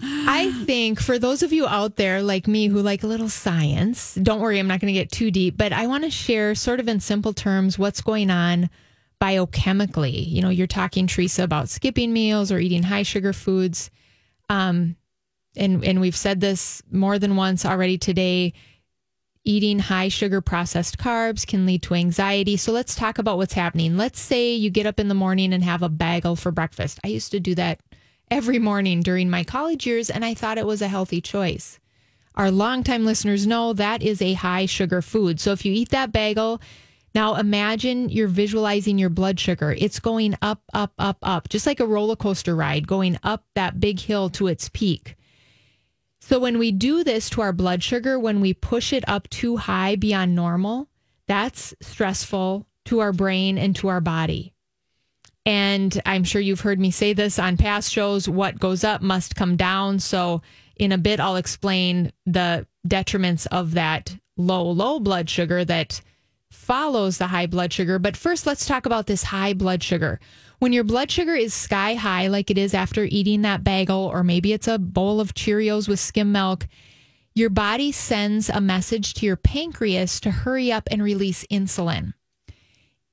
I 0.00 0.52
think 0.66 1.00
for 1.00 1.18
those 1.18 1.42
of 1.42 1.52
you 1.52 1.66
out 1.66 1.96
there 1.96 2.22
like 2.22 2.46
me 2.46 2.68
who 2.68 2.80
like 2.80 3.02
a 3.02 3.08
little 3.08 3.28
science, 3.28 4.14
don't 4.14 4.40
worry, 4.40 4.60
I'm 4.60 4.68
not 4.68 4.78
going 4.78 4.94
to 4.94 5.00
get 5.00 5.10
too 5.10 5.32
deep, 5.32 5.56
but 5.56 5.72
I 5.72 5.88
want 5.88 6.04
to 6.04 6.10
share 6.10 6.54
sort 6.54 6.78
of 6.78 6.86
in 6.86 7.00
simple 7.00 7.32
terms 7.32 7.76
what's 7.76 8.00
going 8.00 8.30
on 8.30 8.70
biochemically. 9.24 10.30
You 10.30 10.42
know, 10.42 10.50
you're 10.50 10.66
talking 10.66 11.06
Teresa 11.06 11.44
about 11.44 11.70
skipping 11.70 12.12
meals 12.12 12.52
or 12.52 12.58
eating 12.58 12.82
high 12.82 13.04
sugar 13.04 13.32
foods. 13.32 13.90
Um, 14.50 14.96
and 15.56 15.84
and 15.84 16.00
we've 16.00 16.16
said 16.16 16.40
this 16.40 16.82
more 16.90 17.18
than 17.18 17.36
once 17.36 17.64
already 17.64 17.96
today. 17.96 18.52
Eating 19.46 19.78
high 19.78 20.08
sugar 20.08 20.40
processed 20.40 20.98
carbs 20.98 21.46
can 21.46 21.66
lead 21.66 21.82
to 21.82 21.94
anxiety. 21.94 22.56
So 22.56 22.72
let's 22.72 22.94
talk 22.94 23.18
about 23.18 23.36
what's 23.36 23.52
happening. 23.52 23.96
Let's 23.96 24.20
say 24.20 24.54
you 24.54 24.70
get 24.70 24.86
up 24.86 24.98
in 24.98 25.08
the 25.08 25.14
morning 25.14 25.52
and 25.52 25.62
have 25.62 25.82
a 25.82 25.88
bagel 25.88 26.34
for 26.34 26.50
breakfast. 26.50 26.98
I 27.04 27.08
used 27.08 27.30
to 27.32 27.40
do 27.40 27.54
that 27.54 27.80
every 28.30 28.58
morning 28.58 29.00
during 29.00 29.28
my 29.28 29.44
college 29.44 29.86
years, 29.86 30.08
and 30.10 30.24
I 30.24 30.34
thought 30.34 30.58
it 30.58 30.66
was 30.66 30.82
a 30.82 30.88
healthy 30.88 31.20
choice. 31.20 31.78
Our 32.36 32.50
longtime 32.50 33.04
listeners 33.04 33.46
know 33.46 33.74
that 33.74 34.02
is 34.02 34.20
a 34.20 34.32
high 34.32 34.66
sugar 34.66 35.02
food. 35.02 35.38
So 35.40 35.52
if 35.52 35.64
you 35.64 35.72
eat 35.72 35.90
that 35.90 36.10
bagel, 36.10 36.60
now 37.14 37.36
imagine 37.36 38.08
you're 38.08 38.28
visualizing 38.28 38.98
your 38.98 39.10
blood 39.10 39.38
sugar. 39.38 39.74
It's 39.78 40.00
going 40.00 40.36
up, 40.42 40.62
up, 40.72 40.92
up, 40.98 41.18
up, 41.22 41.48
just 41.48 41.66
like 41.66 41.80
a 41.80 41.86
roller 41.86 42.16
coaster 42.16 42.56
ride, 42.56 42.88
going 42.88 43.18
up 43.22 43.44
that 43.54 43.78
big 43.80 44.00
hill 44.00 44.30
to 44.30 44.48
its 44.48 44.68
peak. 44.68 45.16
So 46.20 46.38
when 46.38 46.58
we 46.58 46.72
do 46.72 47.04
this 47.04 47.28
to 47.30 47.42
our 47.42 47.52
blood 47.52 47.82
sugar, 47.82 48.18
when 48.18 48.40
we 48.40 48.54
push 48.54 48.92
it 48.92 49.04
up 49.06 49.28
too 49.28 49.58
high 49.58 49.94
beyond 49.96 50.34
normal, 50.34 50.88
that's 51.28 51.74
stressful 51.80 52.66
to 52.86 53.00
our 53.00 53.12
brain 53.12 53.58
and 53.58 53.76
to 53.76 53.88
our 53.88 54.00
body. 54.00 54.54
And 55.46 56.00
I'm 56.06 56.24
sure 56.24 56.40
you've 56.40 56.62
heard 56.62 56.80
me 56.80 56.90
say 56.90 57.12
this 57.12 57.38
on 57.38 57.56
past 57.56 57.92
shows 57.92 58.28
what 58.28 58.58
goes 58.58 58.84
up 58.84 59.02
must 59.02 59.36
come 59.36 59.56
down. 59.56 59.98
So, 59.98 60.40
in 60.76 60.90
a 60.90 60.98
bit, 60.98 61.20
I'll 61.20 61.36
explain 61.36 62.10
the 62.26 62.66
detriments 62.88 63.46
of 63.52 63.72
that 63.72 64.16
low, 64.36 64.64
low 64.70 64.98
blood 64.98 65.28
sugar 65.28 65.64
that 65.64 66.00
follows 66.54 67.18
the 67.18 67.26
high 67.26 67.46
blood 67.46 67.72
sugar. 67.72 67.98
But 67.98 68.16
first, 68.16 68.46
let's 68.46 68.66
talk 68.66 68.86
about 68.86 69.06
this 69.06 69.24
high 69.24 69.52
blood 69.52 69.82
sugar. 69.82 70.20
When 70.60 70.72
your 70.72 70.84
blood 70.84 71.10
sugar 71.10 71.34
is 71.34 71.52
sky 71.52 71.94
high, 71.94 72.28
like 72.28 72.50
it 72.50 72.56
is 72.56 72.72
after 72.72 73.04
eating 73.04 73.42
that 73.42 73.64
bagel, 73.64 74.10
or 74.12 74.22
maybe 74.22 74.52
it's 74.52 74.68
a 74.68 74.78
bowl 74.78 75.20
of 75.20 75.34
Cheerios 75.34 75.88
with 75.88 76.00
skim 76.00 76.32
milk, 76.32 76.66
your 77.34 77.50
body 77.50 77.90
sends 77.90 78.48
a 78.48 78.60
message 78.60 79.14
to 79.14 79.26
your 79.26 79.36
pancreas 79.36 80.20
to 80.20 80.30
hurry 80.30 80.70
up 80.70 80.88
and 80.90 81.02
release 81.02 81.44
insulin. 81.50 82.14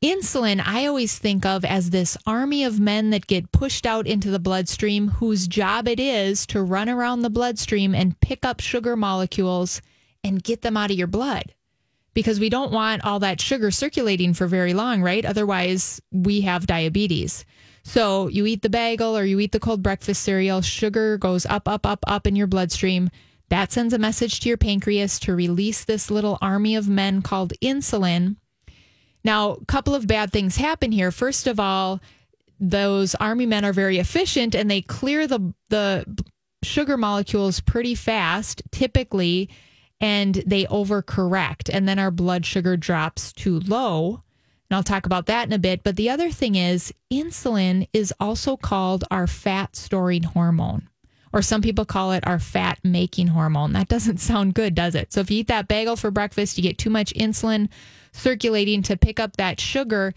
Insulin, 0.03 0.63
I 0.65 0.85
always 0.85 1.17
think 1.19 1.45
of 1.45 1.65
as 1.65 1.89
this 1.89 2.17
army 2.25 2.63
of 2.63 2.79
men 2.79 3.09
that 3.11 3.27
get 3.27 3.51
pushed 3.51 3.85
out 3.85 4.07
into 4.07 4.31
the 4.31 4.39
bloodstream, 4.39 5.09
whose 5.09 5.47
job 5.47 5.87
it 5.87 5.99
is 5.99 6.45
to 6.47 6.63
run 6.63 6.89
around 6.89 7.21
the 7.21 7.29
bloodstream 7.29 7.93
and 7.93 8.19
pick 8.19 8.45
up 8.45 8.59
sugar 8.59 8.95
molecules 8.95 9.81
and 10.23 10.43
get 10.43 10.61
them 10.61 10.77
out 10.77 10.91
of 10.91 10.97
your 10.97 11.07
blood. 11.07 11.53
Because 12.13 12.39
we 12.39 12.49
don't 12.49 12.73
want 12.73 13.05
all 13.05 13.19
that 13.19 13.39
sugar 13.39 13.71
circulating 13.71 14.33
for 14.33 14.47
very 14.47 14.73
long, 14.73 15.01
right? 15.01 15.25
Otherwise, 15.25 16.01
we 16.11 16.41
have 16.41 16.67
diabetes. 16.67 17.45
So 17.83 18.27
you 18.27 18.45
eat 18.45 18.61
the 18.61 18.69
bagel 18.69 19.17
or 19.17 19.23
you 19.23 19.39
eat 19.39 19.53
the 19.53 19.59
cold 19.59 19.81
breakfast 19.81 20.21
cereal, 20.21 20.61
sugar 20.61 21.17
goes 21.17 21.45
up, 21.45 21.67
up, 21.67 21.85
up, 21.85 22.03
up 22.05 22.27
in 22.27 22.35
your 22.35 22.47
bloodstream. 22.47 23.09
That 23.49 23.71
sends 23.71 23.93
a 23.93 23.99
message 23.99 24.41
to 24.41 24.49
your 24.49 24.57
pancreas 24.57 25.19
to 25.21 25.35
release 25.35 25.83
this 25.83 26.11
little 26.11 26.37
army 26.41 26.75
of 26.75 26.87
men 26.87 27.21
called 27.21 27.53
insulin 27.61 28.35
now, 29.23 29.51
a 29.51 29.65
couple 29.65 29.93
of 29.93 30.07
bad 30.07 30.31
things 30.31 30.57
happen 30.57 30.91
here. 30.91 31.11
First 31.11 31.47
of 31.47 31.59
all, 31.59 31.99
those 32.59 33.15
army 33.15 33.45
men 33.45 33.65
are 33.65 33.73
very 33.73 33.97
efficient 33.99 34.55
and 34.55 34.69
they 34.69 34.81
clear 34.81 35.27
the 35.27 35.53
the 35.69 36.05
sugar 36.63 36.97
molecules 36.97 37.59
pretty 37.59 37.95
fast, 37.95 38.61
typically, 38.71 39.49
and 40.01 40.43
they 40.47 40.65
overcorrect, 40.65 41.69
and 41.71 41.87
then 41.87 41.99
our 41.99 42.11
blood 42.11 42.43
sugar 42.45 42.75
drops 42.75 43.31
too 43.31 43.59
low. 43.59 44.23
And 44.69 44.75
I'll 44.75 44.83
talk 44.83 45.05
about 45.05 45.27
that 45.27 45.47
in 45.47 45.53
a 45.53 45.59
bit. 45.59 45.83
But 45.83 45.95
the 45.95 46.09
other 46.09 46.31
thing 46.31 46.55
is, 46.55 46.91
insulin 47.13 47.87
is 47.93 48.11
also 48.19 48.57
called 48.57 49.03
our 49.11 49.27
fat 49.27 49.75
storing 49.75 50.23
hormone, 50.23 50.89
or 51.31 51.43
some 51.43 51.61
people 51.61 51.85
call 51.85 52.13
it 52.13 52.25
our 52.25 52.39
fat 52.39 52.79
making 52.83 53.27
hormone. 53.27 53.73
That 53.73 53.89
doesn't 53.89 54.17
sound 54.19 54.55
good, 54.55 54.73
does 54.73 54.95
it? 54.95 55.13
So 55.13 55.19
if 55.19 55.29
you 55.29 55.41
eat 55.41 55.47
that 55.49 55.67
bagel 55.67 55.95
for 55.95 56.09
breakfast, 56.09 56.57
you 56.57 56.63
get 56.63 56.79
too 56.79 56.89
much 56.89 57.13
insulin 57.13 57.69
circulating 58.11 58.81
to 58.83 58.97
pick 58.97 59.19
up 59.19 59.37
that 59.37 59.59
sugar. 59.59 60.13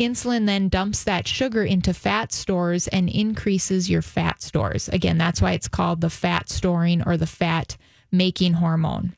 Insulin 0.00 0.46
then 0.46 0.70
dumps 0.70 1.04
that 1.04 1.28
sugar 1.28 1.62
into 1.62 1.94
fat 1.94 2.32
stores 2.32 2.88
and 2.88 3.08
increases 3.08 3.88
your 3.88 4.02
fat 4.02 4.42
stores. 4.42 4.88
Again, 4.88 5.18
that's 5.18 5.40
why 5.40 5.52
it's 5.52 5.68
called 5.68 6.00
the 6.00 6.10
fat 6.10 6.48
storing 6.48 7.02
or 7.06 7.16
the 7.16 7.26
fat 7.26 7.76
making 8.10 8.54
hormone. 8.54 9.14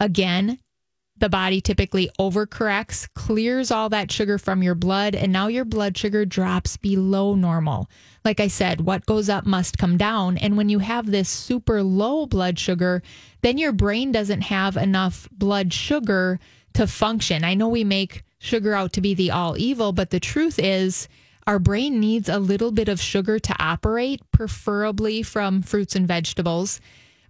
Again, 0.00 0.58
the 1.18 1.28
body 1.28 1.60
typically 1.60 2.10
overcorrects, 2.20 3.08
clears 3.14 3.70
all 3.72 3.88
that 3.88 4.12
sugar 4.12 4.38
from 4.38 4.62
your 4.62 4.76
blood, 4.76 5.16
and 5.16 5.32
now 5.32 5.48
your 5.48 5.64
blood 5.64 5.96
sugar 5.96 6.24
drops 6.24 6.76
below 6.76 7.34
normal. 7.34 7.90
Like 8.24 8.38
I 8.38 8.46
said, 8.46 8.82
what 8.82 9.06
goes 9.06 9.28
up 9.28 9.44
must 9.44 9.78
come 9.78 9.96
down. 9.96 10.38
And 10.38 10.56
when 10.56 10.68
you 10.68 10.78
have 10.78 11.06
this 11.06 11.28
super 11.28 11.82
low 11.82 12.26
blood 12.26 12.58
sugar, 12.58 13.02
then 13.42 13.58
your 13.58 13.72
brain 13.72 14.12
doesn't 14.12 14.42
have 14.42 14.76
enough 14.76 15.28
blood 15.32 15.72
sugar 15.72 16.38
to 16.74 16.86
function. 16.86 17.42
I 17.42 17.54
know 17.54 17.68
we 17.68 17.82
make 17.82 18.22
sugar 18.38 18.74
out 18.74 18.92
to 18.92 19.00
be 19.00 19.14
the 19.14 19.32
all 19.32 19.58
evil, 19.58 19.92
but 19.92 20.10
the 20.10 20.20
truth 20.20 20.60
is 20.60 21.08
our 21.48 21.58
brain 21.58 21.98
needs 21.98 22.28
a 22.28 22.38
little 22.38 22.70
bit 22.70 22.88
of 22.88 23.00
sugar 23.00 23.38
to 23.40 23.56
operate, 23.58 24.20
preferably 24.30 25.22
from 25.22 25.62
fruits 25.62 25.96
and 25.96 26.06
vegetables. 26.06 26.80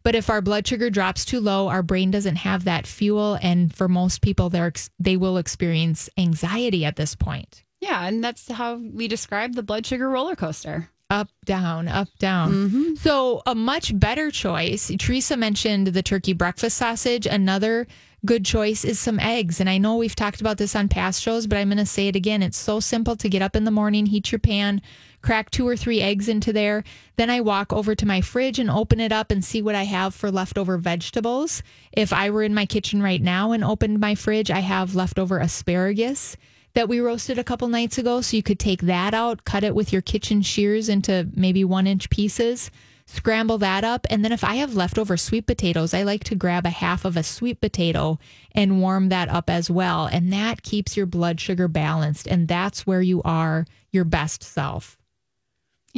But 0.09 0.15
if 0.15 0.31
our 0.31 0.41
blood 0.41 0.67
sugar 0.67 0.89
drops 0.89 1.27
too 1.27 1.39
low, 1.39 1.69
our 1.69 1.83
brain 1.83 2.11
doesn't 2.11 2.37
have 2.37 2.65
that 2.65 2.87
fuel. 2.87 3.39
And 3.43 3.71
for 3.77 3.89
most 3.89 4.23
people, 4.23 4.49
they're, 4.49 4.73
they 4.99 5.19
will 5.19 5.37
experience 5.37 6.09
anxiety 6.17 6.87
at 6.87 6.97
this 6.97 7.15
point. 7.15 7.63
Yeah. 7.83 8.07
And 8.07 8.25
that's 8.25 8.51
how 8.51 8.77
we 8.77 9.07
describe 9.07 9.55
the 9.55 9.63
blood 9.63 9.85
sugar 9.85 10.09
roller 10.09 10.35
coaster 10.35 10.89
up, 11.11 11.29
down, 11.45 11.89
up, 11.89 12.09
down. 12.19 12.53
Mm-hmm. 12.53 12.95
So, 12.95 13.43
a 13.45 13.55
much 13.55 14.01
better 14.01 14.31
choice. 14.31 14.91
Teresa 14.99 15.37
mentioned 15.37 15.89
the 15.89 16.03
turkey 16.03 16.33
breakfast 16.33 16.79
sausage. 16.79 17.27
Another 17.27 17.87
good 18.25 18.47
choice 18.47 18.87
is 18.87 18.99
some 18.99 19.21
eggs. 19.21 19.61
And 19.61 19.69
I 19.69 19.77
know 19.77 19.97
we've 19.97 20.17
talked 20.17 20.41
about 20.41 20.57
this 20.57 20.75
on 20.75 20.89
past 20.89 21.21
shows, 21.21 21.47
but 21.47 21.59
I'm 21.59 21.69
going 21.69 21.77
to 21.77 21.85
say 21.85 22.09
it 22.09 22.17
again. 22.17 22.43
It's 22.43 22.57
so 22.57 22.81
simple 22.81 23.15
to 23.17 23.29
get 23.29 23.43
up 23.43 23.55
in 23.55 23.65
the 23.65 23.71
morning, 23.71 24.07
heat 24.07 24.33
your 24.33 24.39
pan, 24.39 24.81
crack 25.23 25.51
two 25.51 25.67
or 25.67 25.77
three 25.77 26.01
eggs 26.01 26.29
into 26.29 26.53
there. 26.53 26.85
Then 27.17 27.31
I 27.31 27.41
walk 27.41 27.73
over 27.73 27.95
to 27.95 28.07
my 28.07 28.21
fridge 28.21 28.59
and 28.59 28.71
open 28.71 29.01
it 29.01 29.13
up 29.13 29.31
and 29.31 29.45
see 29.45 29.63
what 29.63 29.75
I 29.75 29.85
have 29.85 30.15
for 30.15 30.31
leftover 30.31 30.79
vegetables. 30.79 31.63
If 31.93 32.13
I 32.13 32.31
were 32.31 32.43
in 32.43 32.55
my 32.55 32.67
kitchen 32.67 33.03
right 33.03 33.23
now 33.23 33.53
and 33.53 33.65
opened 33.65 34.01
my 34.01 34.15
fridge, 34.15 34.51
I 34.51 34.61
have 34.61 34.95
leftover 34.95 35.39
asparagus 35.39 36.37
that 36.75 36.89
we 36.89 37.01
roasted 37.01 37.39
a 37.39 37.45
couple 37.45 37.69
nights 37.69 37.99
ago. 37.99 38.21
So 38.21 38.37
you 38.37 38.43
could 38.43 38.59
take 38.59 38.83
that 38.83 39.15
out, 39.15 39.45
cut 39.45 39.65
it 39.65 39.75
with 39.75 39.93
your 39.93 40.03
kitchen 40.03 40.43
shears 40.43 40.89
into 40.89 41.29
maybe 41.35 41.65
one 41.65 41.87
inch 41.87 42.11
pieces 42.11 42.71
scramble 43.09 43.57
that 43.59 43.85
up. 43.85 44.07
And 44.11 44.23
then 44.25 44.33
if 44.33 44.45
I 44.45 44.57
have 44.57 44.75
leftover 44.75 45.17
sweet 45.17 45.47
potatoes, 45.47 45.95
I 45.95 46.03
like 46.03 46.25
to 46.25 46.35
grab 46.35 46.67
a 46.67 46.71
half 46.71 47.05
of 47.05 47.17
a 47.17 47.23
sweet 47.23 47.61
potato 47.61 48.19
and 48.53 48.81
warm 48.81 49.09
that 49.09 49.31
up 49.31 49.49
as 49.49 49.71
well. 49.71 50.07
And 50.07 50.33
that 50.33 50.63
keeps 50.63 50.97
your 50.97 51.07
blood 51.07 51.41
sugar 51.41 51.69
balanced. 51.69 52.27
And 52.27 52.47
that's 52.47 52.87
where 52.87 53.03
you 53.03 53.23
are 53.23 53.67
your 53.91 54.05
best 54.05 54.43
self. 54.43 54.98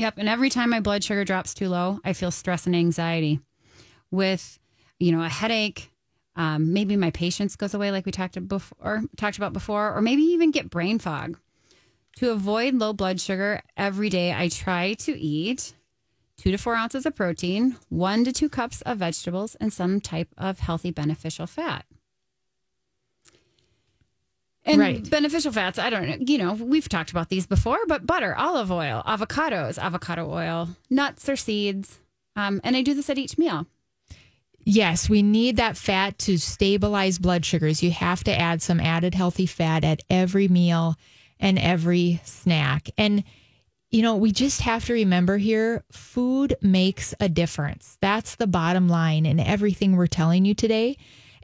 Yep. 0.01 0.14
And 0.16 0.30
every 0.30 0.48
time 0.48 0.70
my 0.70 0.80
blood 0.80 1.05
sugar 1.05 1.26
drops 1.26 1.53
too 1.53 1.68
low, 1.68 2.01
I 2.03 2.14
feel 2.14 2.30
stress 2.30 2.64
and 2.64 2.74
anxiety 2.74 3.38
with, 4.11 4.59
you 4.98 5.12
know, 5.12 5.22
a 5.22 5.28
headache. 5.28 5.90
Um, 6.36 6.72
maybe 6.72 6.96
my 6.96 7.11
patience 7.11 7.55
goes 7.55 7.74
away, 7.74 7.90
like 7.90 8.07
we 8.07 8.12
talked 8.12 8.48
before, 8.48 9.03
talked 9.18 9.36
about 9.36 9.53
before, 9.53 9.94
or 9.94 10.01
maybe 10.01 10.22
even 10.22 10.53
get 10.53 10.70
brain 10.70 10.98
fog. 10.98 11.38
To 12.16 12.30
avoid 12.30 12.76
low 12.76 12.94
blood 12.94 13.20
sugar 13.20 13.61
every 13.76 14.09
day, 14.09 14.32
I 14.32 14.48
try 14.48 14.94
to 14.94 15.12
eat 15.18 15.74
two 16.38 16.51
to 16.51 16.57
four 16.57 16.76
ounces 16.76 17.05
of 17.05 17.14
protein, 17.14 17.76
one 17.90 18.24
to 18.24 18.32
two 18.32 18.48
cups 18.48 18.80
of 18.82 18.96
vegetables, 18.96 19.55
and 19.57 19.70
some 19.70 20.01
type 20.01 20.28
of 20.38 20.61
healthy 20.61 20.90
beneficial 20.90 21.46
fat. 21.46 21.84
And 24.64 24.78
right. 24.78 25.11
beneficial 25.11 25.52
fats, 25.52 25.78
I 25.78 25.88
don't 25.88 26.08
know, 26.08 26.16
you 26.20 26.36
know, 26.36 26.52
we've 26.52 26.88
talked 26.88 27.11
about 27.11 27.30
these 27.30 27.46
before, 27.46 27.78
but 27.86 28.06
butter, 28.06 28.36
olive 28.36 28.70
oil, 28.70 29.02
avocados, 29.06 29.78
avocado 29.78 30.30
oil, 30.30 30.68
nuts 30.90 31.28
or 31.28 31.36
seeds. 31.36 31.98
Um, 32.36 32.61
and 32.62 32.76
I 32.76 32.82
do 32.82 32.92
this 32.94 33.08
at 33.08 33.18
each 33.18 33.38
meal. 33.38 33.66
Yes, 34.62 35.08
we 35.08 35.22
need 35.22 35.56
that 35.56 35.78
fat 35.78 36.18
to 36.20 36.36
stabilize 36.36 37.18
blood 37.18 37.44
sugars. 37.44 37.82
You 37.82 37.90
have 37.92 38.22
to 38.24 38.38
add 38.38 38.61
some 38.61 38.80
added 38.80 39.14
healthy 39.14 39.46
fat 39.46 39.82
at 39.82 40.02
every 40.11 40.48
meal 40.48 40.96
and 41.40 41.58
every 41.58 42.20
snack. 42.24 42.90
And 42.98 43.24
you 43.90 44.02
know, 44.02 44.16
we 44.16 44.30
just 44.30 44.61
have 44.61 44.84
to 44.84 44.92
remember 44.92 45.36
here 45.36 45.82
food 45.90 46.54
makes 46.62 47.12
a 47.18 47.28
difference. 47.28 47.98
That's 48.00 48.36
the 48.36 48.46
bottom 48.46 48.88
line 48.88 49.26
in 49.26 49.40
everything 49.40 49.96
we're 49.96 50.06
telling 50.06 50.44
you 50.44 50.54
today. 50.54 50.96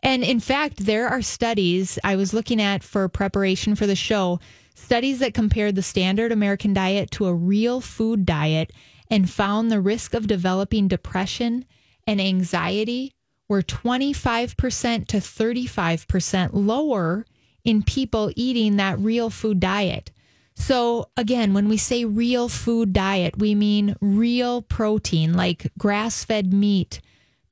And 0.03 0.23
in 0.23 0.41
fact, 0.41 0.85
there 0.85 1.09
are 1.09 1.23
studies 1.23 1.99
I 2.05 2.17
was 2.17 2.35
looking 2.35 2.61
at 2.61 2.83
for 2.83 3.09
preparation 3.09 3.75
for 3.75 3.87
the 3.87 3.97
show, 3.97 4.41
studies 4.75 5.19
that 5.21 5.35
compared 5.35 5.75
the 5.75 5.83
standard 5.83 6.33
American 6.33 6.75
diet 6.75 7.11
to 7.13 7.27
a 7.27 7.35
real 7.35 7.81
food 7.81 8.27
diet 8.27 8.73
and 9.11 9.31
found 9.31 9.71
the 9.71 9.81
risk 9.81 10.15
of 10.15 10.27
developing 10.27 10.89
depression 10.89 11.65
and 12.07 12.21
anxiety 12.21 13.13
were 13.49 13.63
25% 13.63 15.07
to 15.07 15.17
35% 15.19 16.51
lower 16.53 17.25
in 17.65 17.83
people 17.83 18.31
eating 18.37 18.77
that 18.77 18.99
real 18.99 19.31
food 19.31 19.61
diet. 19.61 20.11
So, 20.55 21.11
again, 21.17 21.53
when 21.53 21.69
we 21.69 21.77
say 21.77 22.05
real 22.05 22.49
food 22.49 22.93
diet, 22.93 23.39
we 23.39 23.55
mean 23.55 23.95
real 24.01 24.63
protein 24.63 25.35
like 25.35 25.71
grass 25.79 26.25
fed 26.25 26.53
meat, 26.53 27.01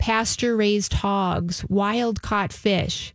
pasture 0.05 0.55
raised 0.55 0.93
hogs, 0.93 1.65
wild 1.71 2.21
caught 2.21 2.53
fish. 2.53 3.15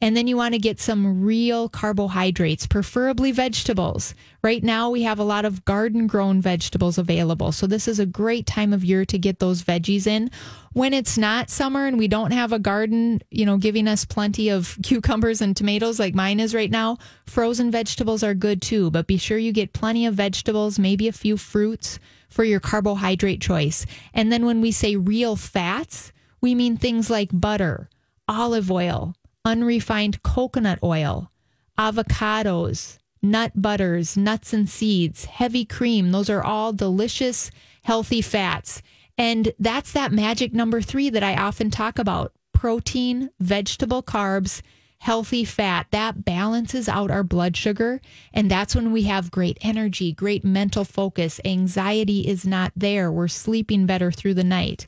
And 0.00 0.16
then 0.16 0.26
you 0.26 0.38
want 0.38 0.54
to 0.54 0.58
get 0.58 0.80
some 0.80 1.22
real 1.22 1.68
carbohydrates, 1.68 2.66
preferably 2.66 3.30
vegetables. 3.30 4.14
Right 4.42 4.64
now, 4.64 4.88
we 4.88 5.02
have 5.02 5.18
a 5.18 5.22
lot 5.22 5.44
of 5.44 5.66
garden 5.66 6.06
grown 6.06 6.40
vegetables 6.40 6.96
available. 6.96 7.52
So, 7.52 7.66
this 7.66 7.86
is 7.86 7.98
a 7.98 8.06
great 8.06 8.46
time 8.46 8.72
of 8.72 8.82
year 8.82 9.04
to 9.04 9.18
get 9.18 9.38
those 9.38 9.62
veggies 9.62 10.06
in. 10.06 10.30
When 10.72 10.94
it's 10.94 11.18
not 11.18 11.50
summer 11.50 11.84
and 11.84 11.98
we 11.98 12.08
don't 12.08 12.30
have 12.30 12.54
a 12.54 12.58
garden, 12.58 13.20
you 13.30 13.44
know, 13.44 13.58
giving 13.58 13.86
us 13.86 14.06
plenty 14.06 14.48
of 14.48 14.78
cucumbers 14.82 15.42
and 15.42 15.54
tomatoes 15.54 15.98
like 15.98 16.14
mine 16.14 16.40
is 16.40 16.54
right 16.54 16.70
now, 16.70 16.96
frozen 17.26 17.70
vegetables 17.70 18.22
are 18.22 18.32
good 18.32 18.62
too. 18.62 18.90
But 18.90 19.06
be 19.06 19.18
sure 19.18 19.36
you 19.36 19.52
get 19.52 19.74
plenty 19.74 20.06
of 20.06 20.14
vegetables, 20.14 20.78
maybe 20.78 21.06
a 21.06 21.12
few 21.12 21.36
fruits 21.36 21.98
for 22.30 22.44
your 22.44 22.60
carbohydrate 22.60 23.42
choice. 23.42 23.84
And 24.14 24.32
then 24.32 24.46
when 24.46 24.62
we 24.62 24.72
say 24.72 24.96
real 24.96 25.36
fats, 25.36 26.12
we 26.40 26.54
mean 26.54 26.76
things 26.76 27.10
like 27.10 27.30
butter, 27.32 27.88
olive 28.28 28.70
oil, 28.70 29.14
unrefined 29.44 30.22
coconut 30.22 30.78
oil, 30.82 31.30
avocados, 31.78 32.98
nut 33.22 33.52
butters, 33.54 34.16
nuts 34.16 34.52
and 34.52 34.68
seeds, 34.68 35.26
heavy 35.26 35.64
cream. 35.64 36.10
Those 36.10 36.30
are 36.30 36.42
all 36.42 36.72
delicious, 36.72 37.50
healthy 37.82 38.22
fats. 38.22 38.82
And 39.18 39.52
that's 39.58 39.92
that 39.92 40.12
magic 40.12 40.52
number 40.52 40.80
three 40.80 41.10
that 41.10 41.22
I 41.22 41.36
often 41.36 41.70
talk 41.70 41.98
about 41.98 42.32
protein, 42.54 43.30
vegetable 43.38 44.02
carbs, 44.02 44.62
healthy 44.98 45.44
fat. 45.44 45.86
That 45.90 46.24
balances 46.24 46.88
out 46.88 47.10
our 47.10 47.22
blood 47.22 47.56
sugar. 47.56 48.00
And 48.32 48.50
that's 48.50 48.74
when 48.74 48.92
we 48.92 49.04
have 49.04 49.30
great 49.30 49.58
energy, 49.62 50.12
great 50.12 50.44
mental 50.44 50.84
focus. 50.84 51.40
Anxiety 51.44 52.28
is 52.28 52.46
not 52.46 52.72
there. 52.76 53.10
We're 53.10 53.28
sleeping 53.28 53.86
better 53.86 54.12
through 54.12 54.34
the 54.34 54.44
night. 54.44 54.86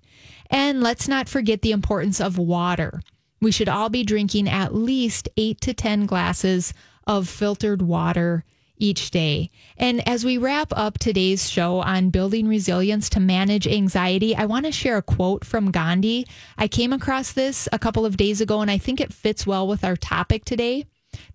And 0.52 0.82
let's 0.82 1.08
not 1.08 1.28
forget 1.28 1.62
the 1.62 1.72
importance 1.72 2.20
of 2.20 2.36
water. 2.36 3.00
We 3.40 3.50
should 3.50 3.68
all 3.68 3.88
be 3.88 4.04
drinking 4.04 4.48
at 4.48 4.74
least 4.74 5.28
eight 5.36 5.60
to 5.62 5.74
10 5.74 6.06
glasses 6.06 6.74
of 7.06 7.28
filtered 7.28 7.82
water 7.82 8.44
each 8.76 9.10
day. 9.10 9.50
And 9.76 10.06
as 10.06 10.24
we 10.24 10.38
wrap 10.38 10.72
up 10.76 10.98
today's 10.98 11.48
show 11.48 11.78
on 11.78 12.10
building 12.10 12.48
resilience 12.48 13.08
to 13.10 13.20
manage 13.20 13.66
anxiety, 13.66 14.36
I 14.36 14.44
want 14.44 14.66
to 14.66 14.72
share 14.72 14.98
a 14.98 15.02
quote 15.02 15.44
from 15.44 15.70
Gandhi. 15.70 16.26
I 16.58 16.68
came 16.68 16.92
across 16.92 17.32
this 17.32 17.68
a 17.72 17.78
couple 17.78 18.04
of 18.04 18.16
days 18.16 18.40
ago, 18.40 18.60
and 18.60 18.70
I 18.70 18.78
think 18.78 19.00
it 19.00 19.12
fits 19.12 19.46
well 19.46 19.66
with 19.66 19.84
our 19.84 19.96
topic 19.96 20.44
today. 20.44 20.84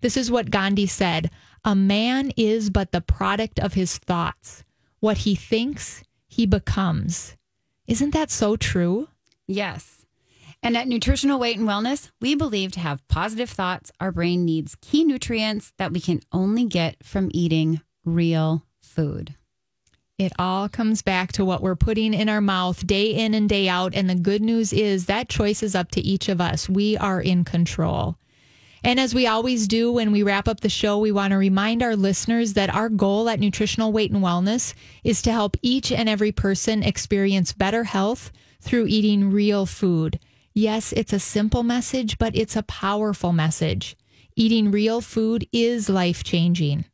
This 0.00 0.16
is 0.16 0.30
what 0.30 0.50
Gandhi 0.50 0.86
said 0.86 1.30
A 1.64 1.74
man 1.74 2.32
is 2.36 2.70
but 2.70 2.92
the 2.92 3.00
product 3.00 3.58
of 3.58 3.74
his 3.74 3.98
thoughts. 3.98 4.62
What 5.00 5.18
he 5.18 5.34
thinks, 5.34 6.02
he 6.28 6.46
becomes. 6.46 7.36
Isn't 7.88 8.12
that 8.12 8.30
so 8.30 8.54
true? 8.56 9.08
Yes. 9.46 10.04
And 10.62 10.76
at 10.76 10.88
Nutritional 10.88 11.38
Weight 11.38 11.56
and 11.56 11.66
Wellness, 11.66 12.10
we 12.20 12.34
believe 12.34 12.70
to 12.72 12.80
have 12.80 13.06
positive 13.08 13.48
thoughts, 13.48 13.90
our 13.98 14.12
brain 14.12 14.44
needs 14.44 14.76
key 14.82 15.04
nutrients 15.04 15.72
that 15.78 15.92
we 15.92 16.00
can 16.00 16.20
only 16.30 16.64
get 16.64 16.96
from 17.02 17.30
eating 17.32 17.80
real 18.04 18.64
food. 18.82 19.34
It 20.18 20.32
all 20.38 20.68
comes 20.68 21.00
back 21.00 21.32
to 21.32 21.44
what 21.44 21.62
we're 21.62 21.76
putting 21.76 22.12
in 22.12 22.28
our 22.28 22.40
mouth 22.40 22.86
day 22.86 23.14
in 23.14 23.32
and 23.32 23.48
day 23.48 23.68
out. 23.68 23.94
And 23.94 24.10
the 24.10 24.16
good 24.16 24.42
news 24.42 24.72
is 24.72 25.06
that 25.06 25.28
choice 25.28 25.62
is 25.62 25.74
up 25.74 25.90
to 25.92 26.00
each 26.00 26.28
of 26.28 26.40
us. 26.40 26.68
We 26.68 26.96
are 26.98 27.20
in 27.22 27.44
control. 27.44 28.18
And 28.84 29.00
as 29.00 29.14
we 29.14 29.26
always 29.26 29.66
do 29.66 29.92
when 29.92 30.12
we 30.12 30.22
wrap 30.22 30.48
up 30.48 30.60
the 30.60 30.68
show, 30.68 30.98
we 30.98 31.12
want 31.12 31.32
to 31.32 31.36
remind 31.36 31.82
our 31.82 31.96
listeners 31.96 32.54
that 32.54 32.74
our 32.74 32.88
goal 32.88 33.28
at 33.28 33.40
Nutritional 33.40 33.92
Weight 33.92 34.10
and 34.10 34.22
Wellness 34.22 34.74
is 35.02 35.22
to 35.22 35.32
help 35.32 35.56
each 35.62 35.90
and 35.90 36.08
every 36.08 36.32
person 36.32 36.82
experience 36.82 37.52
better 37.52 37.84
health 37.84 38.30
through 38.60 38.86
eating 38.86 39.30
real 39.30 39.66
food. 39.66 40.18
Yes, 40.54 40.92
it's 40.92 41.12
a 41.12 41.20
simple 41.20 41.62
message, 41.62 42.18
but 42.18 42.34
it's 42.34 42.56
a 42.56 42.62
powerful 42.62 43.32
message. 43.32 43.96
Eating 44.36 44.70
real 44.70 45.00
food 45.00 45.46
is 45.52 45.88
life 45.88 46.22
changing. 46.22 46.84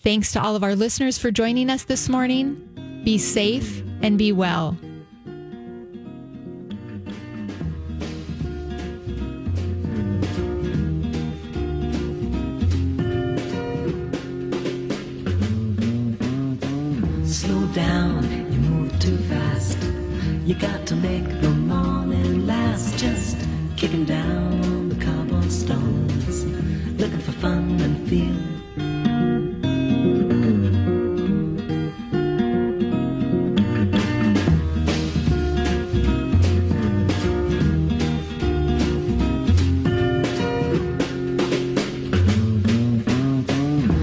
Thanks 0.00 0.32
to 0.32 0.42
all 0.42 0.54
of 0.54 0.62
our 0.62 0.76
listeners 0.76 1.18
for 1.18 1.30
joining 1.30 1.70
us 1.70 1.84
this 1.84 2.08
morning. 2.08 3.00
Be 3.04 3.18
safe 3.18 3.82
and 4.02 4.16
be 4.16 4.32
well. 4.32 4.76
You 20.48 20.54
got 20.54 20.86
to 20.86 20.96
make 20.96 21.28
the 21.42 21.50
morning 21.50 22.46
last. 22.46 22.96
Just 22.96 23.36
kicking 23.76 24.06
down 24.06 24.88
the 24.88 24.94
cobblestones, 24.94 26.46
looking 26.98 27.18
for 27.18 27.32
fun 27.32 27.78
and 27.82 28.08
feel. 28.08 28.32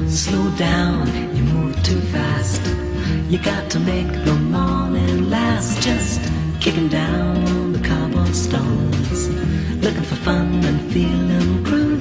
Slow 0.07 0.51
down, 0.57 1.07
you 1.35 1.41
move 1.41 1.81
too 1.81 1.99
fast. 2.13 2.61
You 3.31 3.39
got 3.39 3.71
to 3.71 3.79
make 3.79 4.11
the 4.25 4.35
morning 4.35 5.31
last. 5.31 5.81
Just 5.81 6.34
kicking 6.75 6.89
down 6.89 7.71
the 7.71 7.79
cobblestones, 7.79 9.29
looking 9.81 10.03
for 10.03 10.15
fun 10.15 10.65
and 10.65 10.91
feeling 10.91 11.63
groovy. 11.63 11.94